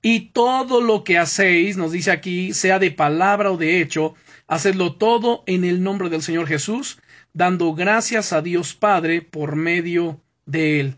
Y 0.01 0.31
todo 0.31 0.81
lo 0.81 1.05
que 1.05 1.19
hacéis, 1.19 1.77
nos 1.77 1.93
dice 1.93 2.11
aquí, 2.11 2.53
sea 2.53 2.79
de 2.79 2.91
palabra 2.91 3.51
o 3.51 3.57
de 3.57 3.81
hecho, 3.81 4.15
Hacedlo 4.49 4.95
todo 4.95 5.45
en 5.47 5.65
el 5.65 5.83
nombre 5.83 6.09
del 6.09 6.23
Señor 6.23 6.47
Jesús, 6.47 6.99
dando 7.35 7.75
gracias 7.75 8.33
a 8.33 8.41
Dios 8.41 8.75
Padre 8.75 9.21
por 9.21 9.57
medio 9.57 10.23
de 10.47 10.81
Él. 10.81 10.97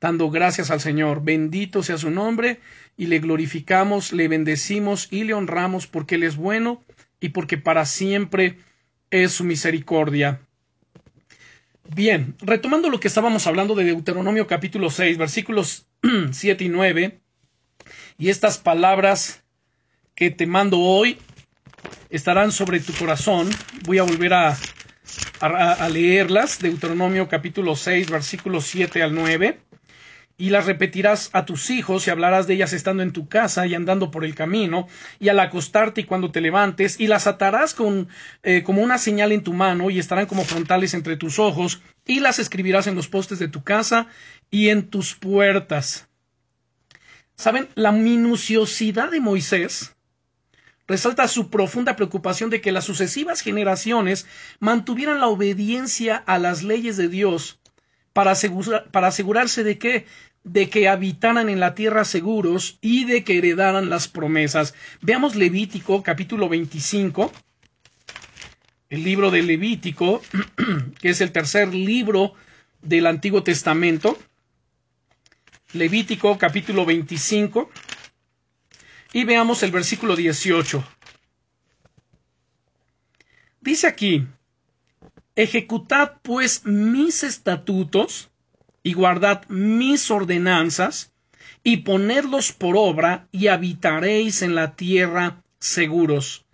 Dando 0.00 0.30
gracias 0.30 0.70
al 0.70 0.80
Señor. 0.80 1.24
Bendito 1.24 1.82
sea 1.82 1.98
su 1.98 2.10
nombre 2.10 2.60
y 2.96 3.06
le 3.06 3.18
glorificamos, 3.18 4.12
le 4.12 4.28
bendecimos 4.28 5.08
y 5.10 5.24
le 5.24 5.34
honramos 5.34 5.88
porque 5.88 6.14
Él 6.14 6.22
es 6.22 6.36
bueno 6.36 6.84
y 7.18 7.30
porque 7.30 7.58
para 7.58 7.84
siempre 7.86 8.60
es 9.10 9.32
su 9.32 9.42
misericordia. 9.42 10.40
Bien, 11.92 12.36
retomando 12.40 12.88
lo 12.88 13.00
que 13.00 13.08
estábamos 13.08 13.48
hablando 13.48 13.74
de 13.74 13.84
Deuteronomio 13.84 14.46
capítulo 14.46 14.90
6, 14.90 15.18
versículos 15.18 15.86
7 16.30 16.64
y 16.64 16.68
9, 16.68 17.20
y 18.18 18.28
estas 18.28 18.58
palabras 18.58 19.42
que 20.14 20.30
te 20.30 20.46
mando 20.46 20.78
hoy 20.78 21.18
estarán 22.10 22.52
sobre 22.52 22.80
tu 22.80 22.92
corazón. 22.94 23.48
Voy 23.84 23.98
a 23.98 24.02
volver 24.02 24.34
a, 24.34 24.56
leerlas. 25.90 26.58
Deuteronomio 26.58 27.28
capítulo 27.28 27.76
6, 27.76 28.10
versículos 28.10 28.66
7 28.66 29.02
al 29.02 29.14
9. 29.14 29.60
Y 30.38 30.50
las 30.50 30.66
repetirás 30.66 31.30
a 31.32 31.46
tus 31.46 31.70
hijos 31.70 32.06
y 32.06 32.10
hablarás 32.10 32.46
de 32.46 32.54
ellas 32.54 32.74
estando 32.74 33.02
en 33.02 33.12
tu 33.12 33.26
casa 33.26 33.66
y 33.66 33.74
andando 33.74 34.10
por 34.10 34.22
el 34.22 34.34
camino 34.34 34.86
y 35.18 35.30
al 35.30 35.40
acostarte 35.40 36.02
y 36.02 36.04
cuando 36.04 36.30
te 36.30 36.42
levantes 36.42 37.00
y 37.00 37.06
las 37.06 37.26
atarás 37.26 37.72
con, 37.72 38.08
eh, 38.42 38.62
como 38.62 38.82
una 38.82 38.98
señal 38.98 39.32
en 39.32 39.42
tu 39.42 39.54
mano 39.54 39.88
y 39.88 39.98
estarán 39.98 40.26
como 40.26 40.44
frontales 40.44 40.92
entre 40.92 41.16
tus 41.16 41.38
ojos 41.38 41.80
y 42.04 42.20
las 42.20 42.38
escribirás 42.38 42.86
en 42.86 42.96
los 42.96 43.08
postes 43.08 43.38
de 43.38 43.48
tu 43.48 43.64
casa 43.64 44.08
y 44.50 44.68
en 44.68 44.90
tus 44.90 45.14
puertas. 45.14 46.06
¿Saben? 47.34 47.68
La 47.74 47.92
minuciosidad 47.92 49.10
de 49.10 49.20
Moisés 49.20 49.95
resalta 50.86 51.28
su 51.28 51.50
profunda 51.50 51.96
preocupación 51.96 52.50
de 52.50 52.60
que 52.60 52.72
las 52.72 52.84
sucesivas 52.84 53.40
generaciones 53.40 54.26
mantuvieran 54.60 55.20
la 55.20 55.28
obediencia 55.28 56.16
a 56.16 56.38
las 56.38 56.62
leyes 56.62 56.96
de 56.96 57.08
Dios 57.08 57.58
para, 58.12 58.32
asegurarse 58.32 59.64
de 59.64 59.78
que 59.78 60.06
de 60.42 60.70
que 60.70 60.88
habitaran 60.88 61.48
en 61.48 61.58
la 61.58 61.74
tierra 61.74 62.04
seguros 62.04 62.78
y 62.80 63.04
de 63.04 63.24
que 63.24 63.36
heredaran 63.38 63.90
las 63.90 64.06
promesas. 64.06 64.74
Veamos 65.02 65.34
Levítico 65.34 66.04
capítulo 66.04 66.48
25, 66.48 67.32
el 68.90 69.02
libro 69.02 69.32
de 69.32 69.42
Levítico, 69.42 70.22
que 71.00 71.08
es 71.08 71.20
el 71.20 71.32
tercer 71.32 71.74
libro 71.74 72.34
del 72.80 73.06
Antiguo 73.06 73.42
Testamento. 73.42 74.16
Levítico 75.72 76.38
capítulo 76.38 76.86
25. 76.86 77.68
Y 79.16 79.24
veamos 79.24 79.62
el 79.62 79.70
versículo 79.70 80.14
18. 80.14 80.84
Dice 83.62 83.86
aquí, 83.86 84.26
ejecutad 85.34 86.18
pues 86.20 86.66
mis 86.66 87.24
estatutos 87.24 88.28
y 88.82 88.92
guardad 88.92 89.48
mis 89.48 90.10
ordenanzas 90.10 91.14
y 91.64 91.78
ponedlos 91.78 92.52
por 92.52 92.76
obra 92.76 93.26
y 93.32 93.46
habitaréis 93.46 94.42
en 94.42 94.54
la 94.54 94.76
tierra 94.76 95.42
seguros. 95.60 96.44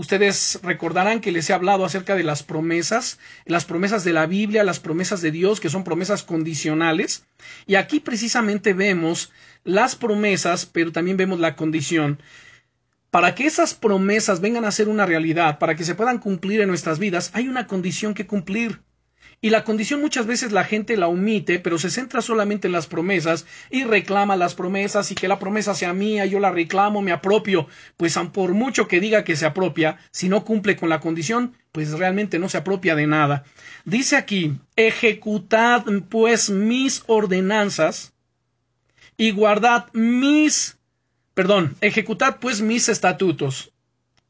Ustedes 0.00 0.58
recordarán 0.62 1.20
que 1.20 1.30
les 1.30 1.50
he 1.50 1.52
hablado 1.52 1.84
acerca 1.84 2.16
de 2.16 2.22
las 2.22 2.42
promesas, 2.42 3.18
las 3.44 3.66
promesas 3.66 4.02
de 4.02 4.14
la 4.14 4.24
Biblia, 4.24 4.64
las 4.64 4.80
promesas 4.80 5.20
de 5.20 5.30
Dios, 5.30 5.60
que 5.60 5.68
son 5.68 5.84
promesas 5.84 6.22
condicionales. 6.22 7.26
Y 7.66 7.74
aquí 7.74 8.00
precisamente 8.00 8.72
vemos 8.72 9.30
las 9.62 9.96
promesas, 9.96 10.64
pero 10.64 10.90
también 10.90 11.18
vemos 11.18 11.38
la 11.38 11.54
condición. 11.54 12.18
Para 13.10 13.34
que 13.34 13.44
esas 13.44 13.74
promesas 13.74 14.40
vengan 14.40 14.64
a 14.64 14.70
ser 14.70 14.88
una 14.88 15.04
realidad, 15.04 15.58
para 15.58 15.76
que 15.76 15.84
se 15.84 15.94
puedan 15.94 16.18
cumplir 16.18 16.62
en 16.62 16.68
nuestras 16.68 16.98
vidas, 16.98 17.30
hay 17.34 17.48
una 17.48 17.66
condición 17.66 18.14
que 18.14 18.26
cumplir. 18.26 18.80
Y 19.42 19.48
la 19.48 19.64
condición 19.64 20.02
muchas 20.02 20.26
veces 20.26 20.52
la 20.52 20.64
gente 20.64 20.98
la 20.98 21.08
omite, 21.08 21.58
pero 21.60 21.78
se 21.78 21.88
centra 21.88 22.20
solamente 22.20 22.68
en 22.68 22.72
las 22.72 22.86
promesas 22.86 23.46
y 23.70 23.84
reclama 23.84 24.36
las 24.36 24.54
promesas 24.54 25.10
y 25.10 25.14
que 25.14 25.28
la 25.28 25.38
promesa 25.38 25.74
sea 25.74 25.94
mía, 25.94 26.26
yo 26.26 26.40
la 26.40 26.50
reclamo, 26.50 27.00
me 27.00 27.10
apropio. 27.10 27.66
Pues 27.96 28.18
por 28.34 28.52
mucho 28.52 28.86
que 28.86 29.00
diga 29.00 29.24
que 29.24 29.36
se 29.36 29.46
apropia, 29.46 29.98
si 30.10 30.28
no 30.28 30.44
cumple 30.44 30.76
con 30.76 30.90
la 30.90 31.00
condición, 31.00 31.54
pues 31.72 31.90
realmente 31.92 32.38
no 32.38 32.50
se 32.50 32.58
apropia 32.58 32.94
de 32.94 33.06
nada. 33.06 33.44
Dice 33.86 34.16
aquí, 34.16 34.58
ejecutad 34.76 35.84
pues 36.10 36.50
mis 36.50 37.02
ordenanzas 37.06 38.12
y 39.16 39.30
guardad 39.30 39.86
mis, 39.94 40.76
perdón, 41.32 41.76
ejecutad 41.80 42.36
pues 42.40 42.60
mis 42.60 42.90
estatutos. 42.90 43.72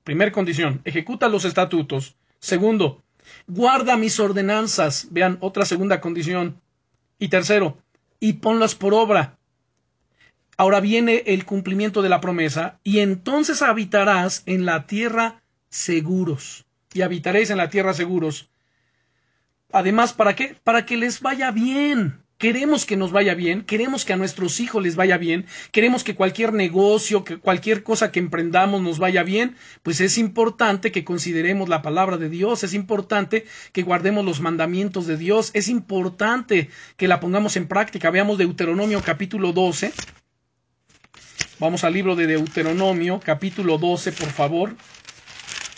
Primer 0.04 0.30
condición, 0.30 0.82
ejecuta 0.84 1.28
los 1.28 1.44
estatutos. 1.44 2.14
Segundo, 2.38 3.02
guarda 3.46 3.96
mis 3.96 4.18
ordenanzas. 4.20 5.08
Vean, 5.10 5.38
otra 5.40 5.64
segunda 5.64 6.00
condición. 6.00 6.60
Y 7.18 7.28
tercero, 7.28 7.78
y 8.18 8.34
ponlas 8.34 8.74
por 8.74 8.94
obra. 8.94 9.38
Ahora 10.56 10.80
viene 10.80 11.22
el 11.26 11.44
cumplimiento 11.44 12.02
de 12.02 12.08
la 12.08 12.20
promesa, 12.20 12.78
y 12.84 12.98
entonces 12.98 13.62
habitarás 13.62 14.42
en 14.46 14.66
la 14.66 14.86
tierra 14.86 15.42
seguros. 15.68 16.66
Y 16.92 17.02
habitaréis 17.02 17.50
en 17.50 17.58
la 17.58 17.70
tierra 17.70 17.94
seguros. 17.94 18.50
Además, 19.72 20.12
¿para 20.12 20.34
qué? 20.34 20.56
Para 20.62 20.84
que 20.84 20.96
les 20.96 21.20
vaya 21.20 21.50
bien. 21.50 22.19
Queremos 22.40 22.86
que 22.86 22.96
nos 22.96 23.12
vaya 23.12 23.34
bien, 23.34 23.64
queremos 23.64 24.06
que 24.06 24.14
a 24.14 24.16
nuestros 24.16 24.60
hijos 24.60 24.82
les 24.82 24.96
vaya 24.96 25.18
bien, 25.18 25.44
queremos 25.72 26.04
que 26.04 26.14
cualquier 26.14 26.54
negocio, 26.54 27.22
que 27.22 27.36
cualquier 27.36 27.82
cosa 27.82 28.10
que 28.10 28.18
emprendamos 28.18 28.80
nos 28.80 28.98
vaya 28.98 29.22
bien, 29.22 29.56
pues 29.82 30.00
es 30.00 30.16
importante 30.16 30.90
que 30.90 31.04
consideremos 31.04 31.68
la 31.68 31.82
palabra 31.82 32.16
de 32.16 32.30
Dios, 32.30 32.64
es 32.64 32.72
importante 32.72 33.44
que 33.74 33.82
guardemos 33.82 34.24
los 34.24 34.40
mandamientos 34.40 35.06
de 35.06 35.18
Dios, 35.18 35.50
es 35.52 35.68
importante 35.68 36.70
que 36.96 37.08
la 37.08 37.20
pongamos 37.20 37.58
en 37.58 37.68
práctica. 37.68 38.10
Veamos 38.10 38.38
Deuteronomio 38.38 39.02
capítulo 39.02 39.52
12. 39.52 39.92
Vamos 41.58 41.84
al 41.84 41.92
libro 41.92 42.16
de 42.16 42.26
Deuteronomio 42.26 43.20
capítulo 43.22 43.76
12, 43.76 44.12
por 44.12 44.30
favor. 44.30 44.74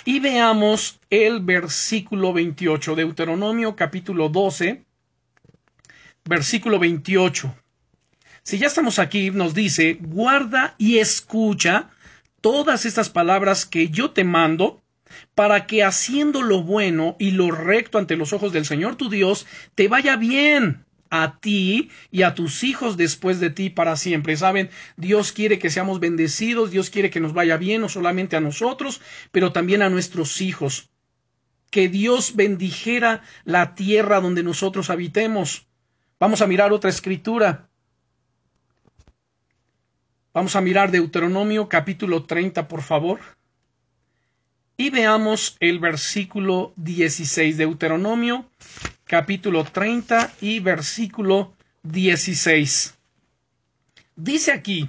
Y 0.04 0.20
veamos 0.20 1.00
el 1.10 1.40
versículo 1.40 2.32
28. 2.32 2.94
Deuteronomio 2.94 3.74
capítulo 3.74 4.28
12 4.28 4.91
versículo 6.24 6.78
28. 6.78 7.54
Si 8.42 8.58
ya 8.58 8.66
estamos 8.66 8.98
aquí, 8.98 9.30
nos 9.30 9.54
dice, 9.54 9.98
guarda 10.00 10.74
y 10.78 10.98
escucha 10.98 11.90
todas 12.40 12.86
estas 12.86 13.08
palabras 13.08 13.66
que 13.66 13.88
yo 13.88 14.10
te 14.10 14.24
mando, 14.24 14.82
para 15.34 15.66
que 15.66 15.84
haciendo 15.84 16.42
lo 16.42 16.62
bueno 16.62 17.16
y 17.18 17.32
lo 17.32 17.50
recto 17.50 17.98
ante 17.98 18.16
los 18.16 18.32
ojos 18.32 18.52
del 18.52 18.64
Señor 18.64 18.96
tu 18.96 19.08
Dios, 19.08 19.46
te 19.74 19.88
vaya 19.88 20.16
bien 20.16 20.84
a 21.10 21.38
ti 21.40 21.90
y 22.10 22.22
a 22.22 22.34
tus 22.34 22.64
hijos 22.64 22.96
después 22.96 23.38
de 23.38 23.50
ti 23.50 23.68
para 23.68 23.96
siempre. 23.96 24.36
Saben, 24.36 24.70
Dios 24.96 25.32
quiere 25.32 25.58
que 25.58 25.70
seamos 25.70 26.00
bendecidos, 26.00 26.70
Dios 26.70 26.88
quiere 26.88 27.10
que 27.10 27.20
nos 27.20 27.34
vaya 27.34 27.58
bien, 27.58 27.82
no 27.82 27.88
solamente 27.90 28.36
a 28.36 28.40
nosotros, 28.40 29.02
pero 29.30 29.52
también 29.52 29.82
a 29.82 29.90
nuestros 29.90 30.40
hijos. 30.40 30.88
Que 31.70 31.88
Dios 31.88 32.34
bendijera 32.34 33.22
la 33.44 33.74
tierra 33.74 34.20
donde 34.20 34.42
nosotros 34.42 34.88
habitemos. 34.88 35.66
Vamos 36.22 36.40
a 36.40 36.46
mirar 36.46 36.72
otra 36.72 36.88
escritura. 36.88 37.68
Vamos 40.32 40.54
a 40.54 40.60
mirar 40.60 40.92
Deuteronomio 40.92 41.68
capítulo 41.68 42.22
30, 42.22 42.68
por 42.68 42.82
favor. 42.82 43.18
Y 44.76 44.90
veamos 44.90 45.56
el 45.58 45.80
versículo 45.80 46.74
16. 46.76 47.56
Deuteronomio 47.56 48.48
capítulo 49.02 49.64
30 49.64 50.32
y 50.40 50.60
versículo 50.60 51.54
16. 51.82 52.94
Dice 54.14 54.52
aquí, 54.52 54.88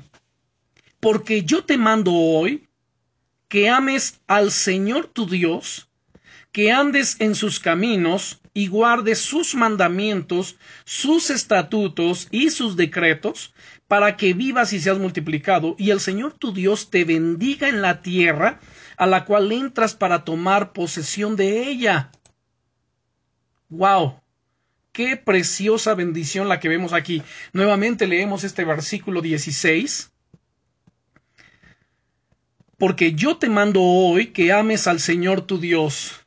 porque 0.99 1.41
yo 1.41 1.65
te 1.65 1.79
mando 1.79 2.13
hoy 2.13 2.67
que 3.47 3.69
ames 3.69 4.21
al 4.27 4.51
Señor 4.51 5.07
tu 5.07 5.25
Dios, 5.25 5.89
que 6.51 6.71
andes 6.71 7.19
en 7.19 7.33
sus 7.33 7.59
caminos 7.59 8.39
y 8.53 8.67
guardes 8.67 9.19
sus 9.19 9.55
mandamientos, 9.55 10.57
sus 10.85 11.29
estatutos 11.29 12.27
y 12.31 12.49
sus 12.51 12.75
decretos, 12.75 13.53
para 13.87 14.15
que 14.15 14.33
vivas 14.33 14.73
y 14.73 14.79
seas 14.79 14.97
multiplicado, 14.97 15.75
y 15.77 15.91
el 15.91 15.99
Señor 15.99 16.33
tu 16.33 16.53
Dios 16.53 16.89
te 16.89 17.03
bendiga 17.03 17.67
en 17.67 17.81
la 17.81 18.01
tierra 18.01 18.59
a 18.97 19.05
la 19.05 19.25
cual 19.25 19.51
entras 19.51 19.95
para 19.95 20.23
tomar 20.23 20.73
posesión 20.73 21.35
de 21.35 21.67
ella. 21.69 22.11
¡Wow! 23.69 24.19
Qué 24.91 25.17
preciosa 25.17 25.95
bendición 25.95 26.47
la 26.47 26.59
que 26.59 26.69
vemos 26.69 26.93
aquí. 26.93 27.23
Nuevamente 27.51 28.05
leemos 28.05 28.43
este 28.43 28.63
versículo 28.63 29.21
16. 29.21 30.11
Porque 32.77 33.13
yo 33.13 33.37
te 33.37 33.49
mando 33.49 33.81
hoy 33.81 34.27
que 34.27 34.51
ames 34.51 34.85
al 34.87 34.99
Señor 34.99 35.41
tu 35.47 35.57
Dios, 35.57 36.22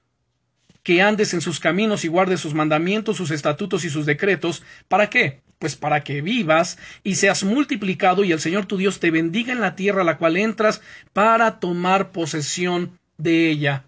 que 0.86 1.02
andes 1.02 1.34
en 1.34 1.40
sus 1.40 1.58
caminos 1.58 2.04
y 2.04 2.08
guardes 2.08 2.38
sus 2.38 2.54
mandamientos, 2.54 3.16
sus 3.16 3.32
estatutos 3.32 3.84
y 3.84 3.90
sus 3.90 4.06
decretos. 4.06 4.62
¿Para 4.86 5.10
qué? 5.10 5.40
pues 5.58 5.74
para 5.74 6.04
que 6.04 6.20
vivas 6.20 6.78
y 7.02 7.16
seas 7.16 7.42
multiplicado 7.42 8.22
y 8.22 8.30
el 8.30 8.38
Señor 8.38 8.66
tu 8.66 8.76
Dios 8.76 9.00
te 9.00 9.10
bendiga 9.10 9.52
en 9.52 9.60
la 9.60 9.74
tierra 9.74 10.02
a 10.02 10.04
la 10.04 10.16
cual 10.16 10.36
entras 10.36 10.80
para 11.12 11.58
tomar 11.58 12.12
posesión 12.12 13.00
de 13.18 13.50
ella. 13.50 13.86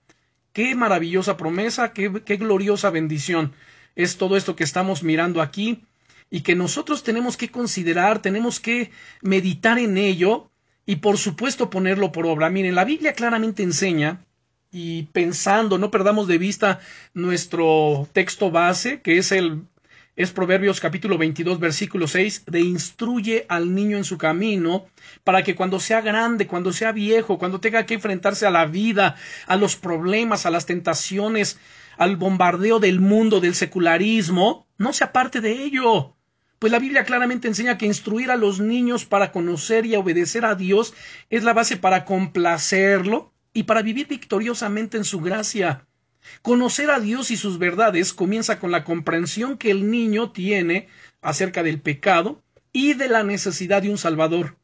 Qué 0.52 0.74
maravillosa 0.74 1.36
promesa, 1.36 1.92
qué, 1.92 2.22
qué 2.24 2.36
gloriosa 2.36 2.90
bendición 2.90 3.52
es 3.94 4.16
todo 4.16 4.36
esto 4.36 4.56
que 4.56 4.64
estamos 4.64 5.04
mirando 5.04 5.40
aquí 5.40 5.84
y 6.30 6.40
que 6.40 6.56
nosotros 6.56 7.04
tenemos 7.04 7.36
que 7.36 7.50
considerar, 7.50 8.22
tenemos 8.22 8.58
que 8.58 8.90
meditar 9.22 9.78
en 9.78 9.98
ello 9.98 10.50
y 10.84 10.96
por 10.96 11.16
supuesto 11.16 11.70
ponerlo 11.70 12.10
por 12.10 12.26
obra. 12.26 12.50
Miren, 12.50 12.74
la 12.74 12.84
Biblia 12.84 13.12
claramente 13.12 13.62
enseña 13.62 14.24
y 14.70 15.04
pensando, 15.04 15.78
no 15.78 15.90
perdamos 15.90 16.28
de 16.28 16.38
vista 16.38 16.80
nuestro 17.14 18.08
texto 18.12 18.50
base, 18.50 19.00
que 19.00 19.18
es 19.18 19.32
el 19.32 19.62
es 20.16 20.32
Proverbios 20.32 20.80
capítulo 20.80 21.16
22 21.16 21.60
versículo 21.60 22.08
6 22.08 22.46
de 22.46 22.58
instruye 22.58 23.46
al 23.48 23.72
niño 23.72 23.96
en 23.96 24.02
su 24.02 24.18
camino 24.18 24.86
para 25.22 25.44
que 25.44 25.54
cuando 25.54 25.78
sea 25.78 26.00
grande, 26.00 26.48
cuando 26.48 26.72
sea 26.72 26.90
viejo, 26.90 27.38
cuando 27.38 27.60
tenga 27.60 27.86
que 27.86 27.94
enfrentarse 27.94 28.44
a 28.44 28.50
la 28.50 28.66
vida, 28.66 29.14
a 29.46 29.54
los 29.54 29.76
problemas, 29.76 30.44
a 30.44 30.50
las 30.50 30.66
tentaciones, 30.66 31.60
al 31.98 32.16
bombardeo 32.16 32.80
del 32.80 32.98
mundo, 32.98 33.38
del 33.38 33.54
secularismo, 33.54 34.66
no 34.76 34.92
sea 34.92 35.12
parte 35.12 35.40
de 35.40 35.52
ello. 35.52 36.16
Pues 36.58 36.72
la 36.72 36.80
Biblia 36.80 37.04
claramente 37.04 37.46
enseña 37.46 37.78
que 37.78 37.86
instruir 37.86 38.32
a 38.32 38.36
los 38.36 38.58
niños 38.58 39.04
para 39.04 39.30
conocer 39.30 39.86
y 39.86 39.94
obedecer 39.94 40.44
a 40.44 40.56
Dios 40.56 40.94
es 41.30 41.44
la 41.44 41.52
base 41.52 41.76
para 41.76 42.04
complacerlo 42.04 43.32
y 43.58 43.64
para 43.64 43.82
vivir 43.82 44.06
victoriosamente 44.06 44.98
en 44.98 45.04
su 45.04 45.20
gracia. 45.20 45.84
Conocer 46.42 46.92
a 46.92 47.00
Dios 47.00 47.32
y 47.32 47.36
sus 47.36 47.58
verdades 47.58 48.14
comienza 48.14 48.60
con 48.60 48.70
la 48.70 48.84
comprensión 48.84 49.58
que 49.58 49.72
el 49.72 49.90
niño 49.90 50.30
tiene 50.30 50.86
acerca 51.22 51.64
del 51.64 51.80
pecado 51.80 52.40
y 52.72 52.94
de 52.94 53.08
la 53.08 53.24
necesidad 53.24 53.82
de 53.82 53.90
un 53.90 53.98
Salvador. 53.98 54.56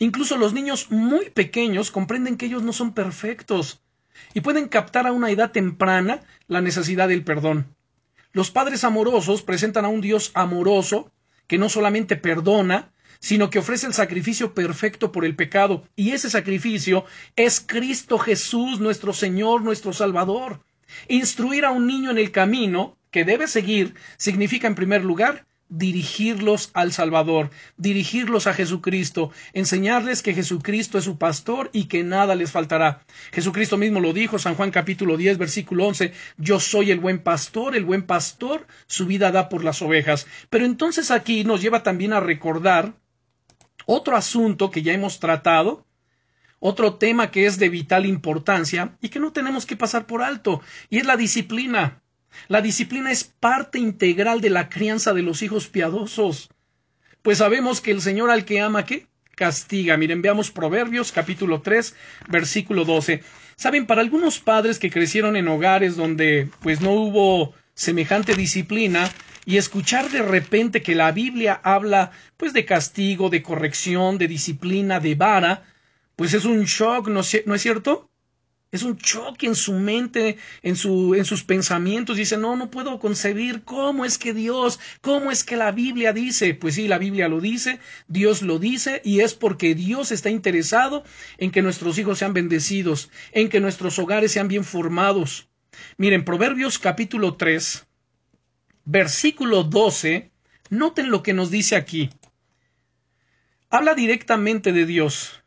Incluso 0.00 0.36
los 0.38 0.54
niños 0.54 0.90
muy 0.90 1.30
pequeños 1.30 1.92
comprenden 1.92 2.36
que 2.36 2.46
ellos 2.46 2.64
no 2.64 2.72
son 2.72 2.94
perfectos 2.94 3.84
y 4.34 4.40
pueden 4.40 4.66
captar 4.66 5.06
a 5.06 5.12
una 5.12 5.30
edad 5.30 5.52
temprana 5.52 6.22
la 6.48 6.60
necesidad 6.60 7.06
del 7.06 7.22
perdón. 7.22 7.76
Los 8.32 8.50
padres 8.50 8.82
amorosos 8.82 9.42
presentan 9.42 9.84
a 9.84 9.88
un 9.88 10.00
Dios 10.00 10.32
amoroso 10.34 11.12
que 11.46 11.58
no 11.58 11.68
solamente 11.68 12.16
perdona, 12.16 12.90
sino 13.26 13.50
que 13.50 13.58
ofrece 13.58 13.88
el 13.88 13.92
sacrificio 13.92 14.54
perfecto 14.54 15.10
por 15.10 15.24
el 15.24 15.34
pecado, 15.34 15.82
y 15.96 16.12
ese 16.12 16.30
sacrificio 16.30 17.06
es 17.34 17.58
Cristo 17.58 18.18
Jesús, 18.18 18.78
nuestro 18.78 19.12
Señor, 19.12 19.62
nuestro 19.62 19.92
Salvador. 19.92 20.60
Instruir 21.08 21.64
a 21.64 21.72
un 21.72 21.88
niño 21.88 22.12
en 22.12 22.18
el 22.18 22.30
camino 22.30 22.96
que 23.10 23.24
debe 23.24 23.48
seguir 23.48 23.94
significa, 24.16 24.68
en 24.68 24.76
primer 24.76 25.02
lugar, 25.02 25.44
dirigirlos 25.68 26.70
al 26.72 26.92
Salvador, 26.92 27.50
dirigirlos 27.76 28.46
a 28.46 28.54
Jesucristo, 28.54 29.32
enseñarles 29.54 30.22
que 30.22 30.32
Jesucristo 30.32 30.96
es 30.96 31.02
su 31.02 31.18
pastor 31.18 31.68
y 31.72 31.86
que 31.86 32.04
nada 32.04 32.36
les 32.36 32.52
faltará. 32.52 33.04
Jesucristo 33.32 33.76
mismo 33.76 33.98
lo 33.98 34.12
dijo, 34.12 34.38
San 34.38 34.54
Juan 34.54 34.70
capítulo 34.70 35.16
10, 35.16 35.38
versículo 35.38 35.88
11, 35.88 36.12
yo 36.36 36.60
soy 36.60 36.92
el 36.92 37.00
buen 37.00 37.18
pastor, 37.18 37.74
el 37.74 37.84
buen 37.84 38.04
pastor 38.04 38.68
su 38.86 39.04
vida 39.04 39.32
da 39.32 39.48
por 39.48 39.64
las 39.64 39.82
ovejas. 39.82 40.28
Pero 40.48 40.64
entonces 40.64 41.10
aquí 41.10 41.42
nos 41.42 41.60
lleva 41.60 41.82
también 41.82 42.12
a 42.12 42.20
recordar 42.20 42.94
otro 43.86 44.16
asunto 44.16 44.70
que 44.70 44.82
ya 44.82 44.92
hemos 44.92 45.18
tratado, 45.20 45.86
otro 46.58 46.94
tema 46.94 47.30
que 47.30 47.46
es 47.46 47.58
de 47.58 47.68
vital 47.68 48.04
importancia 48.04 48.96
y 49.00 49.08
que 49.08 49.20
no 49.20 49.32
tenemos 49.32 49.64
que 49.64 49.76
pasar 49.76 50.06
por 50.06 50.22
alto, 50.22 50.60
y 50.90 50.98
es 50.98 51.06
la 51.06 51.16
disciplina. 51.16 52.02
La 52.48 52.60
disciplina 52.60 53.10
es 53.10 53.24
parte 53.24 53.78
integral 53.78 54.40
de 54.40 54.50
la 54.50 54.68
crianza 54.68 55.14
de 55.14 55.22
los 55.22 55.40
hijos 55.42 55.68
piadosos. 55.68 56.50
Pues 57.22 57.38
sabemos 57.38 57.80
que 57.80 57.92
el 57.92 58.02
Señor 58.02 58.30
al 58.30 58.44
que 58.44 58.60
ama, 58.60 58.84
¿qué? 58.84 59.06
Castiga. 59.34 59.96
Miren, 59.96 60.22
veamos 60.22 60.50
Proverbios 60.50 61.12
capítulo 61.12 61.60
3, 61.62 61.94
versículo 62.28 62.84
12. 62.84 63.22
Saben, 63.56 63.86
para 63.86 64.00
algunos 64.00 64.38
padres 64.38 64.78
que 64.78 64.90
crecieron 64.90 65.36
en 65.36 65.48
hogares 65.48 65.96
donde 65.96 66.48
pues 66.60 66.80
no 66.80 66.92
hubo 66.92 67.54
semejante 67.76 68.34
disciplina, 68.34 69.08
y 69.44 69.58
escuchar 69.58 70.10
de 70.10 70.22
repente 70.22 70.82
que 70.82 70.96
la 70.96 71.12
Biblia 71.12 71.60
habla 71.62 72.10
pues 72.36 72.52
de 72.52 72.64
castigo, 72.64 73.30
de 73.30 73.42
corrección, 73.42 74.18
de 74.18 74.26
disciplina, 74.26 74.98
de 74.98 75.14
vara, 75.14 75.62
pues 76.16 76.34
es 76.34 76.44
un 76.44 76.64
shock, 76.64 77.08
¿no, 77.08 77.20
es 77.20 77.62
cierto? 77.62 78.10
Es 78.72 78.82
un 78.82 78.96
choque 78.96 79.46
en 79.46 79.54
su 79.54 79.74
mente, 79.74 80.36
en, 80.62 80.74
su, 80.74 81.14
en 81.14 81.24
sus 81.24 81.44
pensamientos. 81.44 82.16
Dice, 82.16 82.36
no, 82.36 82.56
no 82.56 82.70
puedo 82.70 82.98
concebir 82.98 83.62
cómo 83.62 84.04
es 84.04 84.18
que 84.18 84.34
Dios, 84.34 84.80
cómo 85.00 85.30
es 85.30 85.44
que 85.44 85.56
la 85.56 85.70
Biblia 85.70 86.12
dice. 86.12 86.54
Pues 86.54 86.74
sí, 86.74 86.88
la 86.88 86.98
Biblia 86.98 87.28
lo 87.28 87.40
dice, 87.40 87.78
Dios 88.08 88.42
lo 88.42 88.58
dice, 88.58 89.00
y 89.04 89.20
es 89.20 89.34
porque 89.34 89.74
Dios 89.74 90.10
está 90.10 90.30
interesado 90.30 91.04
en 91.38 91.52
que 91.52 91.62
nuestros 91.62 91.98
hijos 91.98 92.18
sean 92.18 92.32
bendecidos, 92.32 93.10
en 93.30 93.48
que 93.48 93.60
nuestros 93.60 93.98
hogares 93.98 94.32
sean 94.32 94.48
bien 94.48 94.64
formados. 94.64 95.48
Miren, 95.96 96.24
Proverbios 96.24 96.78
capítulo 96.78 97.36
3, 97.36 97.86
versículo 98.84 99.64
12, 99.64 100.30
noten 100.70 101.10
lo 101.10 101.22
que 101.22 101.32
nos 101.32 101.50
dice 101.50 101.76
aquí. 101.76 102.10
Habla 103.70 103.94
directamente 103.94 104.72
de 104.72 104.86
Dios 104.86 105.42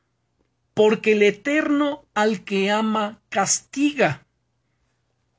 porque 0.80 1.12
el 1.12 1.24
Eterno 1.24 2.06
al 2.14 2.46
que 2.46 2.72
ama 2.72 3.20
castiga. 3.28 4.26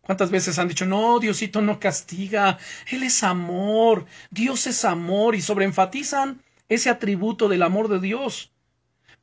¿Cuántas 0.03 0.31
veces 0.31 0.59
han 0.59 0.69
dicho, 0.69 0.85
no, 0.85 1.19
Diosito 1.19 1.63
no 1.63 1.81
castiga, 1.81 2.59
Él 2.91 3.05
es 3.05 3.23
amor, 3.23 4.05
Dios 4.31 4.67
es 4.67 4.85
amor, 4.85 5.35
y 5.35 5.41
sobreenfatizan 5.41 6.43
ese 6.69 6.91
atributo 6.91 7.49
del 7.49 7.63
amor 7.63 7.89
de 7.89 8.01
Dios? 8.01 8.53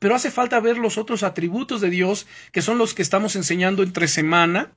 Pero 0.00 0.16
hace 0.16 0.32
falta 0.32 0.58
ver 0.58 0.78
los 0.78 0.98
otros 0.98 1.22
atributos 1.22 1.80
de 1.80 1.90
Dios, 1.90 2.26
que 2.50 2.62
son 2.62 2.78
los 2.78 2.94
que 2.94 3.02
estamos 3.02 3.36
enseñando 3.36 3.84
entre 3.84 4.08
semana, 4.08 4.72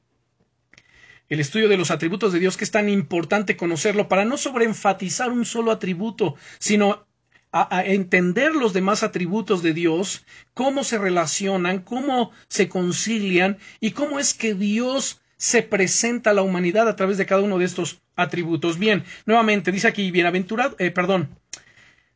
el 1.32 1.40
estudio 1.40 1.70
de 1.70 1.78
los 1.78 1.92
atributos 1.92 2.34
de 2.34 2.40
Dios, 2.40 2.58
que 2.58 2.66
es 2.66 2.72
tan 2.72 2.90
importante 2.90 3.56
conocerlo, 3.56 4.10
para 4.10 4.26
no 4.26 4.36
sobreenfatizar 4.36 5.32
un 5.32 5.46
solo 5.46 5.72
atributo, 5.72 6.36
sino 6.60 7.08
a, 7.54 7.84
entender 7.86 8.54
los 8.54 8.74
demás 8.74 9.02
atributos 9.02 9.64
de 9.64 9.74
Dios, 9.74 10.26
cómo 10.54 10.84
se 10.84 10.98
relacionan, 10.98 11.80
cómo 11.80 12.32
se 12.50 12.68
concilian 12.68 13.60
y 13.80 13.92
cómo 13.92 14.20
es 14.20 14.34
que 14.34 14.54
Dios 14.56 15.22
se 15.38 15.64
presenta 15.64 16.32
a 16.32 16.34
la 16.34 16.42
humanidad 16.42 16.90
a 16.90 16.98
través 16.98 17.18
de 17.18 17.26
cada 17.26 17.42
uno 17.42 17.60
de 17.60 17.66
estos 17.66 18.02
atributos. 18.18 18.78
Bien, 18.78 19.06
nuevamente 19.26 19.72
dice 19.72 19.88
aquí, 19.88 20.12
bienaventurado, 20.12 20.76
eh, 20.80 20.92
perdón, 20.92 21.30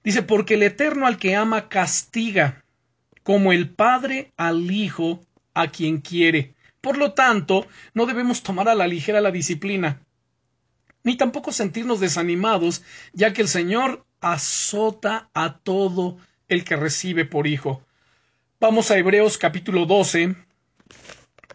dice, 0.04 0.24
porque 0.24 0.56
el 0.56 0.64
Eterno 0.64 1.08
al 1.08 1.18
que 1.18 1.38
ama 1.38 1.70
castiga, 1.70 2.66
como 3.24 3.54
el 3.54 3.70
Padre 3.70 4.34
al 4.36 4.70
Hijo 4.70 5.26
a 5.54 5.68
quien 5.68 6.02
quiere. 6.02 6.55
Por 6.86 7.00
lo 7.00 7.14
tanto, 7.14 7.66
no 7.96 8.06
debemos 8.06 8.44
tomar 8.44 8.70
a 8.70 8.76
la 8.76 8.86
ligera 8.86 9.20
la 9.20 9.32
disciplina, 9.32 10.02
ni 11.04 11.18
tampoco 11.18 11.52
sentirnos 11.52 12.00
desanimados, 12.00 12.84
ya 13.12 13.34
que 13.34 13.42
el 13.42 13.48
Señor 13.48 14.06
azota 14.22 15.32
a 15.34 15.58
todo 15.58 16.20
el 16.48 16.64
que 16.64 16.76
recibe 16.76 17.26
por 17.26 17.48
hijo. 17.48 17.82
Vamos 18.60 18.92
a 18.92 19.00
Hebreos 19.00 19.40
capítulo 19.40 19.88
12. 19.88 20.36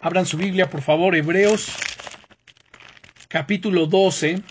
Abran 0.01 0.27
su 0.27 0.37
Biblia, 0.37 0.69
por 0.69 0.83
favor, 0.83 1.15
Hebreos 1.15 1.77
capítulo 3.29 3.87
12. 3.87 4.43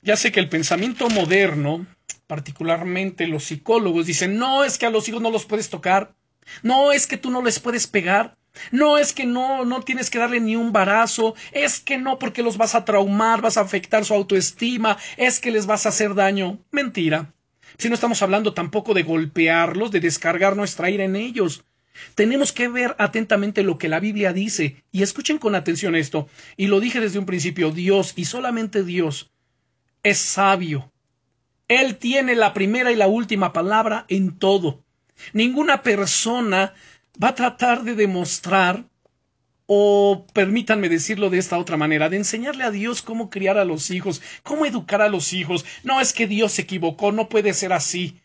Ya 0.00 0.16
sé 0.16 0.32
que 0.32 0.40
el 0.40 0.48
pensamiento 0.48 1.10
moderno, 1.10 1.86
particularmente 2.26 3.26
los 3.26 3.44
psicólogos, 3.44 4.06
dicen, 4.06 4.38
no 4.38 4.64
es 4.64 4.78
que 4.78 4.86
a 4.86 4.90
los 4.90 5.08
hijos 5.08 5.22
no 5.22 5.30
los 5.30 5.46
puedes 5.46 5.70
tocar, 5.70 6.14
no 6.62 6.92
es 6.92 7.06
que 7.06 7.16
tú 7.16 7.30
no 7.30 7.42
les 7.42 7.58
puedes 7.58 7.86
pegar, 7.86 8.36
no 8.70 8.98
es 8.98 9.12
que 9.12 9.26
no, 9.26 9.64
no 9.64 9.82
tienes 9.82 10.10
que 10.10 10.18
darle 10.18 10.40
ni 10.40 10.56
un 10.56 10.72
barazo, 10.72 11.34
es 11.52 11.80
que 11.80 11.98
no 11.98 12.18
porque 12.18 12.42
los 12.42 12.56
vas 12.56 12.74
a 12.74 12.84
traumar, 12.84 13.40
vas 13.42 13.56
a 13.56 13.62
afectar 13.62 14.04
su 14.04 14.14
autoestima, 14.14 14.96
es 15.16 15.40
que 15.40 15.50
les 15.50 15.66
vas 15.66 15.86
a 15.86 15.90
hacer 15.90 16.14
daño. 16.14 16.58
Mentira. 16.70 17.32
Si 17.78 17.88
no 17.88 17.94
estamos 17.94 18.22
hablando 18.22 18.54
tampoco 18.54 18.94
de 18.94 19.02
golpearlos, 19.02 19.90
de 19.90 20.00
descargar 20.00 20.56
nuestra 20.56 20.90
ira 20.90 21.04
en 21.04 21.16
ellos. 21.16 21.64
Tenemos 22.14 22.52
que 22.52 22.68
ver 22.68 22.94
atentamente 22.98 23.62
lo 23.62 23.78
que 23.78 23.88
la 23.88 24.00
Biblia 24.00 24.32
dice, 24.32 24.82
y 24.92 25.02
escuchen 25.02 25.38
con 25.38 25.54
atención 25.54 25.94
esto, 25.96 26.28
y 26.56 26.66
lo 26.66 26.80
dije 26.80 27.00
desde 27.00 27.18
un 27.18 27.26
principio, 27.26 27.70
Dios, 27.70 28.12
y 28.16 28.26
solamente 28.26 28.84
Dios, 28.84 29.30
es 30.02 30.18
sabio. 30.18 30.92
Él 31.68 31.96
tiene 31.96 32.34
la 32.34 32.54
primera 32.54 32.92
y 32.92 32.96
la 32.96 33.08
última 33.08 33.52
palabra 33.52 34.04
en 34.08 34.38
todo. 34.38 34.84
Ninguna 35.32 35.82
persona 35.82 36.74
va 37.22 37.28
a 37.28 37.34
tratar 37.34 37.82
de 37.82 37.94
demostrar 37.94 38.84
o 39.66 40.26
permítanme 40.32 40.88
decirlo 40.88 41.28
de 41.28 41.38
esta 41.38 41.58
otra 41.58 41.76
manera, 41.76 42.08
de 42.08 42.18
enseñarle 42.18 42.62
a 42.62 42.70
Dios 42.70 43.02
cómo 43.02 43.30
criar 43.30 43.58
a 43.58 43.64
los 43.64 43.90
hijos, 43.90 44.22
cómo 44.44 44.64
educar 44.64 45.02
a 45.02 45.08
los 45.08 45.32
hijos. 45.32 45.64
No 45.82 46.00
es 46.00 46.12
que 46.12 46.28
Dios 46.28 46.52
se 46.52 46.62
equivocó, 46.62 47.10
no 47.10 47.28
puede 47.28 47.52
ser 47.52 47.72
así. 47.72 48.20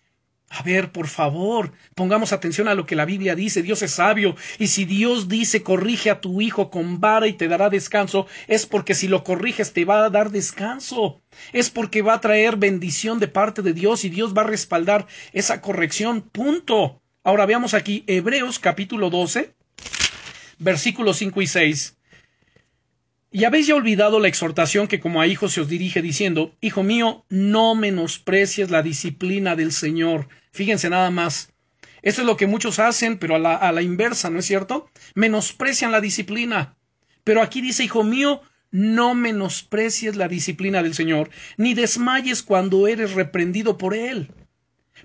A 0.53 0.63
ver, 0.63 0.91
por 0.91 1.07
favor, 1.07 1.71
pongamos 1.95 2.33
atención 2.33 2.67
a 2.67 2.75
lo 2.75 2.85
que 2.85 2.97
la 2.97 3.05
Biblia 3.05 3.35
dice. 3.35 3.61
Dios 3.61 3.81
es 3.83 3.91
sabio, 3.91 4.35
y 4.59 4.67
si 4.67 4.83
Dios 4.83 5.29
dice 5.29 5.63
corrige 5.63 6.09
a 6.09 6.19
tu 6.19 6.41
hijo 6.41 6.69
con 6.69 6.99
vara 6.99 7.27
y 7.27 7.33
te 7.33 7.47
dará 7.47 7.69
descanso, 7.69 8.27
es 8.47 8.65
porque 8.65 8.93
si 8.93 9.07
lo 9.07 9.23
corriges 9.23 9.71
te 9.71 9.85
va 9.85 10.03
a 10.03 10.09
dar 10.09 10.29
descanso. 10.29 11.21
Es 11.53 11.69
porque 11.69 12.01
va 12.01 12.15
a 12.15 12.21
traer 12.21 12.57
bendición 12.57 13.17
de 13.19 13.29
parte 13.29 13.61
de 13.61 13.71
Dios 13.71 14.03
y 14.03 14.09
Dios 14.09 14.33
va 14.33 14.41
a 14.41 14.47
respaldar 14.47 15.07
esa 15.31 15.61
corrección. 15.61 16.21
Punto. 16.21 17.01
Ahora 17.23 17.45
veamos 17.45 17.73
aquí 17.73 18.03
Hebreos 18.05 18.59
capítulo 18.59 19.09
12, 19.09 19.55
versículos 20.59 21.15
5 21.15 21.41
y 21.43 21.47
6. 21.47 21.97
Y 23.33 23.45
habéis 23.45 23.67
ya 23.67 23.75
olvidado 23.75 24.19
la 24.19 24.27
exhortación 24.27 24.89
que 24.89 24.99
como 24.99 25.21
a 25.21 25.27
hijos 25.27 25.53
se 25.53 25.61
os 25.61 25.69
dirige 25.69 26.01
diciendo, 26.01 26.53
Hijo 26.59 26.83
mío, 26.83 27.23
no 27.29 27.73
menosprecies 27.75 28.69
la 28.69 28.81
disciplina 28.81 29.55
del 29.55 29.71
Señor. 29.71 30.27
Fíjense 30.51 30.89
nada 30.89 31.09
más. 31.11 31.51
Esto 32.01 32.21
es 32.21 32.27
lo 32.27 32.37
que 32.37 32.47
muchos 32.47 32.79
hacen, 32.79 33.17
pero 33.17 33.35
a 33.35 33.39
la, 33.39 33.55
a 33.55 33.71
la 33.71 33.81
inversa, 33.81 34.29
¿no 34.29 34.39
es 34.39 34.45
cierto? 34.45 34.89
Menosprecian 35.15 35.91
la 35.91 36.01
disciplina. 36.01 36.75
Pero 37.23 37.41
aquí 37.41 37.61
dice, 37.61 37.83
Hijo 37.83 38.03
mío, 38.03 38.41
no 38.71 39.13
menosprecies 39.15 40.15
la 40.15 40.27
disciplina 40.27 40.81
del 40.81 40.93
Señor, 40.93 41.29
ni 41.57 41.73
desmayes 41.73 42.41
cuando 42.41 42.87
eres 42.87 43.13
reprendido 43.13 43.77
por 43.77 43.93
Él. 43.93 44.31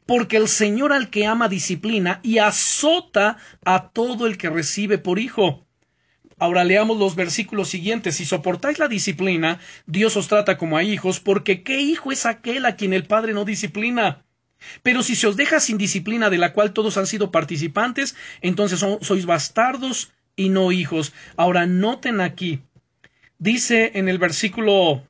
Porque 0.06 0.36
el 0.36 0.48
Señor 0.48 0.92
al 0.92 1.10
que 1.10 1.26
ama 1.26 1.48
disciplina 1.48 2.20
y 2.22 2.38
azota 2.38 3.38
a 3.64 3.90
todo 3.90 4.26
el 4.26 4.38
que 4.38 4.50
recibe 4.50 4.98
por 4.98 5.18
hijo. 5.18 5.66
Ahora 6.38 6.64
leamos 6.64 6.98
los 6.98 7.16
versículos 7.16 7.68
siguientes. 7.68 8.16
Si 8.16 8.24
soportáis 8.24 8.78
la 8.78 8.88
disciplina, 8.88 9.58
Dios 9.86 10.16
os 10.16 10.28
trata 10.28 10.58
como 10.58 10.76
a 10.76 10.82
hijos, 10.82 11.18
porque 11.18 11.62
¿qué 11.62 11.80
hijo 11.80 12.12
es 12.12 12.26
aquel 12.26 12.66
a 12.66 12.76
quien 12.76 12.92
el 12.92 13.06
Padre 13.06 13.32
no 13.32 13.44
disciplina? 13.44 14.25
Pero 14.82 15.02
si 15.02 15.16
se 15.16 15.26
os 15.26 15.36
deja 15.36 15.60
sin 15.60 15.78
disciplina 15.78 16.30
de 16.30 16.38
la 16.38 16.52
cual 16.52 16.72
todos 16.72 16.96
han 16.96 17.06
sido 17.06 17.30
participantes, 17.30 18.16
entonces 18.40 18.84
sois 19.00 19.26
bastardos 19.26 20.12
y 20.34 20.48
no 20.48 20.72
hijos. 20.72 21.12
Ahora 21.36 21.66
noten 21.66 22.20
aquí, 22.20 22.60
dice 23.38 23.92
en 23.94 24.08
el 24.08 24.18
versículo 24.18 25.02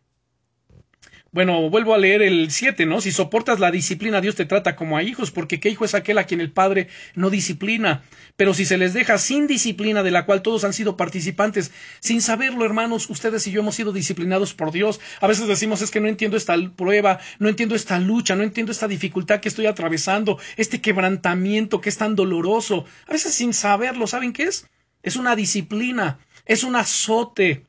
bueno, 1.32 1.68
vuelvo 1.68 1.92
a 1.92 1.98
leer 1.98 2.22
el 2.22 2.50
7, 2.50 2.86
¿no? 2.86 3.00
Si 3.00 3.12
soportas 3.12 3.60
la 3.60 3.70
disciplina, 3.70 4.20
Dios 4.20 4.36
te 4.36 4.46
trata 4.46 4.74
como 4.74 4.96
a 4.96 5.02
hijos, 5.02 5.30
porque 5.30 5.60
qué 5.60 5.68
hijo 5.68 5.84
es 5.84 5.94
aquel 5.94 6.18
a 6.18 6.24
quien 6.24 6.40
el 6.40 6.50
Padre 6.50 6.88
no 7.14 7.28
disciplina. 7.28 8.04
Pero 8.36 8.54
si 8.54 8.64
se 8.64 8.78
les 8.78 8.94
deja 8.94 9.18
sin 9.18 9.46
disciplina, 9.46 10.02
de 10.02 10.10
la 10.10 10.24
cual 10.24 10.40
todos 10.40 10.64
han 10.64 10.72
sido 10.72 10.96
participantes, 10.96 11.72
sin 12.00 12.22
saberlo, 12.22 12.64
hermanos, 12.64 13.10
ustedes 13.10 13.46
y 13.46 13.50
yo 13.50 13.60
hemos 13.60 13.74
sido 13.74 13.92
disciplinados 13.92 14.54
por 14.54 14.72
Dios. 14.72 15.00
A 15.20 15.26
veces 15.26 15.46
decimos, 15.46 15.82
es 15.82 15.90
que 15.90 16.00
no 16.00 16.08
entiendo 16.08 16.36
esta 16.36 16.54
prueba, 16.74 17.18
no 17.38 17.48
entiendo 17.48 17.74
esta 17.74 17.98
lucha, 17.98 18.34
no 18.34 18.42
entiendo 18.42 18.72
esta 18.72 18.88
dificultad 18.88 19.40
que 19.40 19.48
estoy 19.48 19.66
atravesando, 19.66 20.38
este 20.56 20.80
quebrantamiento 20.80 21.80
que 21.80 21.90
es 21.90 21.98
tan 21.98 22.14
doloroso. 22.14 22.86
A 23.06 23.12
veces 23.12 23.34
sin 23.34 23.52
saberlo, 23.52 24.06
¿saben 24.06 24.32
qué 24.32 24.44
es? 24.44 24.68
Es 25.02 25.16
una 25.16 25.36
disciplina, 25.36 26.18
es 26.46 26.64
un 26.64 26.76
azote, 26.76 27.66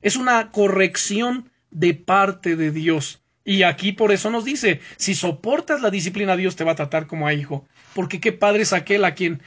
es 0.00 0.16
una 0.16 0.50
corrección 0.50 1.50
de 1.74 1.92
parte 1.92 2.56
de 2.56 2.70
Dios. 2.70 3.20
Y 3.44 3.64
aquí 3.64 3.92
por 3.92 4.10
eso 4.12 4.30
nos 4.30 4.46
dice, 4.46 4.80
si 4.96 5.14
soportas 5.14 5.82
la 5.82 5.90
disciplina, 5.90 6.36
Dios 6.36 6.56
te 6.56 6.64
va 6.64 6.72
a 6.72 6.76
tratar 6.76 7.06
como 7.06 7.26
a 7.26 7.34
hijo. 7.34 7.68
Porque 7.94 8.20
qué 8.20 8.32
padre 8.32 8.62
es 8.62 8.72
aquel 8.72 9.04
a 9.04 9.14
quien, 9.14 9.42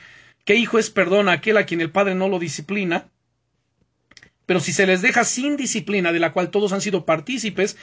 qué 0.45 0.53
hijo 0.53 0.77
es, 0.77 0.91
perdón, 0.91 1.29
aquel 1.29 1.57
a 1.57 1.65
quien 1.65 1.81
el 1.81 1.89
padre 1.89 2.13
no 2.13 2.29
lo 2.29 2.37
disciplina. 2.37 3.09
Pero 4.45 4.59
si 4.59 4.71
se 4.71 4.85
les 4.85 5.01
deja 5.01 5.23
sin 5.23 5.57
disciplina, 5.57 6.11
de 6.11 6.19
la 6.19 6.31
cual 6.31 6.51
todos 6.51 6.73
han 6.73 6.81
sido 6.81 7.05
partícipes, 7.05 7.75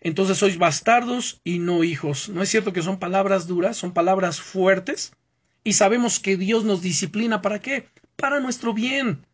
entonces 0.00 0.36
sois 0.36 0.58
bastardos 0.58 1.40
y 1.44 1.60
no 1.60 1.82
hijos. 1.82 2.28
¿No 2.28 2.42
es 2.42 2.50
cierto 2.50 2.74
que 2.74 2.82
son 2.82 2.98
palabras 2.98 3.46
duras, 3.46 3.76
son 3.76 3.94
palabras 3.94 4.40
fuertes? 4.40 5.12
Y 5.64 5.72
sabemos 5.72 6.20
que 6.20 6.36
Dios 6.36 6.64
nos 6.64 6.82
disciplina 6.82 7.40
para 7.40 7.60
qué? 7.60 7.88
Para 8.16 8.38
nuestro 8.38 8.74
bien 8.74 9.24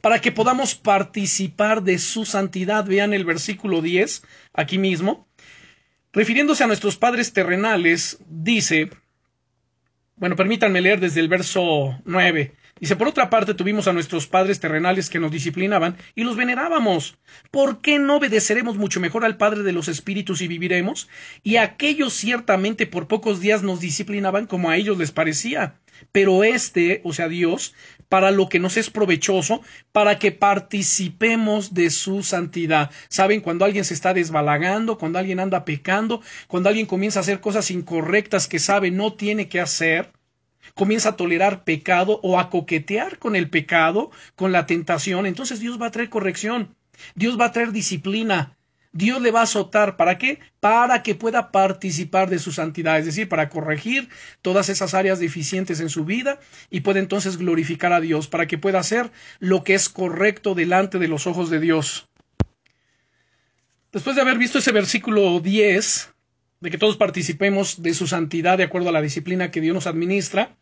para 0.00 0.20
que 0.20 0.32
podamos 0.32 0.74
participar 0.74 1.82
de 1.82 1.98
su 1.98 2.24
santidad. 2.24 2.84
Vean 2.84 3.14
el 3.14 3.24
versículo 3.24 3.82
10, 3.82 4.22
aquí 4.52 4.78
mismo. 4.78 5.28
Refiriéndose 6.12 6.64
a 6.64 6.66
nuestros 6.66 6.96
padres 6.96 7.32
terrenales, 7.32 8.18
dice, 8.28 8.90
bueno, 10.16 10.36
permítanme 10.36 10.80
leer 10.80 11.00
desde 11.00 11.20
el 11.20 11.28
verso 11.28 11.98
9. 12.04 12.54
Dice, 12.82 12.96
por 12.96 13.06
otra 13.06 13.30
parte 13.30 13.54
tuvimos 13.54 13.86
a 13.86 13.92
nuestros 13.92 14.26
padres 14.26 14.58
terrenales 14.58 15.08
que 15.08 15.20
nos 15.20 15.30
disciplinaban 15.30 15.96
y 16.16 16.24
los 16.24 16.36
venerábamos. 16.36 17.16
¿Por 17.52 17.80
qué 17.80 18.00
no 18.00 18.16
obedeceremos 18.16 18.76
mucho 18.76 18.98
mejor 18.98 19.24
al 19.24 19.36
Padre 19.36 19.62
de 19.62 19.72
los 19.72 19.86
Espíritus 19.86 20.42
y 20.42 20.48
viviremos? 20.48 21.08
Y 21.44 21.56
aquellos 21.56 22.12
ciertamente 22.12 22.88
por 22.88 23.06
pocos 23.06 23.40
días 23.40 23.62
nos 23.62 23.78
disciplinaban 23.78 24.46
como 24.46 24.68
a 24.68 24.76
ellos 24.76 24.98
les 24.98 25.12
parecía. 25.12 25.80
Pero 26.10 26.42
este, 26.42 27.00
o 27.04 27.12
sea, 27.12 27.28
Dios, 27.28 27.72
para 28.12 28.30
lo 28.30 28.50
que 28.50 28.58
nos 28.58 28.76
es 28.76 28.90
provechoso, 28.90 29.62
para 29.90 30.18
que 30.18 30.32
participemos 30.32 31.72
de 31.72 31.88
su 31.88 32.22
santidad. 32.22 32.90
Saben, 33.08 33.40
cuando 33.40 33.64
alguien 33.64 33.86
se 33.86 33.94
está 33.94 34.12
desbalagando, 34.12 34.98
cuando 34.98 35.18
alguien 35.18 35.40
anda 35.40 35.64
pecando, 35.64 36.20
cuando 36.46 36.68
alguien 36.68 36.84
comienza 36.84 37.20
a 37.20 37.22
hacer 37.22 37.40
cosas 37.40 37.70
incorrectas 37.70 38.48
que 38.48 38.58
sabe 38.58 38.90
no 38.90 39.14
tiene 39.14 39.48
que 39.48 39.60
hacer, 39.60 40.12
comienza 40.74 41.08
a 41.08 41.16
tolerar 41.16 41.64
pecado 41.64 42.20
o 42.22 42.38
a 42.38 42.50
coquetear 42.50 43.18
con 43.18 43.34
el 43.34 43.48
pecado, 43.48 44.10
con 44.36 44.52
la 44.52 44.66
tentación, 44.66 45.24
entonces 45.24 45.58
Dios 45.58 45.80
va 45.80 45.86
a 45.86 45.90
traer 45.90 46.10
corrección, 46.10 46.76
Dios 47.14 47.40
va 47.40 47.46
a 47.46 47.52
traer 47.52 47.72
disciplina, 47.72 48.58
Dios 48.92 49.22
le 49.22 49.30
va 49.30 49.40
a 49.40 49.44
azotar. 49.44 49.96
¿Para 49.96 50.18
qué? 50.18 50.38
Para 50.60 51.02
que 51.02 51.14
pueda 51.14 51.50
participar 51.50 52.28
de 52.28 52.38
su 52.38 52.52
santidad, 52.52 52.98
es 52.98 53.06
decir, 53.06 53.28
para 53.28 53.48
corregir 53.48 54.08
todas 54.42 54.68
esas 54.68 54.94
áreas 54.94 55.18
deficientes 55.18 55.80
en 55.80 55.88
su 55.88 56.04
vida 56.04 56.38
y 56.70 56.80
pueda 56.80 57.00
entonces 57.00 57.38
glorificar 57.38 57.92
a 57.92 58.00
Dios, 58.00 58.28
para 58.28 58.46
que 58.46 58.58
pueda 58.58 58.78
hacer 58.78 59.10
lo 59.38 59.64
que 59.64 59.74
es 59.74 59.88
correcto 59.88 60.54
delante 60.54 60.98
de 60.98 61.08
los 61.08 61.26
ojos 61.26 61.50
de 61.50 61.60
Dios. 61.60 62.08
Después 63.92 64.16
de 64.16 64.22
haber 64.22 64.38
visto 64.38 64.58
ese 64.58 64.72
versículo 64.72 65.40
10, 65.40 66.12
de 66.60 66.70
que 66.70 66.78
todos 66.78 66.96
participemos 66.96 67.82
de 67.82 67.94
su 67.94 68.06
santidad 68.06 68.56
de 68.56 68.64
acuerdo 68.64 68.90
a 68.90 68.92
la 68.92 69.02
disciplina 69.02 69.50
que 69.50 69.60
Dios 69.60 69.74
nos 69.74 69.86
administra. 69.86 70.56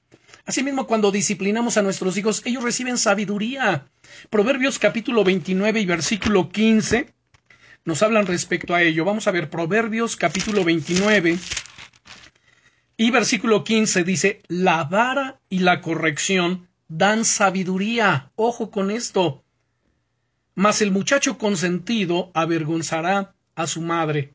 Asimismo, 0.46 0.86
cuando 0.86 1.12
disciplinamos 1.12 1.76
a 1.76 1.82
nuestros 1.82 2.16
hijos, 2.16 2.42
ellos 2.46 2.64
reciben 2.64 2.96
sabiduría. 2.96 3.86
Proverbios 4.30 4.78
capítulo 4.78 5.24
29 5.24 5.80
y 5.80 5.86
versículo 5.86 6.48
15 6.48 7.19
nos 7.84 8.02
hablan 8.02 8.26
respecto 8.26 8.74
a 8.74 8.82
ello. 8.82 9.04
Vamos 9.04 9.26
a 9.26 9.30
ver 9.30 9.50
Proverbios 9.50 10.16
capítulo 10.16 10.64
29 10.64 11.38
y 12.96 13.10
versículo 13.10 13.64
15 13.64 14.04
dice, 14.04 14.42
la 14.48 14.84
vara 14.84 15.40
y 15.48 15.60
la 15.60 15.80
corrección 15.80 16.68
dan 16.88 17.24
sabiduría. 17.24 18.30
Ojo 18.36 18.70
con 18.70 18.90
esto. 18.90 19.44
mas 20.54 20.82
el 20.82 20.90
muchacho 20.90 21.38
consentido 21.38 22.30
avergonzará 22.34 23.34
a 23.54 23.66
su 23.66 23.80
madre. 23.80 24.34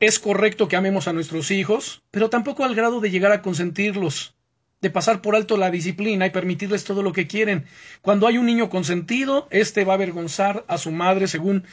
Es 0.00 0.18
correcto 0.18 0.68
que 0.68 0.76
amemos 0.76 1.06
a 1.06 1.12
nuestros 1.12 1.50
hijos, 1.50 2.02
pero 2.10 2.30
tampoco 2.30 2.64
al 2.64 2.74
grado 2.74 3.00
de 3.00 3.10
llegar 3.10 3.30
a 3.32 3.42
consentirlos, 3.42 4.34
de 4.80 4.88
pasar 4.88 5.20
por 5.20 5.36
alto 5.36 5.58
la 5.58 5.70
disciplina 5.70 6.26
y 6.26 6.30
permitirles 6.30 6.84
todo 6.84 7.02
lo 7.02 7.12
que 7.12 7.26
quieren. 7.26 7.66
Cuando 8.00 8.26
hay 8.26 8.38
un 8.38 8.46
niño 8.46 8.70
consentido, 8.70 9.48
éste 9.50 9.84
va 9.84 9.92
a 9.92 9.96
avergonzar 9.96 10.64
a 10.66 10.78
su 10.78 10.90
madre, 10.90 11.28
según 11.28 11.64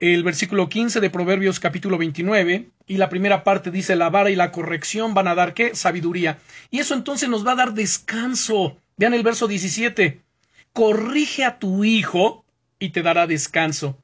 el 0.00 0.22
versículo 0.22 0.68
15 0.68 1.00
de 1.00 1.10
Proverbios 1.10 1.60
capítulo 1.60 1.98
29, 1.98 2.70
y 2.86 2.96
la 2.96 3.08
primera 3.08 3.44
parte 3.44 3.70
dice, 3.70 3.96
la 3.96 4.10
vara 4.10 4.30
y 4.30 4.36
la 4.36 4.52
corrección 4.52 5.14
van 5.14 5.28
a 5.28 5.34
dar 5.34 5.54
qué? 5.54 5.74
Sabiduría. 5.74 6.38
Y 6.70 6.80
eso 6.80 6.94
entonces 6.94 7.28
nos 7.28 7.46
va 7.46 7.52
a 7.52 7.56
dar 7.56 7.74
descanso. 7.74 8.76
Vean 8.96 9.14
el 9.14 9.22
verso 9.22 9.48
17. 9.48 10.20
Corrige 10.72 11.44
a 11.44 11.58
tu 11.58 11.84
hijo 11.84 12.44
y 12.78 12.90
te 12.90 13.02
dará 13.02 13.26
descanso. 13.26 13.98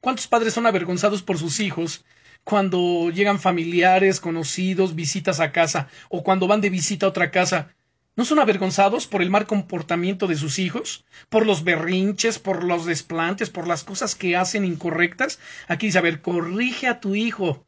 ¿Cuántos 0.00 0.26
padres 0.26 0.54
son 0.54 0.66
avergonzados 0.66 1.22
por 1.22 1.38
sus 1.38 1.60
hijos 1.60 2.04
cuando 2.44 3.10
llegan 3.10 3.38
familiares, 3.38 4.20
conocidos, 4.20 4.94
visitas 4.94 5.40
a 5.40 5.52
casa 5.52 5.88
o 6.08 6.22
cuando 6.22 6.46
van 6.46 6.60
de 6.60 6.70
visita 6.70 7.06
a 7.06 7.10
otra 7.10 7.30
casa? 7.30 7.75
¿No 8.16 8.24
son 8.24 8.38
avergonzados 8.38 9.06
por 9.06 9.20
el 9.20 9.28
mal 9.28 9.46
comportamiento 9.46 10.26
de 10.26 10.36
sus 10.36 10.58
hijos? 10.58 11.04
¿Por 11.28 11.44
los 11.44 11.64
berrinches, 11.64 12.38
por 12.38 12.64
los 12.64 12.86
desplantes, 12.86 13.50
por 13.50 13.68
las 13.68 13.84
cosas 13.84 14.14
que 14.14 14.36
hacen 14.36 14.64
incorrectas? 14.64 15.38
Aquí 15.68 15.88
dice, 15.88 15.98
a 15.98 16.02
ver, 16.02 16.22
corrige 16.22 16.88
a 16.88 16.98
tu 16.98 17.14
hijo 17.14 17.66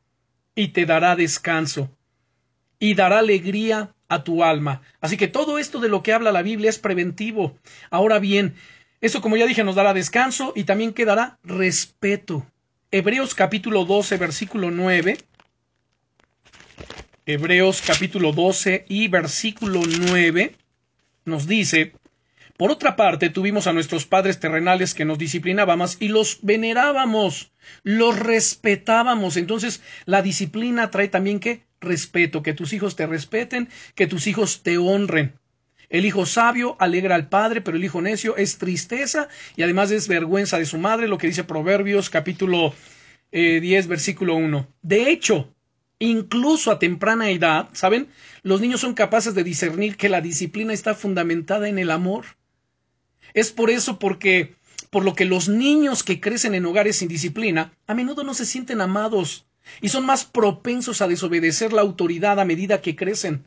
y 0.54 0.68
te 0.68 0.86
dará 0.86 1.16
descanso 1.16 1.90
y 2.78 2.94
dará 2.94 3.18
alegría 3.18 3.94
a 4.08 4.24
tu 4.24 4.42
alma. 4.42 4.80
Así 5.02 5.18
que 5.18 5.28
todo 5.28 5.58
esto 5.58 5.80
de 5.80 5.90
lo 5.90 6.02
que 6.02 6.14
habla 6.14 6.32
la 6.32 6.40
Biblia 6.40 6.70
es 6.70 6.78
preventivo. 6.78 7.58
Ahora 7.90 8.18
bien, 8.18 8.54
eso 9.02 9.20
como 9.20 9.36
ya 9.36 9.46
dije 9.46 9.64
nos 9.64 9.74
dará 9.74 9.92
descanso 9.92 10.54
y 10.56 10.64
también 10.64 10.94
quedará 10.94 11.38
respeto. 11.44 12.46
Hebreos 12.90 13.34
capítulo 13.34 13.84
12 13.84 14.16
versículo 14.16 14.70
9 14.70 15.18
Hebreos 17.30 17.82
capítulo 17.86 18.32
12 18.32 18.86
y 18.88 19.08
versículo 19.08 19.82
9 19.86 20.56
nos 21.26 21.46
dice, 21.46 21.92
por 22.56 22.70
otra 22.70 22.96
parte, 22.96 23.28
tuvimos 23.28 23.66
a 23.66 23.74
nuestros 23.74 24.06
padres 24.06 24.40
terrenales 24.40 24.94
que 24.94 25.04
nos 25.04 25.18
disciplinábamos 25.18 25.98
y 26.00 26.08
los 26.08 26.38
venerábamos, 26.40 27.52
los 27.82 28.18
respetábamos. 28.18 29.36
Entonces, 29.36 29.82
la 30.06 30.22
disciplina 30.22 30.90
trae 30.90 31.08
también 31.08 31.38
que 31.38 31.66
respeto, 31.82 32.42
que 32.42 32.54
tus 32.54 32.72
hijos 32.72 32.96
te 32.96 33.06
respeten, 33.06 33.68
que 33.94 34.06
tus 34.06 34.26
hijos 34.26 34.62
te 34.62 34.78
honren. 34.78 35.34
El 35.90 36.06
hijo 36.06 36.24
sabio 36.24 36.78
alegra 36.80 37.14
al 37.14 37.28
padre, 37.28 37.60
pero 37.60 37.76
el 37.76 37.84
hijo 37.84 38.00
necio 38.00 38.38
es 38.38 38.56
tristeza 38.56 39.28
y 39.54 39.64
además 39.64 39.90
es 39.90 40.08
vergüenza 40.08 40.58
de 40.58 40.64
su 40.64 40.78
madre, 40.78 41.08
lo 41.08 41.18
que 41.18 41.26
dice 41.26 41.44
Proverbios 41.44 42.08
capítulo 42.08 42.72
10, 43.32 43.84
eh, 43.84 43.86
versículo 43.86 44.34
1. 44.36 44.66
De 44.80 45.10
hecho, 45.10 45.54
Incluso 46.00 46.70
a 46.70 46.78
temprana 46.78 47.30
edad, 47.30 47.68
¿saben? 47.72 48.08
Los 48.42 48.60
niños 48.60 48.80
son 48.80 48.94
capaces 48.94 49.34
de 49.34 49.44
discernir 49.44 49.96
que 49.96 50.08
la 50.08 50.20
disciplina 50.20 50.72
está 50.72 50.94
fundamentada 50.94 51.68
en 51.68 51.78
el 51.78 51.90
amor. 51.90 52.24
Es 53.34 53.50
por 53.50 53.70
eso 53.70 53.98
porque 53.98 54.54
por 54.90 55.04
lo 55.04 55.14
que 55.14 55.24
los 55.24 55.48
niños 55.48 56.02
que 56.02 56.20
crecen 56.20 56.54
en 56.54 56.66
hogares 56.66 56.96
sin 56.96 57.08
disciplina 57.08 57.72
a 57.86 57.94
menudo 57.94 58.24
no 58.24 58.32
se 58.34 58.46
sienten 58.46 58.80
amados 58.80 59.46
y 59.80 59.88
son 59.90 60.06
más 60.06 60.24
propensos 60.24 61.02
a 61.02 61.08
desobedecer 61.08 61.72
la 61.72 61.82
autoridad 61.82 62.40
a 62.40 62.44
medida 62.44 62.80
que 62.80 62.96
crecen. 62.96 63.44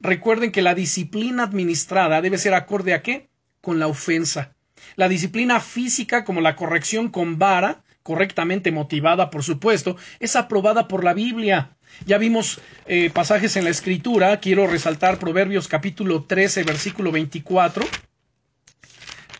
Recuerden 0.00 0.52
que 0.52 0.62
la 0.62 0.74
disciplina 0.74 1.44
administrada 1.44 2.20
debe 2.20 2.38
ser 2.38 2.54
acorde 2.54 2.92
a 2.92 3.02
qué? 3.02 3.28
Con 3.60 3.78
la 3.78 3.86
ofensa. 3.86 4.54
La 4.96 5.08
disciplina 5.08 5.60
física, 5.60 6.24
como 6.24 6.40
la 6.40 6.54
corrección 6.54 7.08
con 7.08 7.38
vara, 7.38 7.82
correctamente 8.08 8.72
motivada, 8.72 9.28
por 9.28 9.44
supuesto, 9.44 9.98
es 10.18 10.34
aprobada 10.34 10.88
por 10.88 11.04
la 11.04 11.12
Biblia. 11.12 11.76
Ya 12.06 12.16
vimos 12.16 12.58
eh, 12.86 13.10
pasajes 13.10 13.54
en 13.56 13.64
la 13.64 13.70
Escritura, 13.70 14.40
quiero 14.40 14.66
resaltar 14.66 15.18
Proverbios 15.18 15.68
capítulo 15.68 16.24
13, 16.24 16.62
versículo 16.62 17.12
24. 17.12 17.84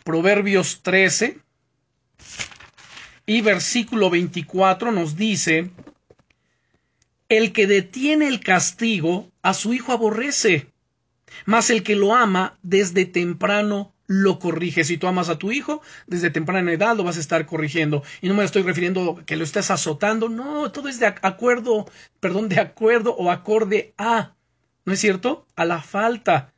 Proverbios 0.03 0.83
13 0.83 1.39
y 3.25 3.41
versículo 3.41 4.11
24 4.11 4.91
nos 4.91 5.15
dice, 5.15 5.71
el 7.27 7.53
que 7.53 7.65
detiene 7.65 8.27
el 8.27 8.39
castigo 8.39 9.31
a 9.41 9.55
su 9.55 9.73
hijo 9.73 9.93
aborrece, 9.93 10.67
mas 11.45 11.71
el 11.71 11.81
que 11.81 11.95
lo 11.95 12.13
ama 12.13 12.59
desde 12.61 13.05
temprano 13.05 13.95
lo 14.09 14.39
corrige. 14.39 14.83
Si 14.83 14.97
tú 14.97 15.07
amas 15.07 15.29
a 15.29 15.37
tu 15.37 15.51
hijo, 15.51 15.83
desde 16.07 16.31
temprana 16.31 16.73
edad 16.73 16.97
lo 16.97 17.03
vas 17.03 17.17
a 17.17 17.19
estar 17.19 17.45
corrigiendo. 17.45 18.03
Y 18.21 18.27
no 18.27 18.33
me 18.33 18.43
estoy 18.43 18.63
refiriendo 18.63 19.21
que 19.27 19.37
lo 19.37 19.43
estés 19.43 19.69
azotando. 19.69 20.29
No, 20.29 20.71
todo 20.71 20.89
es 20.89 20.99
de 20.99 21.05
acuerdo, 21.05 21.85
perdón, 22.19 22.49
de 22.49 22.59
acuerdo 22.59 23.15
o 23.15 23.29
acorde 23.29 23.93
a. 23.99 24.33
¿No 24.83 24.93
es 24.93 24.99
cierto? 24.99 25.45
A 25.55 25.63
la 25.63 25.83
falta. 25.83 26.53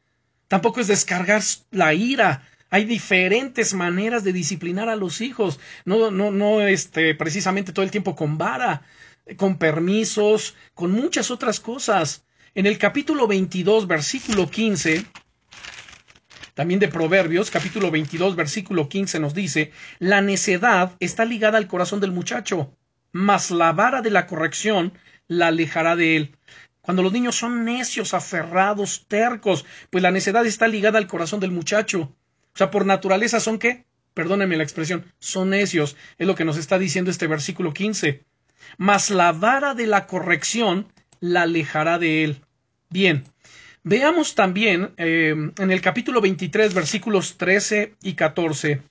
Tampoco 0.47 0.79
es 0.79 0.87
descargar 0.87 1.41
la 1.71 1.93
ira. 1.93 2.47
Hay 2.69 2.85
diferentes 2.85 3.73
maneras 3.73 4.23
de 4.23 4.31
disciplinar 4.31 4.87
a 4.87 4.95
los 4.95 5.19
hijos. 5.19 5.59
No, 5.83 6.09
no, 6.09 6.31
no, 6.31 6.61
este, 6.61 7.13
precisamente 7.15 7.73
todo 7.73 7.83
el 7.83 7.91
tiempo 7.91 8.15
con 8.15 8.37
vara, 8.37 8.83
con 9.35 9.57
permisos, 9.57 10.55
con 10.73 10.91
muchas 10.91 11.31
otras 11.31 11.59
cosas. 11.59 12.23
En 12.55 12.65
el 12.65 12.77
capítulo 12.77 13.27
22, 13.27 13.87
versículo 13.87 14.49
15, 14.49 15.05
también 16.53 16.79
de 16.79 16.87
Proverbios, 16.87 17.51
capítulo 17.51 17.91
22, 17.91 18.35
versículo 18.35 18.89
15 18.89 19.19
nos 19.19 19.33
dice, 19.33 19.71
la 19.99 20.21
necedad 20.21 20.95
está 20.99 21.25
ligada 21.25 21.57
al 21.57 21.67
corazón 21.67 21.99
del 21.99 22.11
muchacho, 22.11 22.75
mas 23.11 23.51
la 23.51 23.71
vara 23.71 24.01
de 24.01 24.11
la 24.11 24.27
corrección 24.27 24.93
la 25.27 25.47
alejará 25.47 25.95
de 25.95 26.17
él. 26.17 26.35
Cuando 26.81 27.03
los 27.03 27.13
niños 27.13 27.35
son 27.35 27.63
necios, 27.63 28.13
aferrados, 28.13 29.05
tercos, 29.07 29.65
pues 29.89 30.01
la 30.01 30.11
necedad 30.11 30.45
está 30.45 30.67
ligada 30.67 30.97
al 30.97 31.07
corazón 31.07 31.39
del 31.39 31.51
muchacho. 31.51 32.15
O 32.53 32.57
sea, 32.57 32.71
por 32.71 32.85
naturaleza 32.85 33.39
son 33.39 33.59
qué? 33.59 33.85
Perdónenme 34.13 34.57
la 34.57 34.63
expresión, 34.63 35.05
son 35.19 35.51
necios. 35.51 35.95
Es 36.17 36.27
lo 36.27 36.35
que 36.35 36.43
nos 36.43 36.57
está 36.57 36.79
diciendo 36.79 37.11
este 37.11 37.27
versículo 37.27 37.73
15. 37.73 38.25
Mas 38.77 39.09
la 39.09 39.31
vara 39.31 39.73
de 39.73 39.87
la 39.87 40.07
corrección 40.07 40.91
la 41.19 41.43
alejará 41.43 41.97
de 41.99 42.23
él. 42.23 42.41
Bien, 42.89 43.23
Veamos 43.83 44.35
también 44.35 44.93
eh, 44.97 45.33
en 45.57 45.71
el 45.71 45.81
capítulo 45.81 46.21
23, 46.21 46.73
versículos 46.75 47.37
13 47.37 47.95
y 48.03 48.13
14. 48.13 48.83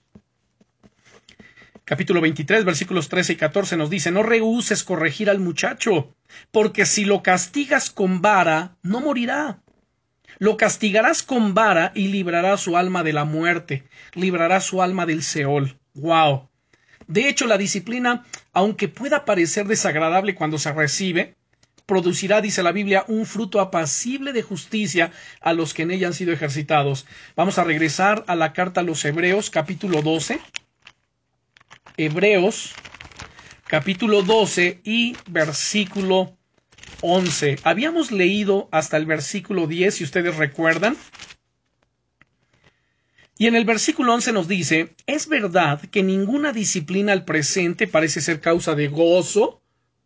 Capítulo 1.85 2.21
23, 2.21 2.65
versículos 2.65 3.09
13 3.09 3.35
y 3.35 3.37
14 3.37 3.77
nos 3.77 3.89
dice, 3.89 4.11
no 4.11 4.25
rehuses 4.25 4.83
corregir 4.83 5.31
al 5.31 5.39
muchacho, 5.39 6.15
porque 6.51 6.87
si 6.87 7.05
lo 7.05 7.23
castigas 7.23 7.91
con 7.91 8.21
vara, 8.21 8.77
no 8.83 9.01
morirá. 9.01 9.61
Lo 10.39 10.57
castigarás 10.57 11.23
con 11.23 11.55
vara 11.55 11.93
y 11.95 12.09
librará 12.09 12.57
su 12.57 12.77
alma 12.77 13.05
de 13.05 13.13
la 13.13 13.25
muerte, 13.25 13.85
librará 14.15 14.61
su 14.61 14.83
alma 14.83 15.07
del 15.07 15.23
Seol. 15.23 15.79
¡Wow! 15.95 16.49
De 17.07 17.29
hecho, 17.29 17.47
la 17.47 17.59
disciplina, 17.59 18.25
aunque 18.53 18.89
pueda 18.89 19.25
parecer 19.25 19.67
desagradable 19.67 20.35
cuando 20.35 20.59
se 20.59 20.73
recibe, 20.73 21.37
producirá, 21.87 22.41
dice 22.41 22.63
la 22.63 22.73
Biblia, 22.73 23.05
un 23.09 23.27
fruto 23.27 23.61
apacible 23.61 24.33
de 24.33 24.43
justicia 24.43 25.13
a 25.41 25.53
los 25.53 25.75
que 25.75 25.83
en 25.83 25.91
ella 25.91 26.07
han 26.07 26.15
sido 26.15 26.33
ejercitados. 26.33 27.07
Vamos 27.37 27.59
a 27.59 27.65
regresar 27.65 28.25
a 28.27 28.35
la 28.35 28.53
carta 28.53 28.81
a 28.81 28.85
los 28.85 29.05
Hebreos, 29.05 29.51
capítulo 29.51 30.03
12. 30.03 30.41
Hebreos, 31.97 32.73
capítulo 33.67 34.23
12 34.23 34.81
y 34.85 35.17
versículo 35.29 36.37
11. 37.03 37.59
Habíamos 37.63 38.13
leído 38.13 38.69
hasta 38.73 38.97
el 38.97 39.07
versículo 39.07 39.67
10, 39.67 39.95
si 39.95 40.05
ustedes 40.05 40.37
recuerdan. 40.37 40.97
Y 43.39 43.47
en 43.47 43.55
el 43.55 43.65
versículo 43.65 44.13
11 44.13 44.33
nos 44.33 44.49
dice, 44.49 44.95
es 45.07 45.27
verdad 45.27 45.81
que 45.91 46.03
ninguna 46.03 46.53
disciplina 46.53 47.13
al 47.13 47.25
presente 47.25 47.87
parece 47.87 48.21
ser 48.21 48.41
causa 48.41 48.75
de 48.75 48.89
gozo, 48.89 49.63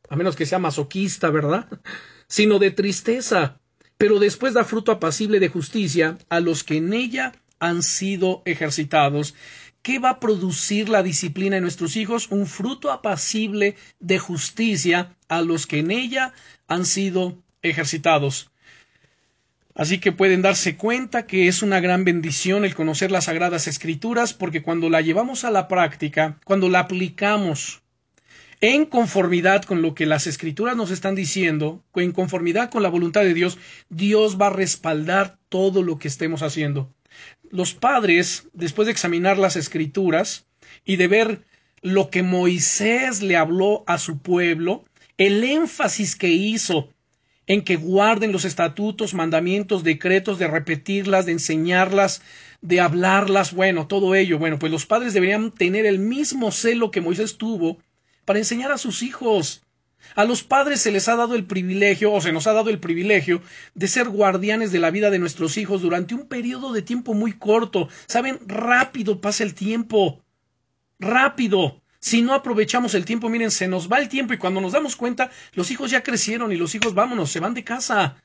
a 0.09 0.17
menos 0.17 0.37
que 0.37 0.47
sea 0.47 0.59
masoquista, 0.59 1.31
¿verdad? 1.31 1.67
Sino 2.27 2.59
de 2.59 2.71
tristeza, 2.71 3.61
pero 3.99 4.19
después 4.19 4.55
da 4.55 4.65
fruto 4.65 4.93
apacible 4.93 5.41
de 5.41 5.49
justicia 5.49 6.19
a 6.29 6.41
los 6.41 6.65
que 6.65 6.77
en 6.79 6.93
ella 6.93 7.33
han 7.59 7.83
sido 7.83 8.43
ejercitados. 8.45 9.35
¿Qué 9.83 9.99
va 9.99 10.11
a 10.11 10.21
producir 10.21 10.89
la 10.89 11.03
disciplina 11.03 11.57
en 11.57 11.63
nuestros 11.63 11.97
hijos? 11.97 12.29
Un 12.31 12.47
fruto 12.47 12.91
apacible 12.91 13.77
de 14.01 14.19
justicia 14.19 15.15
a 15.29 15.43
los 15.43 15.67
que 15.67 15.81
en 15.81 15.91
ella 15.91 16.33
han 16.69 16.87
sido 16.87 17.43
ejercitados. 17.63 18.51
Así 19.75 19.99
que 19.99 20.13
pueden 20.13 20.41
darse 20.41 20.77
cuenta 20.77 21.27
que 21.27 21.49
es 21.49 21.63
una 21.63 21.81
gran 21.81 22.05
bendición 22.05 22.65
el 22.65 22.75
conocer 22.75 23.11
las 23.11 23.25
sagradas 23.25 23.67
escrituras 23.67 24.33
porque 24.33 24.63
cuando 24.63 24.89
la 24.89 25.01
llevamos 25.01 25.45
a 25.45 25.51
la 25.51 25.69
práctica, 25.69 26.39
cuando 26.45 26.69
la 26.69 26.81
aplicamos 26.81 27.84
en 28.67 28.87
conformidad 28.87 29.65
con 29.65 29.83
lo 29.83 29.95
que 29.95 30.07
las 30.07 30.27
escrituras 30.27 30.75
nos 30.75 30.91
están 30.91 31.15
diciendo, 31.15 31.85
en 31.97 32.13
conformidad 32.13 32.71
con 32.71 32.83
la 32.83 32.89
voluntad 32.89 33.21
de 33.21 33.35
Dios, 33.35 33.59
Dios 33.91 34.41
va 34.41 34.47
a 34.47 34.57
respaldar 34.57 35.37
todo 35.51 35.83
lo 35.83 35.99
que 35.99 36.09
estemos 36.09 36.43
haciendo. 36.43 36.91
Los 37.51 37.75
padres, 37.75 38.49
después 38.55 38.87
de 38.87 38.93
examinar 38.93 39.37
las 39.37 39.57
escrituras, 39.57 40.47
y 40.83 40.97
de 40.97 41.09
ver 41.09 41.43
lo 41.83 42.09
que 42.09 42.23
Moisés 42.23 43.21
le 43.21 43.37
habló 43.37 43.85
a 43.87 43.99
su 43.99 44.21
pueblo, 44.21 44.87
el 45.19 45.45
énfasis 45.45 46.17
que 46.17 46.29
hizo 46.29 46.89
en 47.47 47.65
que 47.65 47.77
guarden 47.77 48.33
los 48.33 48.47
estatutos, 48.47 49.13
mandamientos, 49.13 49.85
decretos, 49.85 50.39
de 50.39 50.49
repetirlas, 50.49 51.27
de 51.27 51.33
enseñarlas, 51.33 52.23
de 52.63 52.81
hablarlas, 52.81 53.53
bueno, 53.53 53.89
todo 53.89 54.15
ello. 54.15 54.39
Bueno, 54.39 54.59
pues 54.59 54.73
los 54.73 54.87
padres 54.87 55.13
deberían 55.13 55.51
tener 55.51 55.85
el 55.85 55.99
mismo 55.99 56.51
celo 56.51 56.91
que 56.91 57.03
Moisés 57.03 57.37
tuvo 57.37 57.77
para 58.25 58.39
enseñar 58.39 58.73
a 58.73 58.79
sus 58.79 59.03
hijos. 59.03 59.63
A 60.15 60.25
los 60.25 60.43
padres 60.43 60.81
se 60.81 60.93
les 60.93 61.09
ha 61.09 61.17
dado 61.17 61.35
el 61.35 61.45
privilegio, 61.45 62.13
o 62.13 62.21
se 62.21 62.33
nos 62.33 62.47
ha 62.47 62.53
dado 62.53 62.71
el 62.71 62.79
privilegio, 62.79 63.43
de 63.75 63.89
ser 63.89 64.09
guardianes 64.09 64.71
de 64.71 64.79
la 64.79 64.91
vida 64.91 65.11
de 65.11 65.19
nuestros 65.19 65.57
hijos 65.57 65.83
durante 65.83 66.15
un 66.15 66.29
periodo 66.29 66.73
de 66.73 66.83
tiempo 66.83 67.15
muy 67.15 67.33
corto. 67.33 67.89
Saben, 68.07 68.39
rápido 68.47 69.21
pasa 69.21 69.43
el 69.43 69.55
tiempo. 69.55 70.23
Rápido. 70.99 71.81
Si 71.99 72.21
no 72.21 72.35
aprovechamos 72.35 72.95
el 72.95 73.07
tiempo, 73.07 73.31
miren, 73.31 73.51
se 73.51 73.67
nos 73.67 73.91
va 73.91 73.99
el 73.99 74.09
tiempo 74.09 74.35
y 74.35 74.39
cuando 74.39 74.61
nos 74.61 74.73
damos 74.73 74.95
cuenta, 74.95 75.31
los 75.55 75.71
hijos 75.71 75.91
ya 75.91 76.03
crecieron 76.03 76.53
y 76.53 76.57
los 76.57 76.75
hijos, 76.75 76.95
vámonos, 76.95 77.31
se 77.31 77.41
van 77.41 77.55
de 77.55 77.65
casa. 77.65 78.17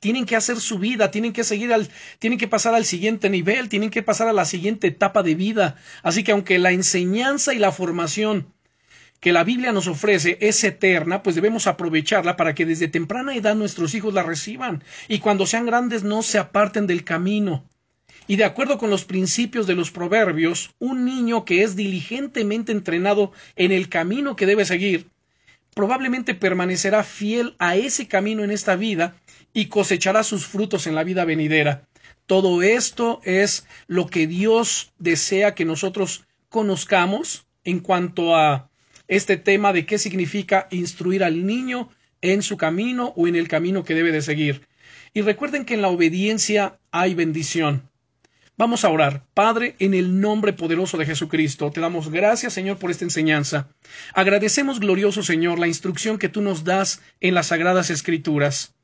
Tienen 0.00 0.24
que 0.24 0.34
hacer 0.34 0.58
su 0.60 0.78
vida, 0.78 1.10
tienen 1.10 1.32
que 1.32 1.44
seguir 1.44 1.72
al, 1.72 1.88
tienen 2.20 2.38
que 2.38 2.48
pasar 2.48 2.74
al 2.74 2.84
siguiente 2.84 3.28
nivel, 3.28 3.68
tienen 3.68 3.90
que 3.90 4.02
pasar 4.02 4.28
a 4.28 4.32
la 4.32 4.44
siguiente 4.44 4.86
etapa 4.86 5.22
de 5.22 5.34
vida. 5.34 5.76
Así 6.02 6.24
que 6.24 6.32
aunque 6.32 6.58
la 6.58 6.72
enseñanza 6.72 7.52
y 7.52 7.58
la 7.58 7.70
formación 7.70 8.54
que 9.20 9.32
la 9.32 9.44
Biblia 9.44 9.72
nos 9.72 9.88
ofrece 9.88 10.38
es 10.40 10.62
eterna, 10.64 11.22
pues 11.22 11.34
debemos 11.34 11.66
aprovecharla 11.66 12.36
para 12.36 12.54
que 12.54 12.66
desde 12.66 12.88
temprana 12.88 13.34
edad 13.34 13.56
nuestros 13.56 13.94
hijos 13.94 14.14
la 14.14 14.22
reciban 14.22 14.84
y 15.08 15.18
cuando 15.18 15.46
sean 15.46 15.66
grandes 15.66 16.04
no 16.04 16.22
se 16.22 16.38
aparten 16.38 16.86
del 16.86 17.04
camino. 17.04 17.64
Y 18.26 18.36
de 18.36 18.44
acuerdo 18.44 18.78
con 18.78 18.90
los 18.90 19.04
principios 19.04 19.66
de 19.66 19.74
los 19.74 19.90
proverbios, 19.90 20.74
un 20.78 21.04
niño 21.04 21.44
que 21.44 21.62
es 21.62 21.76
diligentemente 21.76 22.72
entrenado 22.72 23.32
en 23.56 23.72
el 23.72 23.88
camino 23.88 24.36
que 24.36 24.46
debe 24.46 24.66
seguir, 24.66 25.08
probablemente 25.74 26.34
permanecerá 26.34 27.04
fiel 27.04 27.56
a 27.58 27.76
ese 27.76 28.06
camino 28.06 28.44
en 28.44 28.50
esta 28.50 28.76
vida 28.76 29.14
y 29.54 29.66
cosechará 29.66 30.22
sus 30.24 30.46
frutos 30.46 30.86
en 30.86 30.94
la 30.94 31.04
vida 31.04 31.24
venidera. 31.24 31.88
Todo 32.26 32.62
esto 32.62 33.20
es 33.24 33.66
lo 33.86 34.06
que 34.06 34.26
Dios 34.26 34.92
desea 34.98 35.54
que 35.54 35.64
nosotros 35.64 36.26
conozcamos 36.50 37.46
en 37.64 37.80
cuanto 37.80 38.36
a 38.36 38.67
este 39.08 39.36
tema 39.36 39.72
de 39.72 39.86
qué 39.86 39.98
significa 39.98 40.68
instruir 40.70 41.24
al 41.24 41.46
niño 41.46 41.88
en 42.20 42.42
su 42.42 42.56
camino 42.56 43.12
o 43.16 43.26
en 43.26 43.36
el 43.36 43.48
camino 43.48 43.84
que 43.84 43.94
debe 43.94 44.12
de 44.12 44.22
seguir. 44.22 44.68
Y 45.14 45.22
recuerden 45.22 45.64
que 45.64 45.74
en 45.74 45.82
la 45.82 45.88
obediencia 45.88 46.78
hay 46.90 47.14
bendición. 47.14 47.88
Vamos 48.58 48.84
a 48.84 48.88
orar. 48.88 49.24
Padre, 49.34 49.76
en 49.78 49.94
el 49.94 50.20
nombre 50.20 50.52
poderoso 50.52 50.98
de 50.98 51.06
Jesucristo, 51.06 51.70
te 51.70 51.80
damos 51.80 52.10
gracias, 52.10 52.52
Señor, 52.52 52.78
por 52.78 52.90
esta 52.90 53.04
enseñanza. 53.04 53.68
Agradecemos, 54.14 54.80
glorioso 54.80 55.22
Señor, 55.22 55.60
la 55.60 55.68
instrucción 55.68 56.18
que 56.18 56.28
tú 56.28 56.40
nos 56.40 56.64
das 56.64 57.00
en 57.20 57.34
las 57.34 57.46
sagradas 57.46 57.88
escrituras. 57.90 58.74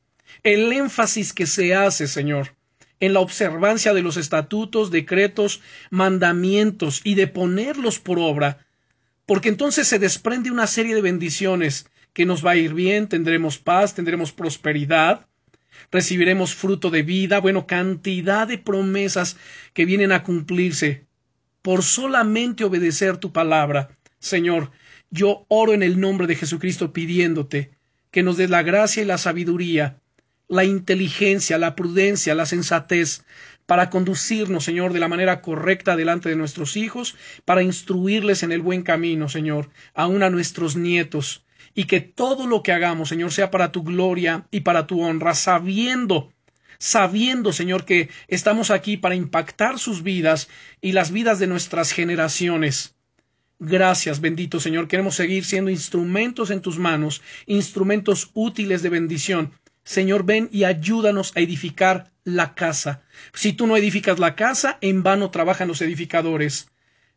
El 0.44 0.72
énfasis 0.72 1.32
que 1.32 1.46
se 1.46 1.74
hace, 1.74 2.06
Señor, 2.06 2.54
en 3.00 3.14
la 3.14 3.20
observancia 3.20 3.92
de 3.92 4.02
los 4.02 4.16
estatutos, 4.16 4.92
decretos, 4.92 5.60
mandamientos 5.90 7.00
y 7.02 7.16
de 7.16 7.26
ponerlos 7.26 7.98
por 7.98 8.20
obra 8.20 8.63
porque 9.26 9.48
entonces 9.48 9.88
se 9.88 9.98
desprende 9.98 10.50
una 10.50 10.66
serie 10.66 10.94
de 10.94 11.00
bendiciones 11.00 11.86
que 12.12 12.26
nos 12.26 12.44
va 12.44 12.52
a 12.52 12.56
ir 12.56 12.74
bien, 12.74 13.08
tendremos 13.08 13.58
paz, 13.58 13.94
tendremos 13.94 14.32
prosperidad, 14.32 15.26
recibiremos 15.90 16.54
fruto 16.54 16.90
de 16.90 17.02
vida, 17.02 17.40
bueno, 17.40 17.66
cantidad 17.66 18.46
de 18.46 18.58
promesas 18.58 19.36
que 19.72 19.84
vienen 19.84 20.12
a 20.12 20.22
cumplirse 20.22 21.06
por 21.62 21.82
solamente 21.82 22.64
obedecer 22.64 23.16
tu 23.16 23.32
palabra. 23.32 23.96
Señor, 24.18 24.70
yo 25.10 25.46
oro 25.48 25.72
en 25.72 25.82
el 25.82 25.98
nombre 25.98 26.26
de 26.26 26.36
Jesucristo 26.36 26.92
pidiéndote 26.92 27.70
que 28.10 28.22
nos 28.22 28.36
des 28.36 28.50
la 28.50 28.62
gracia 28.62 29.02
y 29.02 29.06
la 29.06 29.18
sabiduría, 29.18 30.00
la 30.48 30.64
inteligencia, 30.64 31.58
la 31.58 31.74
prudencia, 31.74 32.34
la 32.34 32.46
sensatez, 32.46 33.24
para 33.66 33.90
conducirnos, 33.90 34.64
Señor, 34.64 34.92
de 34.92 35.00
la 35.00 35.08
manera 35.08 35.40
correcta 35.40 35.96
delante 35.96 36.28
de 36.28 36.36
nuestros 36.36 36.76
hijos, 36.76 37.16
para 37.44 37.62
instruirles 37.62 38.42
en 38.42 38.52
el 38.52 38.60
buen 38.60 38.82
camino, 38.82 39.28
Señor, 39.28 39.70
aun 39.94 40.22
a 40.22 40.30
nuestros 40.30 40.76
nietos, 40.76 41.44
y 41.74 41.84
que 41.84 42.00
todo 42.00 42.46
lo 42.46 42.62
que 42.62 42.72
hagamos, 42.72 43.08
Señor, 43.08 43.32
sea 43.32 43.50
para 43.50 43.72
tu 43.72 43.82
gloria 43.82 44.46
y 44.50 44.60
para 44.60 44.86
tu 44.86 45.02
honra, 45.02 45.34
sabiendo 45.34 46.30
sabiendo, 46.78 47.52
Señor, 47.52 47.84
que 47.84 48.10
estamos 48.28 48.70
aquí 48.70 48.96
para 48.96 49.14
impactar 49.14 49.78
sus 49.78 50.02
vidas 50.02 50.48
y 50.80 50.92
las 50.92 51.12
vidas 51.12 51.38
de 51.38 51.46
nuestras 51.46 51.92
generaciones. 51.92 52.94
Gracias, 53.58 54.20
bendito 54.20 54.60
Señor. 54.60 54.88
Queremos 54.88 55.14
seguir 55.14 55.44
siendo 55.44 55.70
instrumentos 55.70 56.50
en 56.50 56.60
tus 56.60 56.78
manos, 56.78 57.22
instrumentos 57.46 58.30
útiles 58.34 58.82
de 58.82 58.90
bendición. 58.90 59.52
Señor, 59.84 60.24
ven 60.24 60.48
y 60.52 60.64
ayúdanos 60.64 61.32
a 61.36 61.40
edificar 61.40 62.10
la 62.24 62.54
casa. 62.54 63.02
Si 63.32 63.52
tú 63.52 63.66
no 63.66 63.76
edificas 63.76 64.18
la 64.18 64.34
casa, 64.34 64.78
en 64.80 65.02
vano 65.02 65.30
trabajan 65.30 65.68
los 65.68 65.80
edificadores. 65.82 66.68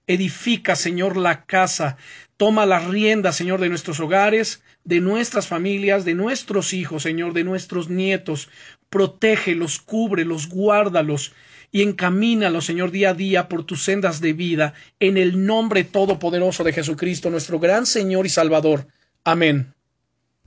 Edifica, 0.06 0.76
Señor, 0.76 1.18
la 1.18 1.46
casa. 1.46 1.98
Toma 2.38 2.66
las 2.66 2.86
riendas, 2.86 3.36
Señor, 3.36 3.60
de 3.60 3.70
nuestros 3.70 4.00
hogares, 4.00 4.64
de 4.84 5.02
nuestras 5.02 5.48
familias, 5.48 6.06
de 6.06 6.14
nuestros 6.14 6.74
hijos, 6.74 7.04
Señor, 7.04 7.34
de 7.34 7.44
nuestros 7.44 7.90
nietos. 7.90 8.50
Protégelos, 8.90 9.80
cúbrelos, 9.80 10.48
guárdalos 10.48 11.34
y 11.72 11.82
encamínalos, 11.82 12.66
Señor, 12.66 12.92
día 12.92 13.10
a 13.10 13.14
día 13.14 13.50
por 13.50 13.66
tus 13.66 13.84
sendas 13.84 14.22
de 14.22 14.34
vida, 14.34 14.74
en 15.00 15.18
el 15.18 15.46
nombre 15.46 15.84
todopoderoso 15.84 16.64
de 16.64 16.74
Jesucristo, 16.74 17.30
nuestro 17.30 17.60
gran 17.60 17.86
Señor 17.86 18.26
y 18.26 18.30
Salvador. 18.30 18.88
Amén. 19.24 19.74